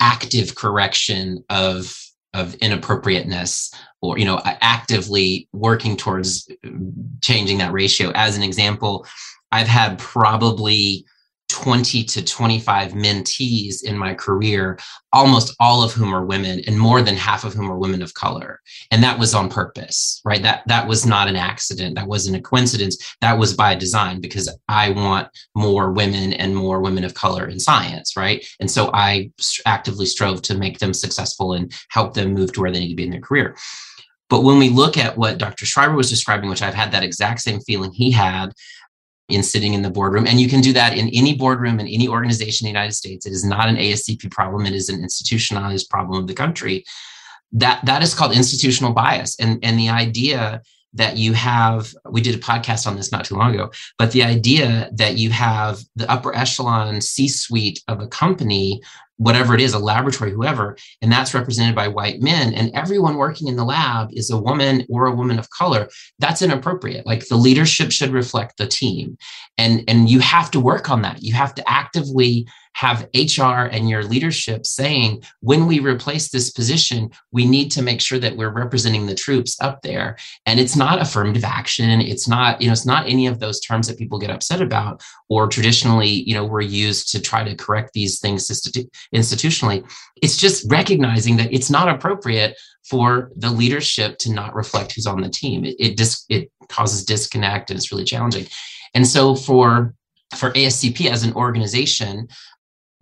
active 0.00 0.54
correction 0.54 1.44
of 1.50 1.94
of 2.32 2.54
inappropriateness 2.56 3.72
or 4.00 4.18
you 4.18 4.24
know 4.24 4.40
actively 4.44 5.48
working 5.52 5.96
towards 5.96 6.48
changing 7.22 7.58
that 7.58 7.72
ratio 7.72 8.10
as 8.14 8.36
an 8.36 8.42
example 8.42 9.06
i've 9.52 9.68
had 9.68 9.98
probably 9.98 11.04
20 11.50 12.04
to 12.04 12.24
25 12.24 12.92
mentees 12.92 13.82
in 13.82 13.98
my 13.98 14.14
career, 14.14 14.78
almost 15.12 15.54
all 15.58 15.82
of 15.82 15.92
whom 15.92 16.14
are 16.14 16.24
women 16.24 16.60
and 16.66 16.78
more 16.78 17.02
than 17.02 17.16
half 17.16 17.44
of 17.44 17.52
whom 17.52 17.70
are 17.70 17.78
women 17.78 18.02
of 18.02 18.14
color. 18.14 18.60
And 18.90 19.02
that 19.02 19.18
was 19.18 19.34
on 19.34 19.50
purpose, 19.50 20.20
right? 20.24 20.42
That 20.42 20.62
that 20.68 20.86
was 20.86 21.04
not 21.04 21.28
an 21.28 21.36
accident. 21.36 21.96
That 21.96 22.06
wasn't 22.06 22.36
a 22.36 22.40
coincidence. 22.40 23.16
That 23.20 23.36
was 23.36 23.52
by 23.52 23.74
design 23.74 24.20
because 24.20 24.48
I 24.68 24.90
want 24.90 25.28
more 25.54 25.92
women 25.92 26.32
and 26.34 26.54
more 26.54 26.80
women 26.80 27.04
of 27.04 27.14
color 27.14 27.48
in 27.48 27.58
science, 27.58 28.16
right? 28.16 28.46
And 28.60 28.70
so 28.70 28.90
I 28.94 29.30
actively 29.66 30.06
strove 30.06 30.42
to 30.42 30.56
make 30.56 30.78
them 30.78 30.94
successful 30.94 31.54
and 31.54 31.72
help 31.90 32.14
them 32.14 32.32
move 32.32 32.52
to 32.52 32.60
where 32.60 32.70
they 32.70 32.80
need 32.80 32.90
to 32.90 32.94
be 32.94 33.04
in 33.04 33.10
their 33.10 33.20
career. 33.20 33.56
But 34.30 34.44
when 34.44 34.58
we 34.58 34.68
look 34.68 34.96
at 34.96 35.18
what 35.18 35.38
Dr. 35.38 35.66
Schreiber 35.66 35.96
was 35.96 36.08
describing, 36.08 36.48
which 36.48 36.62
I've 36.62 36.74
had 36.74 36.92
that 36.92 37.02
exact 37.02 37.40
same 37.40 37.60
feeling 37.60 37.90
he 37.92 38.12
had, 38.12 38.52
in 39.30 39.42
sitting 39.42 39.74
in 39.74 39.82
the 39.82 39.90
boardroom. 39.90 40.26
And 40.26 40.40
you 40.40 40.48
can 40.48 40.60
do 40.60 40.72
that 40.74 40.96
in 40.96 41.08
any 41.10 41.34
boardroom 41.34 41.80
in 41.80 41.86
any 41.86 42.08
organization 42.08 42.66
in 42.66 42.72
the 42.72 42.78
United 42.78 42.94
States. 42.94 43.26
It 43.26 43.32
is 43.32 43.44
not 43.44 43.68
an 43.68 43.76
ASCP 43.76 44.30
problem, 44.30 44.66
it 44.66 44.74
is 44.74 44.88
an 44.88 45.02
institutionalized 45.02 45.88
problem 45.88 46.20
of 46.20 46.26
the 46.26 46.34
country. 46.34 46.84
That 47.52 47.84
that 47.84 48.02
is 48.02 48.14
called 48.14 48.32
institutional 48.32 48.92
bias. 48.92 49.38
And, 49.40 49.58
and 49.64 49.78
the 49.78 49.88
idea 49.88 50.62
that 50.94 51.16
you 51.16 51.32
have, 51.32 51.94
we 52.10 52.20
did 52.20 52.34
a 52.34 52.38
podcast 52.38 52.86
on 52.86 52.96
this 52.96 53.12
not 53.12 53.24
too 53.24 53.36
long 53.36 53.54
ago, 53.54 53.70
but 53.96 54.12
the 54.12 54.24
idea 54.24 54.90
that 54.94 55.16
you 55.16 55.30
have 55.30 55.80
the 55.94 56.10
upper 56.10 56.34
echelon 56.34 57.00
C 57.00 57.28
suite 57.28 57.82
of 57.86 58.00
a 58.00 58.08
company 58.08 58.82
whatever 59.20 59.54
it 59.54 59.60
is, 59.60 59.74
a 59.74 59.78
laboratory, 59.78 60.32
whoever, 60.32 60.78
and 61.02 61.12
that's 61.12 61.34
represented 61.34 61.74
by 61.74 61.86
white 61.86 62.22
men, 62.22 62.54
and 62.54 62.70
everyone 62.72 63.16
working 63.16 63.48
in 63.48 63.56
the 63.56 63.64
lab 63.64 64.08
is 64.14 64.30
a 64.30 64.38
woman 64.38 64.86
or 64.88 65.04
a 65.04 65.14
woman 65.14 65.38
of 65.38 65.50
color, 65.50 65.90
that's 66.18 66.40
inappropriate. 66.40 67.04
Like 67.04 67.28
the 67.28 67.36
leadership 67.36 67.92
should 67.92 68.12
reflect 68.12 68.56
the 68.56 68.66
team. 68.66 69.18
And, 69.58 69.84
and 69.88 70.08
you 70.08 70.20
have 70.20 70.50
to 70.52 70.60
work 70.60 70.88
on 70.88 71.02
that. 71.02 71.22
You 71.22 71.34
have 71.34 71.54
to 71.56 71.70
actively 71.70 72.46
have 72.74 73.08
HR 73.14 73.68
and 73.70 73.90
your 73.90 74.04
leadership 74.04 74.64
saying, 74.64 75.22
when 75.40 75.66
we 75.66 75.80
replace 75.80 76.30
this 76.30 76.50
position, 76.50 77.10
we 77.32 77.44
need 77.44 77.70
to 77.72 77.82
make 77.82 78.00
sure 78.00 78.18
that 78.18 78.36
we're 78.36 78.52
representing 78.52 79.06
the 79.06 79.14
troops 79.14 79.60
up 79.60 79.82
there. 79.82 80.16
And 80.46 80.58
it's 80.58 80.76
not 80.76 81.00
affirmative 81.00 81.44
action. 81.44 82.00
It's 82.00 82.28
not, 82.28 82.60
you 82.60 82.68
know, 82.68 82.72
it's 82.72 82.86
not 82.86 83.06
any 83.06 83.26
of 83.26 83.38
those 83.38 83.60
terms 83.60 83.88
that 83.88 83.98
people 83.98 84.18
get 84.18 84.30
upset 84.30 84.62
about 84.62 85.02
or 85.28 85.46
traditionally, 85.46 86.08
you 86.08 86.34
know, 86.34 86.44
we're 86.44 86.60
used 86.60 87.10
to 87.12 87.20
try 87.20 87.44
to 87.44 87.54
correct 87.54 87.92
these 87.92 88.18
things 88.18 88.46
institutionally. 89.14 89.88
It's 90.22 90.36
just 90.36 90.70
recognizing 90.70 91.36
that 91.36 91.52
it's 91.52 91.70
not 91.70 91.88
appropriate 91.88 92.56
for 92.88 93.30
the 93.36 93.50
leadership 93.50 94.18
to 94.18 94.32
not 94.32 94.54
reflect 94.54 94.92
who's 94.92 95.06
on 95.06 95.20
the 95.20 95.28
team. 95.28 95.64
It, 95.64 95.76
it 95.78 95.96
dis- 95.96 96.24
it 96.28 96.50
causes 96.68 97.04
disconnect 97.04 97.70
and 97.70 97.78
it's 97.78 97.92
really 97.92 98.04
challenging. 98.04 98.46
And 98.94 99.06
so 99.06 99.34
for 99.34 99.94
for 100.36 100.52
ASCP 100.52 101.06
as 101.06 101.24
an 101.24 101.34
organization, 101.34 102.28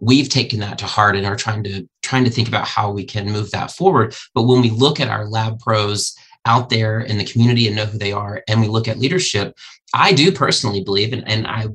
we've 0.01 0.29
taken 0.29 0.61
that 0.61 0.79
to 0.79 0.87
heart 0.87 1.17
and 1.17 1.27
are 1.27 1.37
trying 1.37 1.65
to 1.65 1.89
trying 2.03 2.25
to 2.25 2.31
think 2.31 2.49
about 2.49 2.67
how 2.67 2.91
we 2.91 3.05
can 3.05 3.31
move 3.31 3.51
that 3.51 3.71
forward 3.71 4.15
but 4.35 4.45
when 4.45 4.61
we 4.61 4.71
look 4.71 5.01
at 5.01 5.09
our 5.09 5.27
lab 5.27 5.59
pros 5.59 6.15
out 6.45 6.71
there 6.71 7.01
in 7.01 7.19
the 7.19 7.25
community 7.25 7.67
and 7.67 7.77
know 7.77 7.85
who 7.85 7.99
they 7.99 8.13
are 8.13 8.43
and 8.49 8.61
we 8.61 8.69
look 8.69 8.89
at 8.89 8.99
leadership 8.99 9.57
i 9.95 10.13
do 10.13 10.31
personally 10.31 10.83
believe 10.83 11.13
and, 11.13 11.29
and 11.29 11.47
i 11.47 11.67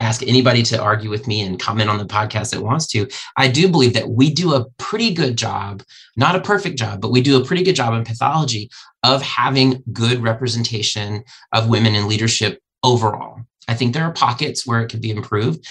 ask 0.00 0.22
anybody 0.22 0.62
to 0.62 0.80
argue 0.80 1.10
with 1.10 1.26
me 1.26 1.40
and 1.40 1.60
comment 1.60 1.88
on 1.88 1.98
the 1.98 2.04
podcast 2.04 2.50
that 2.50 2.62
wants 2.62 2.86
to 2.86 3.06
i 3.36 3.48
do 3.48 3.68
believe 3.68 3.94
that 3.94 4.08
we 4.08 4.30
do 4.30 4.54
a 4.54 4.64
pretty 4.78 5.12
good 5.12 5.36
job 5.36 5.82
not 6.16 6.36
a 6.36 6.40
perfect 6.40 6.78
job 6.78 7.00
but 7.00 7.10
we 7.10 7.20
do 7.20 7.40
a 7.40 7.44
pretty 7.44 7.62
good 7.62 7.76
job 7.76 7.94
in 7.94 8.04
pathology 8.04 8.70
of 9.02 9.22
having 9.22 9.82
good 9.92 10.22
representation 10.22 11.22
of 11.52 11.68
women 11.68 11.94
in 11.94 12.08
leadership 12.08 12.60
overall 12.82 13.40
i 13.68 13.74
think 13.74 13.94
there 13.94 14.04
are 14.04 14.12
pockets 14.12 14.66
where 14.66 14.80
it 14.80 14.88
could 14.88 15.00
be 15.00 15.10
improved 15.10 15.66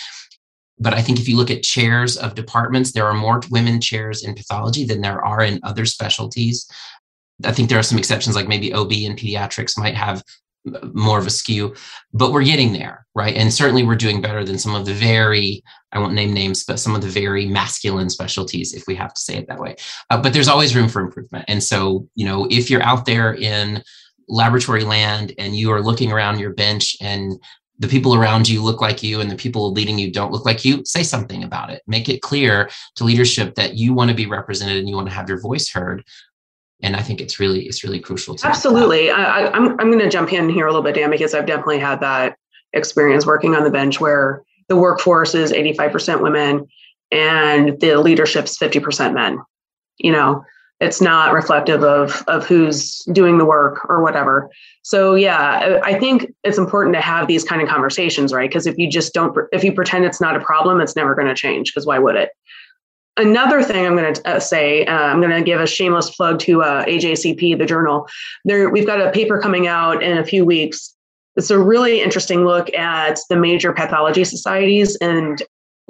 but 0.80 0.93
I 0.93 1.01
think 1.01 1.19
if 1.19 1.30
you 1.30 1.38
look 1.38 1.51
at 1.51 1.63
chairs 1.63 2.17
of 2.17 2.36
departments, 2.36 2.91
there 2.91 3.05
are 3.05 3.13
more 3.13 3.41
women 3.49 3.80
chairs 3.80 4.23
in 4.23 4.36
pathology 4.36 4.86
than 4.86 5.01
there 5.01 5.23
are 5.23 5.41
in 5.41 5.59
other 5.63 5.86
specialties. 5.86 6.69
I 7.43 7.51
think 7.51 7.69
there 7.69 7.80
are 7.80 7.84
some 7.84 7.97
exceptions, 7.97 8.36
like 8.36 8.47
maybe 8.47 8.73
OB 8.73 8.91
and 8.91 9.17
pediatrics 9.17 9.78
might 9.78 9.95
have 9.95 10.23
more 10.93 11.20
of 11.20 11.28
a 11.28 11.32
skew, 11.32 11.76
but 12.13 12.32
we're 12.32 12.43
getting 12.43 12.74
there, 12.74 13.05
right? 13.16 13.36
And 13.36 13.53
certainly 13.53 13.84
we're 13.84 13.95
doing 13.95 14.22
better 14.22 14.43
than 14.43 14.57
some 14.57 14.76
of 14.76 14.86
the 14.86 14.93
very, 14.93 15.63
I 15.91 15.99
won't 15.99 16.13
name 16.13 16.34
names, 16.34 16.63
but 16.63 16.80
some 16.80 16.95
of 16.95 17.01
the 17.01 17.07
very 17.07 17.45
masculine 17.45 18.09
specialties, 18.09 18.74
if 18.74 18.88
we 18.88 18.95
have 18.95 19.13
to 19.13 19.22
say 19.22 19.36
it 19.36 19.47
that 19.47 19.59
way. 19.59 19.76
Uh, 20.09 20.22
but 20.22 20.34
there's 20.34 20.47
always 20.47 20.76
room 20.76 20.89
for 20.89 21.01
improvement. 21.01 21.45
And 21.47 21.63
so, 21.63 22.07
you 22.16 22.26
know, 22.26 22.47
if 22.49 22.70
you're 22.70 22.84
out 22.84 23.05
there 23.05 23.34
in 23.34 23.84
laboratory 24.28 24.84
land 24.84 25.34
and 25.38 25.55
you 25.55 25.72
are 25.72 25.82
looking 25.82 26.11
around 26.11 26.39
your 26.39 26.53
bench 26.53 26.97
and 26.99 27.39
the 27.78 27.88
people 27.88 28.16
around 28.16 28.47
you 28.47 28.63
look 28.63 28.82
like 28.82 29.03
you 29.03 29.20
and 29.20 29.30
the 29.30 29.36
people 29.36 29.72
leading 29.72 29.99
you 29.99 30.11
don't 30.11 30.32
look 30.32 30.45
like 30.45 30.63
you, 30.63 30.84
say 30.86 31.03
something 31.03 31.43
about 31.43 31.70
it. 31.70 31.82
Make 31.88 32.07
it 32.09 32.22
clear 32.22 32.70
to 32.95 33.03
leadership 33.03 33.55
that 33.55 33.76
you 33.76 33.93
want 33.93 34.09
to 34.09 34.16
be 34.16 34.26
represented 34.26 34.78
and 34.78 34.88
you 34.88 34.95
want 34.95 35.09
to 35.09 35.13
have 35.13 35.28
your 35.28 35.41
voice 35.41 35.70
heard. 35.70 36.03
And 36.82 36.95
I 36.95 37.01
think 37.01 37.21
it's 37.21 37.39
really 37.39 37.67
it's 37.67 37.84
really 37.84 37.99
crucial. 37.99 38.36
To 38.36 38.47
Absolutely, 38.47 39.09
I, 39.09 39.47
I'm 39.47 39.80
I'm 39.80 39.91
going 39.91 39.99
to 39.99 40.09
jump 40.09 40.34
in 40.34 40.49
here 40.49 40.67
a 40.67 40.69
little 40.69 40.84
bit, 40.84 40.95
Dan, 40.95 41.09
because 41.09 41.34
I've 41.34 41.45
definitely 41.45 41.80
had 41.80 42.01
that 42.01 42.38
experience 42.73 43.26
working 43.26 43.55
on 43.55 43.63
the 43.63 43.71
bench 43.71 43.99
where 43.99 44.43
the 44.67 44.76
workforce 44.76 45.34
is 45.36 45.51
85% 45.51 46.21
women 46.21 46.67
and 47.11 47.80
the 47.80 47.97
leadership's 47.97 48.57
50% 48.57 49.13
men. 49.13 49.39
You 49.97 50.11
know, 50.11 50.43
it's 50.82 50.99
not 50.99 51.34
reflective 51.34 51.84
of 51.84 52.23
of 52.28 52.45
who's 52.45 52.99
doing 53.11 53.38
the 53.38 53.45
work 53.45 53.88
or 53.89 54.01
whatever 54.03 54.49
so 54.82 55.15
yeah 55.15 55.80
i 55.84 55.97
think 55.97 56.34
it's 56.43 56.57
important 56.57 56.93
to 56.93 57.01
have 57.01 57.28
these 57.28 57.43
kind 57.43 57.61
of 57.61 57.69
conversations 57.69 58.34
right 58.34 58.49
because 58.49 58.67
if 58.67 58.78
you 58.78 58.89
just 58.89 59.13
don't 59.13 59.38
if 59.53 59.63
you 59.63 59.71
pretend 59.71 60.03
it's 60.03 60.19
not 60.19 60.36
a 60.36 60.39
problem 60.39 60.82
it's 60.82 60.95
never 60.95 61.15
going 61.15 61.28
to 61.28 61.34
change 61.34 61.71
because 61.71 61.86
why 61.86 61.97
would 61.97 62.15
it 62.15 62.30
another 63.18 63.63
thing 63.63 63.86
i'm 63.86 63.95
going 63.95 64.13
to 64.13 64.28
uh, 64.28 64.39
say 64.39 64.86
uh, 64.86 64.93
i'm 64.93 65.22
going 65.22 65.32
to 65.32 65.43
give 65.43 65.61
a 65.61 65.68
shameless 65.68 66.16
plug 66.16 66.39
to 66.39 66.61
uh, 66.61 66.86
ajcp 66.86 67.57
the 67.57 67.66
journal 67.66 68.07
there 68.43 68.70
we've 68.70 68.88
got 68.88 69.01
a 69.01 69.11
paper 69.11 69.39
coming 69.39 69.68
out 69.68 70.03
in 70.03 70.18
a 70.18 70.26
few 70.26 70.45
weeks 70.45 70.93
it's 71.36 71.49
a 71.49 71.59
really 71.59 72.01
interesting 72.01 72.45
look 72.45 72.74
at 72.74 73.20
the 73.30 73.36
major 73.36 73.74
pathology 73.74 74.24
societies 74.24 74.95
and 74.97 75.43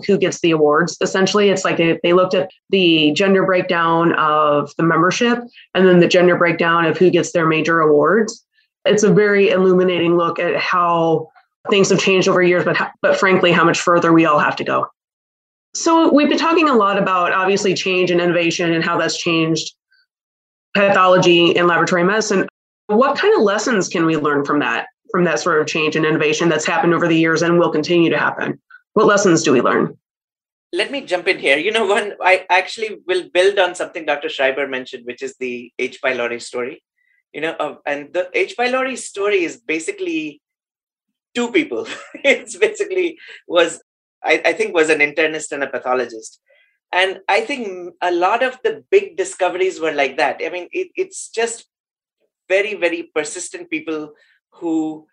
who 0.05 0.17
gets 0.17 0.41
the 0.41 0.51
awards. 0.51 0.97
Essentially, 1.01 1.49
it's 1.49 1.63
like 1.63 1.78
they, 1.78 1.99
they 2.03 2.13
looked 2.13 2.34
at 2.34 2.51
the 2.69 3.11
gender 3.13 3.45
breakdown 3.45 4.13
of 4.13 4.71
the 4.78 4.84
membership 4.84 5.39
and 5.73 5.88
then 5.88 5.99
the 5.99 6.07
gender 6.07 6.36
breakdown 6.36 6.86
of 6.86 6.97
who 6.97 7.09
gets 7.09 7.32
their 7.32 7.47
major 7.47 7.80
awards. 7.80 8.43
It's 8.84 9.03
a 9.03 9.13
very 9.13 9.49
illuminating 9.49 10.17
look 10.17 10.39
at 10.39 10.57
how 10.57 11.30
things 11.69 11.89
have 11.89 11.99
changed 11.99 12.28
over 12.28 12.43
years, 12.43 12.63
but 12.63 12.78
but 13.01 13.17
frankly, 13.17 13.51
how 13.51 13.63
much 13.63 13.80
further 13.80 14.11
we 14.11 14.26
all 14.26 14.39
have 14.39 14.55
to 14.57 14.63
go. 14.63 14.88
So 15.76 16.11
we've 16.11 16.30
been 16.30 16.38
talking 16.38 16.69
a 16.69 16.73
lot 16.73 16.97
about 16.97 17.34
obviously 17.34 17.73
change 17.73 18.09
and 18.09 18.21
innovation 18.21 18.71
and 18.71 18.82
how 18.84 18.97
that's 18.97 19.17
changed 19.17 19.76
pathology 20.73 21.55
and 21.57 21.67
laboratory 21.67 22.03
medicine. 22.03 22.47
What 22.88 23.17
kind 23.17 23.36
of 23.36 23.41
lessons 23.41 23.89
can 23.89 24.05
we 24.05 24.15
learn 24.15 24.45
from 24.45 24.59
that, 24.59 24.88
from 25.11 25.26
that 25.26 25.39
sort 25.39 25.59
of 25.59 25.67
change 25.67 25.97
and 25.97 26.05
innovation 26.05 26.47
that's 26.47 26.65
happened 26.65 26.93
over 26.93 27.09
the 27.09 27.17
years 27.17 27.41
and 27.41 27.59
will 27.59 27.71
continue 27.71 28.09
to 28.09 28.17
happen? 28.17 28.61
What 28.93 29.05
lessons 29.05 29.43
do 29.43 29.51
we 29.51 29.59
learn? 29.59 29.97
Let 30.71 30.91
me 30.91 31.01
jump 31.01 31.28
in 31.28 31.39
here. 31.39 31.57
You 31.57 31.71
know, 31.71 31.86
one, 31.86 32.13
I 32.21 32.45
actually 32.49 32.99
will 33.05 33.30
build 33.34 33.59
on 33.59 33.76
something 33.76 34.05
Dr. 34.05 34.30
Schreiber 34.30 34.67
mentioned, 34.67 35.05
which 35.05 35.21
is 35.21 35.36
the 35.41 35.73
H. 35.78 36.01
pylori 36.01 36.41
story. 36.41 36.84
You 37.34 37.41
know, 37.41 37.80
and 37.86 38.13
the 38.13 38.30
H. 38.34 38.55
pylori 38.57 38.97
story 38.97 39.43
is 39.43 39.57
basically 39.57 40.41
two 41.34 41.51
people. 41.51 41.86
it's 42.23 42.55
basically 42.55 43.17
was, 43.45 43.82
I, 44.26 44.41
I 44.45 44.53
think, 44.53 44.73
was 44.73 44.89
an 44.89 44.99
internist 44.99 45.51
and 45.51 45.63
a 45.63 45.67
pathologist. 45.67 46.41
And 46.91 47.19
I 47.28 47.41
think 47.41 47.93
a 48.01 48.11
lot 48.11 48.41
of 48.43 48.57
the 48.63 48.84
big 48.89 49.17
discoveries 49.17 49.80
were 49.80 49.91
like 49.91 50.17
that. 50.17 50.41
I 50.43 50.49
mean, 50.49 50.67
it, 50.71 50.89
it's 50.95 51.30
just 51.30 51.65
very, 52.47 52.76
very 52.76 53.11
persistent 53.13 53.69
people 53.69 54.13
who 54.53 55.07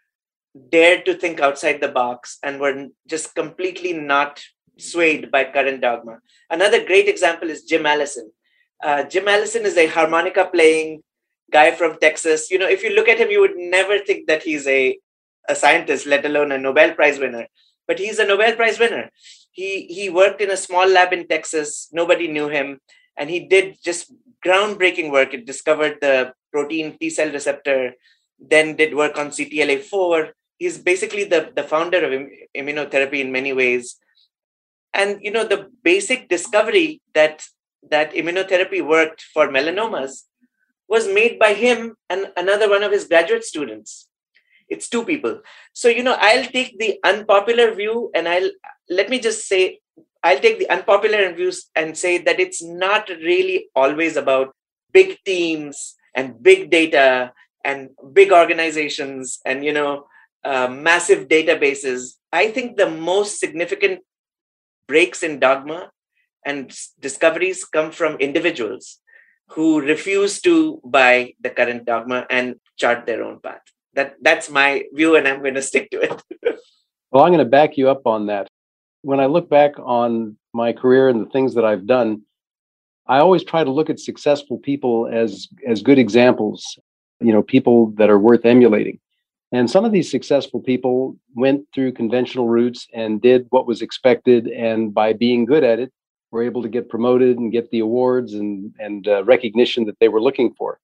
dared 0.70 1.04
to 1.06 1.14
think 1.14 1.40
outside 1.40 1.80
the 1.80 1.88
box 1.88 2.38
and 2.42 2.60
were 2.60 2.88
just 3.06 3.34
completely 3.34 3.92
not 3.92 4.42
swayed 4.78 5.30
by 5.30 5.44
current 5.44 5.80
dogma. 5.80 6.18
Another 6.50 6.84
great 6.84 7.08
example 7.08 7.50
is 7.50 7.64
Jim 7.64 7.86
Allison. 7.86 8.30
Uh, 8.82 9.02
Jim 9.04 9.28
Allison 9.28 9.64
is 9.64 9.76
a 9.76 9.86
harmonica 9.86 10.48
playing 10.52 11.02
guy 11.50 11.70
from 11.70 11.98
Texas. 12.00 12.50
You 12.50 12.58
know, 12.58 12.68
if 12.68 12.82
you 12.82 12.90
look 12.90 13.08
at 13.08 13.18
him, 13.18 13.30
you 13.30 13.40
would 13.40 13.56
never 13.56 13.98
think 13.98 14.26
that 14.26 14.42
he's 14.42 14.66
a, 14.66 14.98
a 15.48 15.54
scientist, 15.54 16.06
let 16.06 16.24
alone 16.24 16.52
a 16.52 16.58
Nobel 16.58 16.94
Prize 16.94 17.18
winner. 17.18 17.46
But 17.92 18.00
he's 18.00 18.18
a 18.18 18.24
Nobel 18.24 18.56
Prize 18.56 18.78
winner. 18.78 19.10
He 19.50 19.84
he 19.96 20.08
worked 20.08 20.40
in 20.40 20.50
a 20.50 20.56
small 20.56 20.88
lab 20.88 21.12
in 21.12 21.28
Texas. 21.28 21.90
Nobody 21.92 22.26
knew 22.26 22.48
him. 22.48 22.80
and 23.16 23.28
he 23.28 23.40
did 23.40 23.76
just 23.84 24.12
groundbreaking 24.44 25.10
work. 25.12 25.34
It 25.34 25.44
discovered 25.44 25.98
the 26.00 26.32
protein 26.52 26.96
T 26.98 27.10
cell 27.10 27.30
receptor, 27.30 27.92
then 28.52 28.76
did 28.76 28.94
work 28.94 29.18
on 29.18 29.28
CTLA4. 29.28 30.30
He's 30.58 30.78
basically 30.78 31.24
the, 31.24 31.52
the 31.54 31.66
founder 31.72 32.00
of 32.06 32.12
immunotherapy 32.56 33.20
in 33.20 33.30
many 33.30 33.52
ways. 33.52 33.96
And 34.94 35.18
you 35.20 35.30
know, 35.30 35.44
the 35.44 35.68
basic 35.82 36.30
discovery 36.30 37.02
that 37.12 37.44
that 37.90 38.14
immunotherapy 38.14 38.80
worked 38.94 39.20
for 39.34 39.48
melanomas 39.48 40.22
was 40.88 41.12
made 41.20 41.38
by 41.38 41.52
him 41.52 41.96
and 42.08 42.32
another 42.36 42.70
one 42.70 42.82
of 42.82 42.92
his 42.96 43.04
graduate 43.04 43.44
students. 43.44 44.08
It's 44.72 44.88
two 44.88 45.04
people. 45.04 45.40
So, 45.72 45.88
you 45.88 46.02
know, 46.02 46.16
I'll 46.18 46.44
take 46.44 46.78
the 46.78 46.98
unpopular 47.04 47.74
view 47.74 48.10
and 48.14 48.26
I'll 48.26 48.50
let 48.88 49.10
me 49.10 49.18
just 49.20 49.46
say 49.46 49.80
I'll 50.22 50.40
take 50.40 50.58
the 50.58 50.70
unpopular 50.70 51.32
views 51.34 51.70
and 51.74 51.96
say 51.96 52.18
that 52.18 52.40
it's 52.40 52.62
not 52.62 53.08
really 53.08 53.68
always 53.74 54.16
about 54.16 54.54
big 54.92 55.18
teams 55.24 55.96
and 56.14 56.42
big 56.42 56.70
data 56.70 57.32
and 57.64 57.90
big 58.12 58.32
organizations 58.32 59.40
and 59.44 59.64
you 59.64 59.72
know 59.72 60.06
uh, 60.44 60.68
massive 60.68 61.28
databases. 61.28 62.14
I 62.32 62.50
think 62.50 62.76
the 62.76 62.90
most 62.90 63.40
significant 63.40 64.00
breaks 64.86 65.22
in 65.22 65.38
dogma 65.38 65.90
and 66.44 66.72
discoveries 67.00 67.64
come 67.64 67.90
from 67.92 68.16
individuals 68.16 68.98
who 69.48 69.80
refuse 69.80 70.40
to 70.40 70.80
buy 70.84 71.34
the 71.40 71.50
current 71.50 71.84
dogma 71.84 72.26
and 72.30 72.56
chart 72.76 73.06
their 73.06 73.22
own 73.22 73.38
path. 73.40 73.62
That 73.94 74.16
that's 74.22 74.50
my 74.50 74.84
view, 74.92 75.16
and 75.16 75.28
I'm 75.28 75.40
going 75.40 75.54
to 75.54 75.62
stick 75.62 75.90
to 75.90 76.00
it. 76.00 76.22
well, 77.10 77.24
I'm 77.24 77.30
going 77.30 77.38
to 77.38 77.44
back 77.44 77.76
you 77.76 77.90
up 77.90 78.06
on 78.06 78.26
that 78.26 78.48
when 79.02 79.20
I 79.20 79.26
look 79.26 79.50
back 79.50 79.72
on 79.78 80.36
my 80.54 80.72
career 80.72 81.08
and 81.08 81.24
the 81.24 81.30
things 81.30 81.54
that 81.54 81.64
I've 81.64 81.86
done, 81.86 82.22
I 83.06 83.18
always 83.18 83.44
try 83.44 83.62
to 83.62 83.70
look 83.70 83.90
at 83.90 84.00
successful 84.00 84.58
people 84.58 85.08
as 85.12 85.48
as 85.66 85.82
good 85.82 85.98
examples, 85.98 86.78
you 87.20 87.32
know, 87.32 87.42
people 87.42 87.90
that 87.98 88.10
are 88.10 88.18
worth 88.18 88.46
emulating. 88.46 89.00
And 89.50 89.70
some 89.70 89.84
of 89.84 89.92
these 89.92 90.10
successful 90.10 90.60
people 90.60 91.16
went 91.34 91.66
through 91.74 91.92
conventional 91.92 92.48
routes 92.48 92.86
and 92.94 93.20
did 93.20 93.46
what 93.50 93.66
was 93.66 93.82
expected, 93.82 94.46
and 94.46 94.94
by 94.94 95.12
being 95.12 95.44
good 95.44 95.64
at 95.64 95.78
it, 95.78 95.92
were 96.30 96.42
able 96.42 96.62
to 96.62 96.68
get 96.68 96.88
promoted 96.88 97.38
and 97.38 97.52
get 97.52 97.70
the 97.70 97.80
awards 97.80 98.34
and 98.34 98.72
and 98.78 99.08
uh, 99.08 99.24
recognition 99.24 99.84
that 99.86 99.98
they 99.98 100.08
were 100.08 100.22
looking 100.22 100.54
for. 100.54 100.78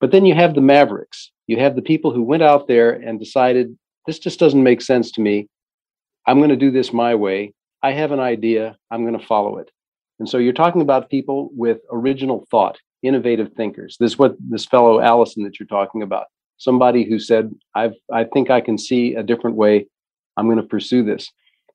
But 0.00 0.10
then 0.10 0.24
you 0.24 0.34
have 0.34 0.54
the 0.54 0.60
mavericks. 0.62 1.30
You 1.48 1.58
have 1.58 1.74
the 1.74 1.82
people 1.82 2.12
who 2.12 2.22
went 2.22 2.44
out 2.44 2.68
there 2.68 2.92
and 2.92 3.18
decided 3.18 3.76
this 4.06 4.20
just 4.20 4.38
doesn't 4.38 4.62
make 4.62 4.80
sense 4.80 5.10
to 5.12 5.20
me. 5.20 5.48
I'm 6.26 6.38
going 6.38 6.50
to 6.50 6.56
do 6.56 6.70
this 6.70 6.92
my 6.92 7.14
way. 7.14 7.52
I 7.82 7.92
have 7.92 8.12
an 8.12 8.20
idea, 8.20 8.76
I'm 8.90 9.04
going 9.04 9.18
to 9.18 9.26
follow 9.26 9.58
it. 9.58 9.70
And 10.18 10.28
so 10.28 10.38
you're 10.38 10.52
talking 10.52 10.82
about 10.82 11.10
people 11.10 11.50
with 11.54 11.78
original 11.90 12.44
thought, 12.50 12.78
innovative 13.02 13.52
thinkers. 13.56 13.96
This 13.98 14.12
is 14.12 14.18
what 14.18 14.36
this 14.38 14.66
fellow 14.66 15.00
Allison 15.00 15.42
that 15.44 15.58
you're 15.58 15.66
talking 15.66 16.02
about. 16.02 16.26
Somebody 16.58 17.04
who 17.08 17.18
said, 17.18 17.50
I've 17.74 17.94
I 18.12 18.24
think 18.24 18.50
I 18.50 18.60
can 18.60 18.76
see 18.76 19.14
a 19.14 19.22
different 19.22 19.56
way. 19.56 19.86
I'm 20.36 20.46
going 20.46 20.60
to 20.60 20.64
pursue 20.64 21.04
this. 21.04 21.30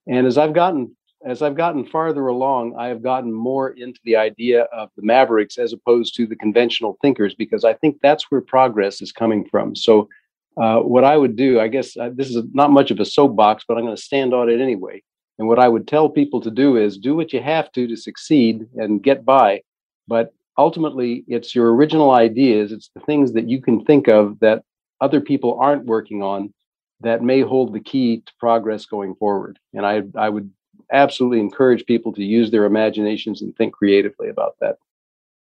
And 0.08 0.28
as 0.28 0.38
I've 0.38 0.54
gotten 0.54 0.96
as 1.26 1.42
I've 1.42 1.56
gotten 1.56 1.86
farther 1.86 2.28
along, 2.28 2.76
I 2.78 2.88
have 2.88 3.02
gotten 3.02 3.32
more 3.32 3.70
into 3.72 4.00
the 4.04 4.16
idea 4.16 4.64
of 4.74 4.90
the 4.96 5.04
mavericks 5.04 5.58
as 5.58 5.74
opposed 5.74 6.16
to 6.16 6.28
the 6.28 6.36
conventional 6.36 6.98
thinkers 7.02 7.34
because 7.34 7.64
I 7.64 7.74
think 7.74 7.98
that's 8.02 8.30
where 8.30 8.42
progress 8.42 9.02
is 9.02 9.12
coming 9.12 9.48
from. 9.50 9.76
So, 9.76 10.10
uh, 10.56 10.82
what 10.82 11.04
I 11.04 11.18
would 11.18 11.36
do, 11.36 11.60
I 11.60 11.68
guess 11.68 11.98
uh, 11.98 12.12
this 12.14 12.30
is 12.30 12.44
not 12.54 12.72
much 12.72 12.92
of 12.92 13.00
a 13.00 13.06
soapbox, 13.06 13.64
but 13.68 13.76
I'm 13.76 13.86
going 13.86 13.96
to 13.96 14.02
stand 14.02 14.36
on 14.36 14.50
it 14.50 14.62
anyway. 14.62 15.02
And 15.40 15.48
what 15.48 15.58
I 15.58 15.68
would 15.68 15.88
tell 15.88 16.10
people 16.10 16.42
to 16.42 16.52
do 16.52 16.78
is 16.78 16.98
do 16.98 17.16
what 17.16 17.34
you 17.34 17.42
have 17.42 17.72
to 17.72 17.88
to 17.88 17.98
succeed 17.98 18.68
and 18.76 19.02
get 19.02 19.26
by. 19.26 19.62
But 20.08 20.32
ultimately, 20.58 21.24
it's 21.28 21.56
your 21.56 21.74
original 21.74 22.12
ideas, 22.12 22.72
it's 22.72 22.92
the 22.94 23.02
things 23.02 23.34
that 23.34 23.50
you 23.50 23.62
can 23.62 23.84
think 23.84 24.08
of 24.08 24.40
that 24.42 24.64
other 25.02 25.22
people 25.22 25.58
aren't 25.60 25.86
working 25.86 26.22
on 26.22 26.54
that 27.02 27.24
may 27.24 27.42
hold 27.42 27.74
the 27.74 27.80
key 27.80 28.18
to 28.18 28.32
progress 28.40 28.86
going 28.86 29.16
forward. 29.16 29.58
And 29.74 29.86
I, 29.86 30.04
I 30.16 30.30
would 30.30 30.52
absolutely 30.94 31.40
encourage 31.40 31.86
people 31.86 32.14
to 32.14 32.24
use 32.24 32.52
their 32.52 32.66
imaginations 32.66 33.42
and 33.42 33.56
think 33.56 33.74
creatively 33.74 34.30
about 34.30 34.56
that. 34.62 34.78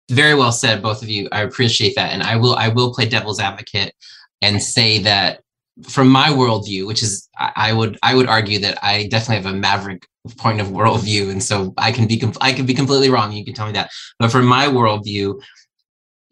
Very 0.10 0.36
well 0.36 0.52
said, 0.52 0.82
both 0.82 1.02
of 1.02 1.10
you. 1.10 1.28
I 1.32 1.42
appreciate 1.42 1.96
that. 1.96 2.14
And 2.14 2.24
I 2.24 2.36
will 2.36 2.56
I 2.56 2.70
will 2.70 2.94
play 2.94 3.08
devil's 3.08 3.40
advocate 3.40 3.94
and 4.42 4.62
say 4.62 5.00
that 5.00 5.42
from 5.84 6.10
my 6.10 6.30
worldview, 6.30 6.88
which 6.88 7.04
is 7.04 7.28
I 7.38 7.74
would 7.74 7.98
I 8.04 8.16
would 8.16 8.28
argue 8.28 8.60
that 8.60 8.84
I 8.84 9.08
definitely 9.08 9.44
have 9.44 9.54
a 9.54 9.58
maverick 9.58 10.08
point 10.38 10.62
of 10.62 10.68
worldview, 10.68 11.30
and 11.30 11.42
so 11.42 11.74
I 11.78 11.92
can 11.92 12.08
be 12.08 12.22
I 12.42 12.54
can 12.54 12.66
be 12.66 12.74
completely 12.74 13.10
wrong. 13.10 13.32
You 13.32 13.46
can 13.46 13.54
tell 13.54 13.68
me 13.68 13.74
that, 13.74 13.92
but 14.20 14.32
from 14.32 14.46
my 14.46 14.68
worldview, 14.68 15.40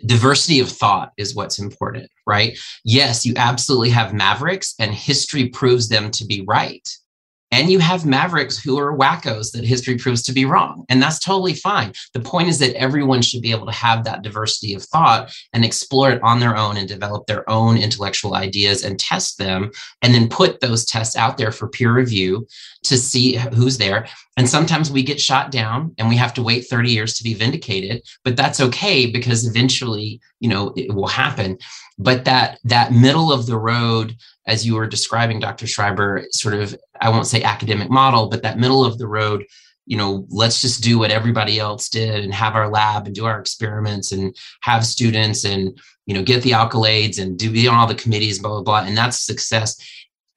diversity 0.06 0.60
of 0.60 0.70
thought 0.70 1.12
is 1.18 1.36
what's 1.36 1.60
important, 1.60 2.10
right? 2.26 2.58
Yes, 2.84 3.26
you 3.26 3.34
absolutely 3.36 3.90
have 3.90 4.14
mavericks, 4.14 4.74
and 4.80 4.94
history 4.94 5.50
proves 5.50 5.90
them 5.90 6.12
to 6.12 6.26
be 6.26 6.44
right 6.48 6.88
and 7.52 7.70
you 7.70 7.80
have 7.80 8.06
mavericks 8.06 8.58
who 8.58 8.78
are 8.80 8.98
wackos 8.98 9.52
that 9.52 9.66
history 9.66 9.98
proves 9.98 10.22
to 10.24 10.34
be 10.34 10.46
wrong. 10.46 10.86
And 10.90 11.02
that's 11.02 11.20
totally 11.20 11.54
fine. 11.54 11.94
The 12.14 12.20
point 12.20 12.50
is 12.50 12.60
that 12.60 12.76
everyone 12.76 13.22
should 13.22 13.42
be 13.42 13.52
able 13.52 13.66
to 13.68 13.72
have 13.72 14.04
that 14.04 14.24
diversity 14.24 14.74
of 14.74 14.84
thought 14.84 15.34
and 15.54 15.64
explore 15.64 16.12
it 16.12 16.22
on 16.24 16.40
their 16.40 16.58
own 16.58 16.78
and 16.78 16.88
develop 16.88 17.28
their 17.28 17.50
own 17.50 17.78
intellectual 17.78 18.36
ideas 18.36 18.84
and 18.84 19.00
test 19.00 19.38
them 19.38 19.72
and 20.02 20.14
then 20.14 20.28
put 20.28 20.60
those 20.60 20.86
tests 20.86 21.16
out 21.16 21.38
there 21.38 21.52
for 21.52 21.68
peer 21.68 21.94
review 21.94 22.48
to 22.84 22.98
see 22.98 23.36
who's 23.36 23.78
there. 23.78 24.08
And 24.38 24.50
sometimes 24.50 24.92
we 24.92 25.04
get 25.04 25.22
shot 25.22 25.52
down 25.52 25.94
and 25.98 26.10
we 26.10 26.18
have 26.18 26.34
to 26.34 26.44
wait 26.44 26.68
30 26.68 26.90
years 26.90 27.14
to 27.16 27.24
be 27.24 27.34
vindicated 27.34 28.02
but 28.24 28.36
that's 28.36 28.60
okay 28.60 29.06
because 29.06 29.48
eventually 29.48 30.20
you 30.40 30.50
know 30.50 30.74
it 30.76 30.94
will 30.94 31.08
happen. 31.08 31.58
But 31.98 32.26
that 32.26 32.60
that 32.66 32.92
middle 32.92 33.32
of 33.32 33.46
the 33.46 33.58
road 33.58 34.16
as 34.48 34.66
you 34.66 34.76
were 34.76 34.88
describing 34.88 35.40
dr 35.40 35.66
schreiber 35.68 36.26
sort 36.32 36.54
of 36.54 36.76
i 37.02 37.10
won't 37.10 37.28
say 37.28 37.42
academic 37.44 37.90
model 37.90 38.28
but 38.28 38.42
that 38.44 38.58
middle 38.58 38.86
of 38.86 38.98
the 38.98 39.08
road 39.08 39.46
you 39.86 39.98
know 39.98 40.26
let's 40.30 40.62
just 40.62 40.84
do 40.84 40.98
what 40.98 41.12
everybody 41.12 41.60
else 41.60 41.90
did 41.90 42.24
and 42.24 42.34
have 42.34 42.56
our 42.56 42.70
lab 42.70 43.06
and 43.06 43.16
do 43.16 43.26
our 43.26 43.40
experiments 43.40 44.12
and 44.12 44.36
have 44.62 44.86
students 44.86 45.46
and 45.46 45.78
you 46.06 46.14
know 46.14 46.24
get 46.24 46.44
the 46.44 46.52
accolades 46.52 47.22
and 47.22 47.38
do 47.38 47.52
be 47.52 47.68
on 47.68 47.76
all 47.76 47.88
the 47.88 47.96
committees 47.96 48.40
blah 48.40 48.50
blah 48.50 48.62
blah 48.62 48.88
and 48.88 48.98
that's 48.98 49.20
success. 49.20 49.78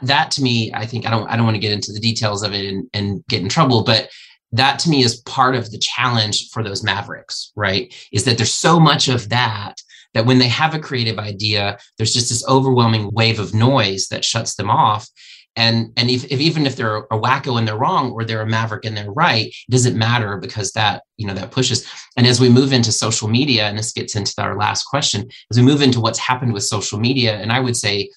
That 0.02 0.30
to 0.32 0.42
me 0.42 0.70
i 0.74 0.86
think 0.86 1.06
i 1.06 1.10
don't 1.10 1.28
i 1.28 1.36
don't 1.36 1.44
want 1.44 1.56
to 1.56 1.60
get 1.60 1.72
into 1.72 1.92
the 1.92 2.00
details 2.00 2.42
of 2.42 2.52
it 2.52 2.64
and, 2.64 2.88
and 2.94 3.24
get 3.26 3.42
in 3.42 3.48
trouble 3.48 3.82
but 3.82 4.08
that 4.52 4.78
to 4.80 4.90
me 4.90 5.02
is 5.02 5.20
part 5.22 5.54
of 5.54 5.70
the 5.70 5.78
challenge 5.78 6.50
for 6.50 6.62
those 6.62 6.84
mavericks 6.84 7.52
right? 7.56 7.92
Is 8.12 8.24
that 8.24 8.36
there's 8.36 8.54
so 8.54 8.78
much 8.78 9.08
of 9.08 9.28
that 9.30 9.74
that 10.14 10.26
when 10.26 10.38
they 10.38 10.48
have 10.48 10.74
a 10.74 10.78
creative 10.78 11.18
idea, 11.18 11.78
there's 11.96 12.12
just 12.12 12.28
this 12.28 12.46
overwhelming 12.48 13.10
wave 13.12 13.38
of 13.38 13.54
noise 13.54 14.08
that 14.08 14.24
shuts 14.24 14.54
them 14.54 14.70
off. 14.70 15.08
And, 15.56 15.92
and 15.96 16.08
if, 16.08 16.24
if 16.30 16.40
even 16.40 16.66
if 16.66 16.76
they're 16.76 16.98
a 16.98 17.18
wacko 17.18 17.58
and 17.58 17.66
they're 17.66 17.76
wrong 17.76 18.12
or 18.12 18.24
they're 18.24 18.42
a 18.42 18.46
maverick 18.46 18.84
and 18.84 18.96
they're 18.96 19.10
right, 19.10 19.46
it 19.46 19.70
doesn't 19.70 19.98
matter 19.98 20.36
because 20.36 20.72
that, 20.72 21.02
you 21.16 21.26
know, 21.26 21.34
that 21.34 21.50
pushes. 21.50 21.84
And 22.16 22.26
as 22.26 22.40
we 22.40 22.48
move 22.48 22.72
into 22.72 22.92
social 22.92 23.26
media, 23.26 23.64
and 23.66 23.76
this 23.76 23.92
gets 23.92 24.14
into 24.14 24.32
our 24.38 24.56
last 24.56 24.84
question, 24.84 25.28
as 25.50 25.58
we 25.58 25.64
move 25.64 25.82
into 25.82 26.00
what's 26.00 26.18
happened 26.18 26.52
with 26.52 26.62
social 26.62 27.00
media, 27.00 27.36
and 27.36 27.50
I 27.50 27.58
would 27.58 27.76
say 27.76 28.08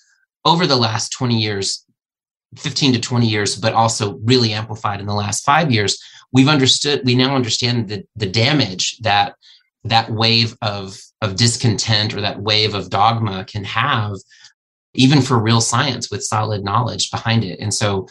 over 0.46 0.68
the 0.68 0.76
last 0.76 1.12
20 1.14 1.40
years, 1.40 1.84
15 2.58 2.94
to 2.94 3.00
20 3.00 3.28
years, 3.28 3.56
but 3.56 3.74
also 3.74 4.20
really 4.24 4.54
amplified 4.54 5.00
in 5.00 5.08
the 5.08 5.14
last 5.14 5.44
five 5.44 5.72
years, 5.72 5.98
we've 6.32 6.48
understood, 6.48 7.02
we 7.06 7.16
now 7.16 7.36
understand 7.36 7.88
the, 7.88 8.04
the 8.16 8.28
damage 8.28 8.98
that 9.00 9.36
that 9.84 10.12
wave 10.12 10.56
of 10.62 11.00
of 11.22 11.36
discontent 11.36 12.14
or 12.14 12.22
that 12.22 12.42
wave 12.42 12.74
of 12.74 12.90
dogma 12.90 13.46
can 13.46 13.64
have 13.64 14.16
even 14.94 15.22
for 15.22 15.40
real 15.40 15.62
science 15.62 16.12
with 16.12 16.24
solid 16.24 16.64
knowledge 16.64 17.12
behind 17.12 17.44
it. 17.44 17.60
And 17.60 17.74
so 17.74 18.08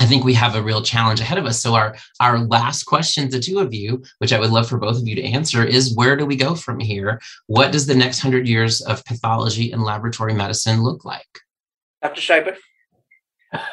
i 0.00 0.06
think 0.06 0.24
we 0.24 0.34
have 0.34 0.56
a 0.56 0.62
real 0.62 0.82
challenge 0.82 1.20
ahead 1.20 1.38
of 1.38 1.46
us. 1.46 1.60
So 1.60 1.74
our 1.74 1.94
our 2.20 2.38
last 2.38 2.84
question 2.84 3.30
to 3.30 3.40
two 3.40 3.60
of 3.60 3.72
you 3.72 4.02
which 4.18 4.32
i 4.32 4.40
would 4.40 4.50
love 4.50 4.68
for 4.68 4.78
both 4.78 4.98
of 5.00 5.06
you 5.06 5.14
to 5.14 5.22
answer 5.22 5.64
is 5.64 5.94
where 5.94 6.16
do 6.16 6.26
we 6.26 6.36
go 6.36 6.54
from 6.54 6.80
here? 6.80 7.20
What 7.46 7.72
does 7.72 7.86
the 7.86 7.94
next 7.94 8.24
100 8.24 8.48
years 8.48 8.80
of 8.82 9.04
pathology 9.04 9.70
and 9.72 9.82
laboratory 9.82 10.34
medicine 10.34 10.82
look 10.82 11.04
like? 11.04 11.28
Dr 12.02 12.20
schreiber 12.20 12.56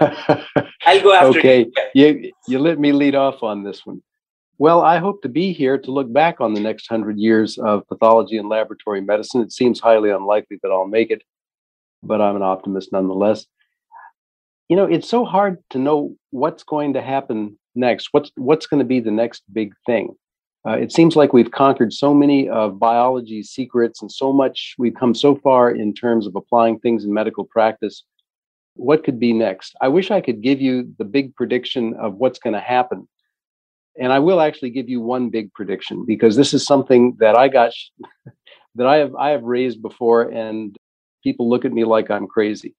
i'll 0.86 1.02
go 1.02 1.12
after 1.12 1.40
okay. 1.40 1.66
you 1.96 2.32
you 2.48 2.60
let 2.60 2.78
me 2.78 2.92
lead 2.92 3.16
off 3.16 3.42
on 3.42 3.64
this 3.64 3.84
one 3.84 4.02
well, 4.62 4.84
I 4.84 5.00
hope 5.00 5.24
to 5.24 5.28
be 5.28 5.54
here 5.54 5.80
to 5.80 5.92
look 5.92 6.14
back 6.14 6.40
on 6.40 6.54
the 6.54 6.60
next 6.60 6.86
hundred 6.88 7.18
years 7.18 7.58
of 7.58 7.88
pathology 7.88 8.38
and 8.38 8.48
laboratory 8.48 9.02
medicine. 9.02 9.42
It 9.42 9.52
seems 9.52 9.80
highly 9.80 10.12
unlikely 10.12 10.60
that 10.62 10.70
I'll 10.70 10.86
make 10.86 11.10
it, 11.10 11.24
but 12.04 12.22
I'm 12.22 12.36
an 12.36 12.44
optimist 12.44 12.92
nonetheless. 12.92 13.48
You 14.70 14.76
know, 14.76 14.86
it's 14.86 15.10
so 15.10 15.26
hard 15.26 15.58
to 15.72 15.80
know 15.80 16.16
what's 16.30 16.62
going 16.62 16.94
to 16.94 17.02
happen 17.02 17.58
next. 17.74 18.10
What's 18.12 18.32
what's 18.36 18.68
going 18.68 18.78
to 18.78 18.86
be 18.86 19.00
the 19.00 19.10
next 19.10 19.42
big 19.52 19.74
thing? 19.88 20.14
Uh, 20.64 20.78
it 20.78 20.92
seems 20.92 21.16
like 21.16 21.34
we've 21.34 21.50
conquered 21.50 21.92
so 21.92 22.14
many 22.14 22.48
of 22.48 22.78
biology's 22.78 23.50
secrets 23.50 24.00
and 24.04 24.12
so 24.12 24.32
much 24.32 24.76
we've 24.78 24.94
come 24.94 25.16
so 25.16 25.36
far 25.38 25.72
in 25.72 25.92
terms 25.92 26.28
of 26.28 26.36
applying 26.36 26.78
things 26.78 27.04
in 27.04 27.12
medical 27.12 27.46
practice. 27.46 28.04
What 28.76 29.04
could 29.04 29.20
be 29.20 29.34
next? 29.34 29.74
I 29.82 29.88
wish 29.88 30.12
I 30.12 30.22
could 30.22 30.44
give 30.44 30.62
you 30.62 30.94
the 31.00 31.06
big 31.06 31.36
prediction 31.36 31.96
of 31.96 32.18
what's 32.18 32.38
going 32.38 32.54
to 32.54 32.60
happen 32.60 33.08
and 34.02 34.12
I 34.12 34.18
will 34.18 34.42
actually 34.42 34.72
give 34.72 34.90
you 34.90 35.00
one 35.00 35.30
big 35.30 35.54
prediction 35.54 36.06
because 36.08 36.36
this 36.36 36.56
is 36.56 36.66
something 36.66 37.16
that 37.20 37.38
I 37.38 37.48
got 37.48 37.72
that 38.76 38.88
I 38.88 38.98
have 38.98 39.16
I 39.16 39.30
have 39.30 39.44
raised 39.44 39.82
before, 39.82 40.24
and 40.24 40.76
people 41.24 41.48
look 41.48 41.66
at 41.66 41.72
me 41.72 41.86
like 41.86 42.10
I'm 42.10 42.28
crazy. 42.28 42.76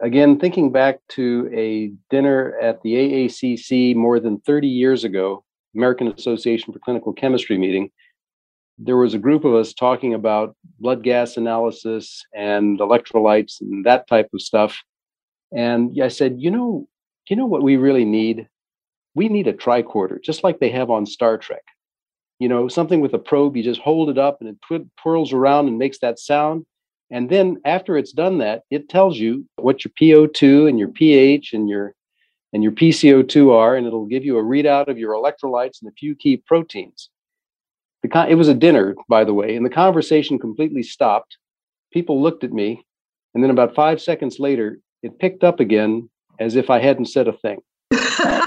Again, 0.00 0.38
thinking 0.38 0.70
back 0.70 1.00
to 1.10 1.50
a 1.52 1.92
dinner 2.08 2.56
at 2.62 2.80
the 2.82 2.94
AACC 2.94 3.96
more 3.96 4.20
than 4.20 4.38
30 4.40 4.68
years 4.68 5.04
ago, 5.04 5.44
American 5.74 6.08
Association 6.08 6.72
for 6.72 6.78
Clinical 6.78 7.12
Chemistry 7.12 7.58
meeting, 7.58 7.90
there 8.78 8.96
was 8.96 9.14
a 9.14 9.18
group 9.18 9.44
of 9.44 9.54
us 9.54 9.74
talking 9.74 10.14
about 10.14 10.56
blood 10.78 11.02
gas 11.02 11.36
analysis 11.36 12.24
and 12.32 12.78
electrolytes 12.78 13.60
and 13.60 13.84
that 13.86 14.06
type 14.08 14.28
of 14.32 14.40
stuff. 14.40 14.76
And 15.56 16.00
I 16.00 16.08
said, 16.08 16.36
you 16.38 16.50
know, 16.50 16.88
you 17.28 17.36
know 17.36 17.46
what 17.46 17.62
we 17.62 17.76
really 17.76 18.04
need? 18.04 18.48
We 19.14 19.28
need 19.28 19.46
a 19.46 19.52
tricorder, 19.52 20.22
just 20.22 20.42
like 20.42 20.58
they 20.58 20.70
have 20.70 20.90
on 20.90 21.06
Star 21.06 21.38
Trek. 21.38 21.62
You 22.38 22.48
know, 22.48 22.68
something 22.68 23.00
with 23.00 23.14
a 23.14 23.18
probe, 23.18 23.56
you 23.56 23.62
just 23.62 23.80
hold 23.80 24.08
it 24.08 24.18
up 24.18 24.38
and 24.40 24.48
it 24.50 24.56
tw- 24.62 24.88
twirls 25.00 25.32
around 25.32 25.68
and 25.68 25.78
makes 25.78 25.98
that 25.98 26.18
sound. 26.18 26.64
And 27.10 27.28
then 27.28 27.60
after 27.64 27.98
it's 27.98 28.12
done 28.12 28.38
that, 28.38 28.62
it 28.70 28.88
tells 28.88 29.18
you 29.18 29.46
what 29.56 29.84
your 29.84 29.92
PO2 30.00 30.68
and 30.68 30.78
your 30.78 30.88
pH 30.88 31.52
and 31.52 31.68
your 31.68 31.94
and 32.54 32.62
your 32.62 32.72
PCO2 32.72 33.52
are, 33.52 33.76
and 33.76 33.86
it'll 33.86 34.06
give 34.06 34.24
you 34.24 34.38
a 34.38 34.42
readout 34.42 34.88
of 34.88 34.98
your 34.98 35.14
electrolytes 35.14 35.80
and 35.80 35.90
a 35.90 35.94
few 35.94 36.14
key 36.14 36.36
proteins. 36.36 37.08
The 38.02 38.08
con- 38.08 38.28
it 38.28 38.34
was 38.34 38.48
a 38.48 38.54
dinner, 38.54 38.94
by 39.08 39.24
the 39.24 39.32
way, 39.32 39.56
and 39.56 39.64
the 39.64 39.70
conversation 39.70 40.38
completely 40.38 40.82
stopped. 40.82 41.38
People 41.92 42.20
looked 42.20 42.44
at 42.44 42.52
me, 42.52 42.84
and 43.34 43.42
then 43.42 43.50
about 43.50 43.74
five 43.74 44.02
seconds 44.02 44.38
later, 44.38 44.80
it 45.02 45.18
picked 45.18 45.44
up 45.44 45.60
again 45.60 46.10
as 46.38 46.56
if 46.56 46.68
I 46.68 46.78
hadn't 46.78 47.06
said 47.06 47.28
a 47.28 47.32
thing. 47.32 47.60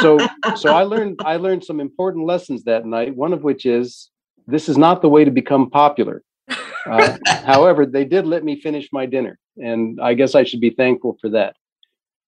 so, 0.00 0.18
so 0.56 0.72
I 0.72 0.82
learned 0.82 1.20
I 1.24 1.36
learned 1.36 1.64
some 1.64 1.80
important 1.80 2.26
lessons 2.26 2.64
that 2.64 2.86
night. 2.86 3.14
One 3.14 3.32
of 3.32 3.42
which 3.42 3.66
is 3.66 4.10
this 4.46 4.68
is 4.68 4.78
not 4.78 5.02
the 5.02 5.08
way 5.08 5.24
to 5.24 5.30
become 5.30 5.70
popular. 5.70 6.22
Uh, 6.86 7.16
however, 7.44 7.86
they 7.86 8.04
did 8.04 8.26
let 8.26 8.44
me 8.44 8.60
finish 8.60 8.88
my 8.92 9.06
dinner, 9.06 9.38
and 9.56 10.00
I 10.00 10.14
guess 10.14 10.34
I 10.34 10.44
should 10.44 10.60
be 10.60 10.70
thankful 10.70 11.16
for 11.20 11.30
that. 11.30 11.56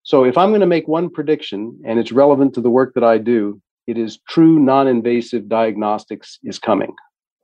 So, 0.02 0.24
if 0.24 0.38
I'm 0.38 0.50
going 0.50 0.60
to 0.60 0.66
make 0.66 0.88
one 0.88 1.10
prediction, 1.10 1.80
and 1.86 1.98
it's 1.98 2.12
relevant 2.12 2.54
to 2.54 2.60
the 2.60 2.70
work 2.70 2.94
that 2.94 3.04
I 3.04 3.18
do, 3.18 3.60
it 3.86 3.98
is 3.98 4.18
true 4.28 4.58
non-invasive 4.58 5.48
diagnostics 5.48 6.38
is 6.42 6.58
coming. 6.58 6.94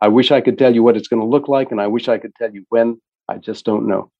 I 0.00 0.08
wish 0.08 0.30
I 0.30 0.40
could 0.40 0.58
tell 0.58 0.74
you 0.74 0.82
what 0.82 0.96
it's 0.96 1.08
going 1.08 1.20
to 1.20 1.26
look 1.26 1.48
like, 1.48 1.70
and 1.70 1.80
I 1.80 1.86
wish 1.86 2.08
I 2.08 2.18
could 2.18 2.34
tell 2.36 2.52
you 2.52 2.64
when. 2.68 3.00
I 3.28 3.38
just 3.38 3.64
don't 3.64 3.88
know. 3.88 4.12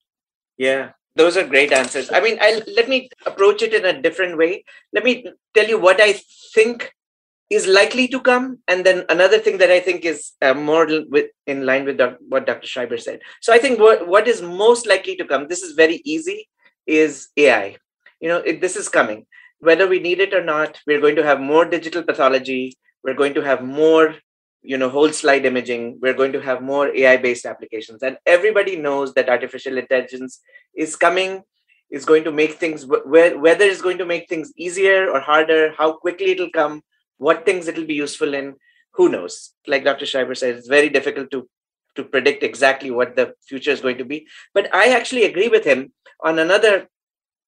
Yeah, 0.57 0.91
those 1.17 1.37
are 1.37 1.47
great 1.47 1.71
answers. 1.71 2.11
I 2.11 2.21
mean, 2.21 2.37
I 2.41 2.61
let 2.75 2.89
me 2.89 3.09
approach 3.25 3.61
it 3.61 3.73
in 3.73 3.85
a 3.85 4.01
different 4.01 4.37
way. 4.37 4.63
Let 4.93 5.03
me 5.03 5.25
tell 5.53 5.67
you 5.67 5.79
what 5.79 6.01
I 6.01 6.19
think 6.53 6.93
is 7.49 7.65
likely 7.65 8.07
to 8.09 8.19
come, 8.19 8.59
and 8.67 8.85
then 8.85 9.05
another 9.09 9.39
thing 9.39 9.57
that 9.59 9.71
I 9.71 9.79
think 9.79 10.03
is 10.03 10.33
uh, 10.41 10.53
more 10.53 10.85
with, 11.09 11.27
in 11.45 11.65
line 11.65 11.85
with 11.85 12.01
what 12.27 12.45
Dr. 12.45 12.67
Schreiber 12.67 12.97
said. 12.97 13.21
So 13.41 13.53
I 13.53 13.57
think 13.57 13.79
what 13.79 14.07
what 14.07 14.27
is 14.27 14.41
most 14.41 14.87
likely 14.87 15.15
to 15.17 15.25
come. 15.25 15.47
This 15.47 15.63
is 15.63 15.73
very 15.73 16.01
easy. 16.03 16.47
Is 16.85 17.27
AI. 17.35 17.75
You 18.21 18.29
know, 18.29 18.37
it, 18.37 18.61
this 18.61 18.75
is 18.75 18.87
coming 18.89 19.25
whether 19.59 19.87
we 19.87 19.99
need 19.99 20.19
it 20.19 20.33
or 20.33 20.43
not, 20.43 20.79
we're 20.85 21.01
going 21.01 21.15
to 21.15 21.23
have 21.23 21.39
more 21.39 21.65
digital 21.65 22.03
pathology. 22.03 22.77
We're 23.03 23.15
going 23.15 23.33
to 23.35 23.41
have 23.41 23.63
more, 23.63 24.15
you 24.67 24.77
know, 24.77 24.89
whole 24.89 25.13
slide 25.13 25.45
imaging. 25.45 25.97
We're 26.01 26.19
going 26.21 26.33
to 26.33 26.41
have 26.41 26.61
more 26.61 26.93
AI-based 26.93 27.45
applications, 27.45 28.03
and 28.03 28.17
everybody 28.25 28.75
knows 28.75 29.13
that 29.13 29.29
artificial 29.29 29.77
intelligence 29.77 30.41
is 30.75 30.95
coming. 30.95 31.43
Is 31.89 32.03
going 32.03 32.25
to 32.25 32.33
make 32.33 32.55
things 32.55 32.85
whether 32.85 33.65
it's 33.65 33.81
going 33.81 33.97
to 33.99 34.05
make 34.05 34.27
things 34.27 34.51
easier 34.57 35.09
or 35.09 35.21
harder, 35.21 35.73
how 35.77 35.93
quickly 35.93 36.31
it'll 36.31 36.49
come, 36.49 36.81
what 37.17 37.45
things 37.45 37.69
it'll 37.69 37.85
be 37.85 37.93
useful 37.93 38.33
in, 38.33 38.55
who 38.91 39.07
knows? 39.07 39.53
Like 39.67 39.85
Dr. 39.85 40.05
Schreiber 40.05 40.35
said, 40.35 40.55
it's 40.55 40.67
very 40.67 40.89
difficult 40.89 41.31
to 41.31 41.47
to 41.95 42.03
predict 42.03 42.43
exactly 42.43 42.91
what 42.91 43.15
the 43.15 43.33
future 43.47 43.71
is 43.71 43.79
going 43.79 43.97
to 43.99 44.05
be. 44.05 44.27
But 44.53 44.73
I 44.75 44.89
actually 44.89 45.23
agree 45.23 45.47
with 45.47 45.63
him 45.63 45.93
on 46.23 46.39
another 46.39 46.89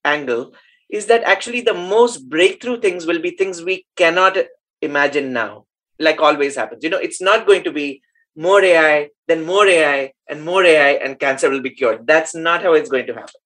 angle 0.06 0.54
is 0.90 1.08
that 1.08 1.24
actually 1.24 1.62
the 1.62 1.74
most 1.74 2.30
breakthrough 2.30 2.80
things 2.80 3.06
will 3.06 3.22
be 3.22 3.32
things 3.32 3.62
we 3.62 3.86
cannot 3.96 4.38
imagine 4.82 5.34
now 5.34 5.66
like 6.00 6.20
always 6.20 6.56
happens. 6.56 6.84
You 6.84 6.90
know 6.90 6.98
it's 6.98 7.22
not 7.22 7.48
going 7.48 7.64
to 7.64 7.72
be 7.72 8.02
more 8.36 8.64
ai 8.64 9.10
then 9.28 9.46
more 9.46 9.68
ai 9.68 10.14
and 10.28 10.44
more 10.44 10.64
ai 10.64 10.92
and 10.92 11.20
cancer 11.20 11.50
will 11.50 11.62
be 11.62 11.72
cured. 11.72 12.06
That's 12.08 12.34
not 12.36 12.64
how 12.64 12.74
it's 12.74 12.90
going 12.90 13.08
to 13.08 13.14
happen. 13.14 13.42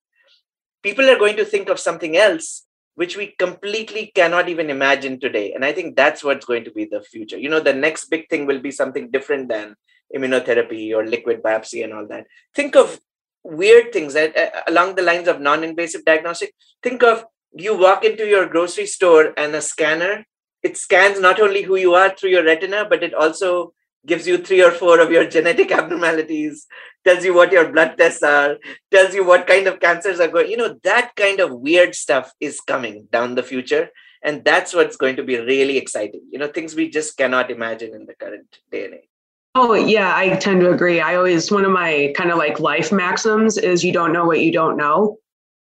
People 0.82 1.08
are 1.10 1.18
going 1.18 1.36
to 1.36 1.44
think 1.44 1.68
of 1.68 1.80
something 1.80 2.16
else 2.16 2.66
which 2.96 3.16
we 3.16 3.34
completely 3.38 4.12
cannot 4.14 4.48
even 4.48 4.70
imagine 4.70 5.18
today. 5.18 5.52
And 5.52 5.64
i 5.64 5.72
think 5.72 5.96
that's 5.96 6.22
what's 6.22 6.46
going 6.46 6.64
to 6.64 6.70
be 6.70 6.84
the 6.84 7.02
future. 7.02 7.38
You 7.38 7.48
know 7.48 7.60
the 7.60 7.74
next 7.74 8.06
big 8.06 8.28
thing 8.28 8.46
will 8.46 8.60
be 8.60 8.70
something 8.70 9.10
different 9.10 9.48
than 9.48 9.74
immunotherapy 10.14 10.94
or 10.94 11.06
liquid 11.06 11.42
biopsy 11.42 11.82
and 11.82 11.92
all 11.92 12.06
that. 12.06 12.26
Think 12.54 12.76
of 12.76 13.00
weird 13.44 13.92
things 13.92 14.14
that, 14.14 14.36
uh, 14.36 14.62
along 14.66 14.94
the 14.94 15.02
lines 15.02 15.28
of 15.28 15.40
non-invasive 15.40 16.04
diagnostic. 16.04 16.54
Think 16.82 17.02
of 17.02 17.24
you 17.52 17.76
walk 17.76 18.04
into 18.04 18.26
your 18.26 18.46
grocery 18.46 18.86
store 18.86 19.32
and 19.36 19.54
a 19.54 19.60
scanner 19.60 20.26
it 20.64 20.76
scans 20.76 21.20
not 21.20 21.40
only 21.40 21.62
who 21.62 21.76
you 21.76 21.94
are 21.94 22.10
through 22.10 22.30
your 22.30 22.44
retina 22.44 22.84
but 22.88 23.02
it 23.02 23.14
also 23.14 23.72
gives 24.06 24.26
you 24.26 24.36
three 24.38 24.62
or 24.62 24.70
four 24.70 25.00
of 25.00 25.10
your 25.10 25.26
genetic 25.36 25.70
abnormalities 25.70 26.66
tells 27.04 27.24
you 27.24 27.34
what 27.34 27.52
your 27.52 27.70
blood 27.70 27.96
tests 27.98 28.22
are 28.22 28.56
tells 28.90 29.14
you 29.14 29.24
what 29.24 29.46
kind 29.46 29.66
of 29.66 29.80
cancers 29.80 30.20
are 30.20 30.28
going 30.28 30.50
you 30.50 30.56
know 30.56 30.74
that 30.82 31.14
kind 31.16 31.40
of 31.40 31.52
weird 31.52 31.94
stuff 31.94 32.32
is 32.40 32.60
coming 32.60 33.06
down 33.12 33.34
the 33.34 33.48
future 33.52 33.88
and 34.22 34.44
that's 34.44 34.74
what's 34.74 34.96
going 34.96 35.16
to 35.16 35.22
be 35.22 35.38
really 35.38 35.76
exciting 35.76 36.22
you 36.30 36.38
know 36.38 36.48
things 36.48 36.74
we 36.74 36.88
just 36.88 37.16
cannot 37.16 37.50
imagine 37.50 37.94
in 37.94 38.06
the 38.06 38.14
current 38.14 38.58
day 38.70 38.86
and 38.86 38.94
age 38.94 39.08
Oh, 39.56 39.74
yeah, 39.74 40.12
I 40.16 40.34
tend 40.36 40.62
to 40.62 40.72
agree. 40.72 41.00
I 41.00 41.14
always, 41.14 41.50
one 41.50 41.64
of 41.64 41.70
my 41.70 42.12
kind 42.16 42.32
of 42.32 42.38
like 42.38 42.58
life 42.58 42.90
maxims 42.90 43.56
is 43.56 43.84
you 43.84 43.92
don't 43.92 44.12
know 44.12 44.24
what 44.24 44.40
you 44.40 44.50
don't 44.50 44.76
know. 44.76 45.18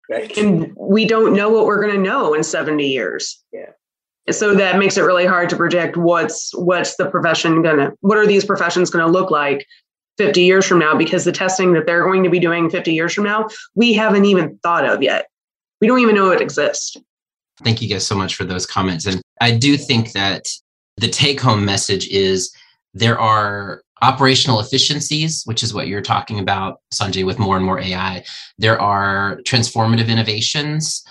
Right. 0.10 0.36
And 0.36 0.76
we 0.76 1.06
don't 1.06 1.34
know 1.34 1.50
what 1.50 1.66
we're 1.66 1.82
going 1.82 1.96
to 1.96 2.02
know 2.02 2.34
in 2.34 2.44
70 2.44 2.88
years. 2.88 3.44
Yeah. 3.52 3.70
So 4.32 4.56
that 4.56 4.78
makes 4.78 4.98
it 4.98 5.02
really 5.02 5.26
hard 5.26 5.50
to 5.50 5.58
predict 5.58 5.98
what's 5.98 6.56
what's 6.56 6.96
the 6.96 7.10
profession 7.10 7.62
to 7.64 7.94
what 8.00 8.18
are 8.18 8.26
these 8.26 8.46
professions 8.46 8.90
to 8.92 9.06
look 9.06 9.32
like 9.32 9.68
50 10.18 10.42
years 10.42 10.66
from 10.66 10.80
now 10.80 10.96
because 10.96 11.26
the 11.26 11.32
testing 11.32 11.74
that 11.74 11.86
they're 11.86 12.04
going 12.04 12.24
to 12.24 12.30
be 12.30 12.40
doing 12.40 12.70
50 12.70 12.94
years 12.94 13.14
from 13.14 13.26
now, 13.26 13.48
we 13.76 13.94
haven't 13.94 14.26
even 14.26 14.58
thought 14.64 14.86
of 14.86 15.02
yet. 15.02 15.28
We 15.82 15.88
don't 15.88 16.00
even 16.00 16.16
know 16.16 16.32
it 16.32 16.42
exists. 16.42 16.96
Thank 17.64 17.82
you 17.82 17.90
guys 17.90 18.06
so 18.06 18.16
much 18.16 18.36
for 18.36 18.46
those 18.46 18.66
comments. 18.66 19.06
And 19.06 19.22
I 19.42 19.52
do 19.52 19.76
think 19.78 20.12
that 20.14 20.48
the 20.98 21.10
take 21.10 21.40
home 21.40 21.66
message 21.66 22.08
is 22.08 22.56
there 22.94 23.20
are 23.20 23.82
operational 24.02 24.60
efficiencies, 24.60 25.44
which 25.46 25.64
is 25.64 25.74
what 25.74 25.88
you're 25.88 26.02
talking 26.02 26.40
about, 26.40 26.80
Sanjay, 26.94 27.26
with 27.26 27.40
more 27.40 27.56
and 27.56 27.66
more 27.66 27.80
AI. 27.80 28.24
There 28.58 28.80
are 28.80 29.40
transformative 29.46 30.10
innovations 30.10 31.04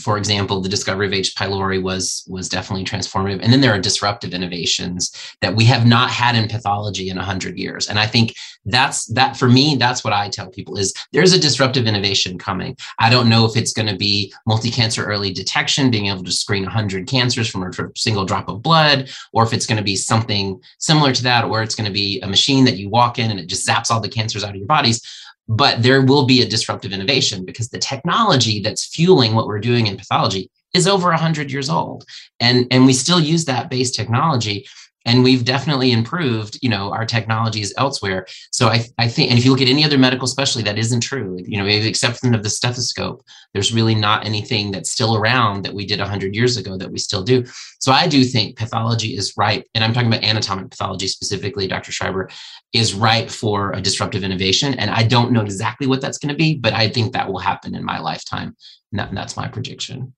for 0.00 0.18
example, 0.18 0.60
the 0.60 0.68
discovery 0.68 1.06
of 1.06 1.12
H. 1.12 1.34
pylori 1.34 1.82
was 1.82 2.24
was 2.28 2.48
definitely 2.48 2.84
transformative. 2.84 3.40
And 3.42 3.52
then 3.52 3.60
there 3.60 3.72
are 3.72 3.78
disruptive 3.78 4.32
innovations 4.32 5.12
that 5.40 5.54
we 5.54 5.64
have 5.64 5.86
not 5.86 6.10
had 6.10 6.36
in 6.36 6.48
pathology 6.48 7.08
in 7.10 7.16
100 7.16 7.58
years. 7.58 7.88
And 7.88 7.98
I 7.98 8.06
think 8.06 8.34
that's 8.64 9.06
that 9.06 9.36
for 9.36 9.48
me, 9.48 9.76
that's 9.76 10.04
what 10.04 10.12
I 10.12 10.28
tell 10.28 10.48
people 10.50 10.76
is 10.76 10.92
there's 11.12 11.32
a 11.32 11.38
disruptive 11.38 11.86
innovation 11.86 12.38
coming. 12.38 12.76
I 12.98 13.10
don't 13.10 13.28
know 13.28 13.44
if 13.44 13.56
it's 13.56 13.72
going 13.72 13.88
to 13.88 13.96
be 13.96 14.32
multi-cancer 14.46 15.04
early 15.04 15.32
detection, 15.32 15.90
being 15.90 16.06
able 16.06 16.24
to 16.24 16.32
screen 16.32 16.62
100 16.62 17.06
cancers 17.06 17.48
from 17.48 17.62
a 17.62 17.72
single 17.96 18.24
drop 18.24 18.48
of 18.48 18.62
blood, 18.62 19.10
or 19.32 19.42
if 19.42 19.52
it's 19.52 19.66
going 19.66 19.78
to 19.78 19.84
be 19.84 19.96
something 19.96 20.60
similar 20.78 21.12
to 21.12 21.22
that, 21.22 21.44
or 21.44 21.62
it's 21.62 21.74
going 21.74 21.86
to 21.86 21.92
be 21.92 22.20
a 22.20 22.26
machine 22.26 22.64
that 22.64 22.76
you 22.76 22.88
walk 22.88 23.18
in 23.18 23.30
and 23.30 23.40
it 23.40 23.46
just 23.46 23.66
zaps 23.66 23.90
all 23.90 24.00
the 24.00 24.08
cancers 24.08 24.44
out 24.44 24.50
of 24.50 24.56
your 24.56 24.66
bodies 24.66 25.02
but 25.48 25.82
there 25.82 26.02
will 26.02 26.26
be 26.26 26.42
a 26.42 26.48
disruptive 26.48 26.92
innovation 26.92 27.44
because 27.44 27.68
the 27.68 27.78
technology 27.78 28.60
that's 28.60 28.86
fueling 28.86 29.34
what 29.34 29.46
we're 29.46 29.58
doing 29.60 29.86
in 29.86 29.96
pathology 29.96 30.50
is 30.74 30.86
over 30.86 31.08
100 31.08 31.50
years 31.50 31.70
old. 31.70 32.04
And 32.40 32.66
and 32.70 32.84
we 32.84 32.92
still 32.92 33.20
use 33.20 33.46
that 33.46 33.70
base 33.70 33.90
technology 33.90 34.66
and 35.08 35.24
we've 35.24 35.44
definitely 35.44 35.90
improved 35.90 36.58
you 36.62 36.68
know 36.68 36.92
our 36.92 37.06
technologies 37.06 37.72
elsewhere. 37.76 38.26
So 38.52 38.68
i, 38.68 38.84
I 38.98 39.08
think 39.08 39.30
and 39.30 39.38
if 39.38 39.44
you 39.44 39.50
look 39.50 39.62
at 39.62 39.68
any 39.68 39.84
other 39.84 39.98
medical 39.98 40.28
specialty 40.28 40.64
that 40.64 40.78
isn't 40.78 41.00
true. 41.00 41.38
You 41.42 41.58
know 41.58 41.64
maybe 41.64 41.82
the 41.82 41.88
exception 41.88 42.34
of 42.34 42.42
the 42.42 42.50
stethoscope. 42.50 43.22
There's 43.54 43.72
really 43.72 43.94
not 43.94 44.26
anything 44.26 44.70
that's 44.70 44.90
still 44.90 45.16
around 45.16 45.64
that 45.64 45.74
we 45.74 45.86
did 45.86 45.98
100 45.98 46.34
years 46.34 46.56
ago 46.58 46.76
that 46.76 46.92
we 46.92 46.98
still 46.98 47.22
do. 47.22 47.44
So 47.80 47.90
i 47.90 48.06
do 48.06 48.22
think 48.22 48.56
pathology 48.56 49.16
is 49.16 49.34
ripe 49.36 49.64
and 49.74 49.82
i'm 49.82 49.92
talking 49.94 50.08
about 50.12 50.22
anatomic 50.22 50.70
pathology 50.70 51.08
specifically 51.08 51.66
dr 51.66 51.90
schreiber 51.90 52.28
is 52.74 52.94
ripe 52.94 53.30
for 53.30 53.72
a 53.72 53.80
disruptive 53.80 54.22
innovation. 54.22 54.74
And 54.74 54.90
i 54.90 55.02
don't 55.02 55.32
know 55.32 55.40
exactly 55.40 55.86
what 55.86 56.00
that's 56.02 56.18
going 56.18 56.34
to 56.34 56.38
be 56.44 56.56
but 56.56 56.74
i 56.74 56.88
think 56.88 57.12
that 57.12 57.28
will 57.30 57.38
happen 57.38 57.74
in 57.74 57.84
my 57.84 57.98
lifetime. 57.98 58.56
And, 58.92 59.00
and 59.00 59.16
that's 59.16 59.36
my 59.36 59.48
prediction. 59.48 60.14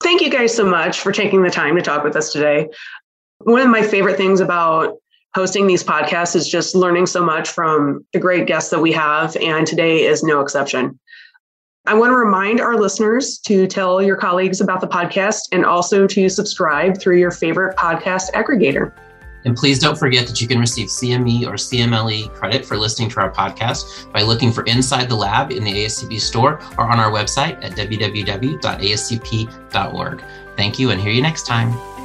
Thank 0.00 0.20
you 0.22 0.30
guys 0.30 0.54
so 0.54 0.64
much 0.64 1.00
for 1.00 1.10
taking 1.10 1.42
the 1.42 1.50
time 1.50 1.74
to 1.74 1.82
talk 1.82 2.04
with 2.04 2.14
us 2.14 2.32
today. 2.32 2.68
One 3.44 3.60
of 3.62 3.68
my 3.68 3.82
favorite 3.82 4.16
things 4.16 4.40
about 4.40 4.96
hosting 5.34 5.66
these 5.66 5.84
podcasts 5.84 6.34
is 6.34 6.48
just 6.48 6.74
learning 6.74 7.06
so 7.06 7.24
much 7.24 7.50
from 7.50 8.04
the 8.12 8.18
great 8.18 8.46
guests 8.46 8.70
that 8.70 8.80
we 8.80 8.92
have, 8.92 9.36
and 9.36 9.66
today 9.66 10.04
is 10.04 10.22
no 10.22 10.40
exception. 10.40 10.98
I 11.86 11.94
want 11.94 12.10
to 12.10 12.16
remind 12.16 12.60
our 12.60 12.76
listeners 12.76 13.38
to 13.46 13.66
tell 13.66 14.02
your 14.02 14.16
colleagues 14.16 14.60
about 14.60 14.80
the 14.80 14.88
podcast 14.88 15.42
and 15.52 15.64
also 15.64 16.06
to 16.08 16.28
subscribe 16.28 17.00
through 17.00 17.18
your 17.18 17.30
favorite 17.30 17.76
podcast 17.76 18.32
aggregator. 18.32 18.92
And 19.44 19.56
please 19.56 19.78
don't 19.78 19.96
forget 19.96 20.26
that 20.26 20.40
you 20.40 20.48
can 20.48 20.58
receive 20.58 20.88
CME 20.88 21.46
or 21.46 21.52
CMLE 21.52 22.34
credit 22.34 22.66
for 22.66 22.76
listening 22.76 23.08
to 23.10 23.20
our 23.20 23.32
podcast 23.32 24.12
by 24.12 24.22
looking 24.22 24.52
for 24.52 24.64
Inside 24.64 25.08
the 25.08 25.14
Lab 25.14 25.52
in 25.52 25.62
the 25.62 25.72
ASCP 25.72 26.20
store 26.20 26.60
or 26.76 26.90
on 26.90 26.98
our 26.98 27.12
website 27.12 27.64
at 27.64 27.72
www.ascp.org. 27.72 28.54
Thank 30.56 30.78
you 30.80 30.90
and 30.90 31.00
hear 31.00 31.12
you 31.12 31.22
next 31.22 31.46
time. 31.46 31.97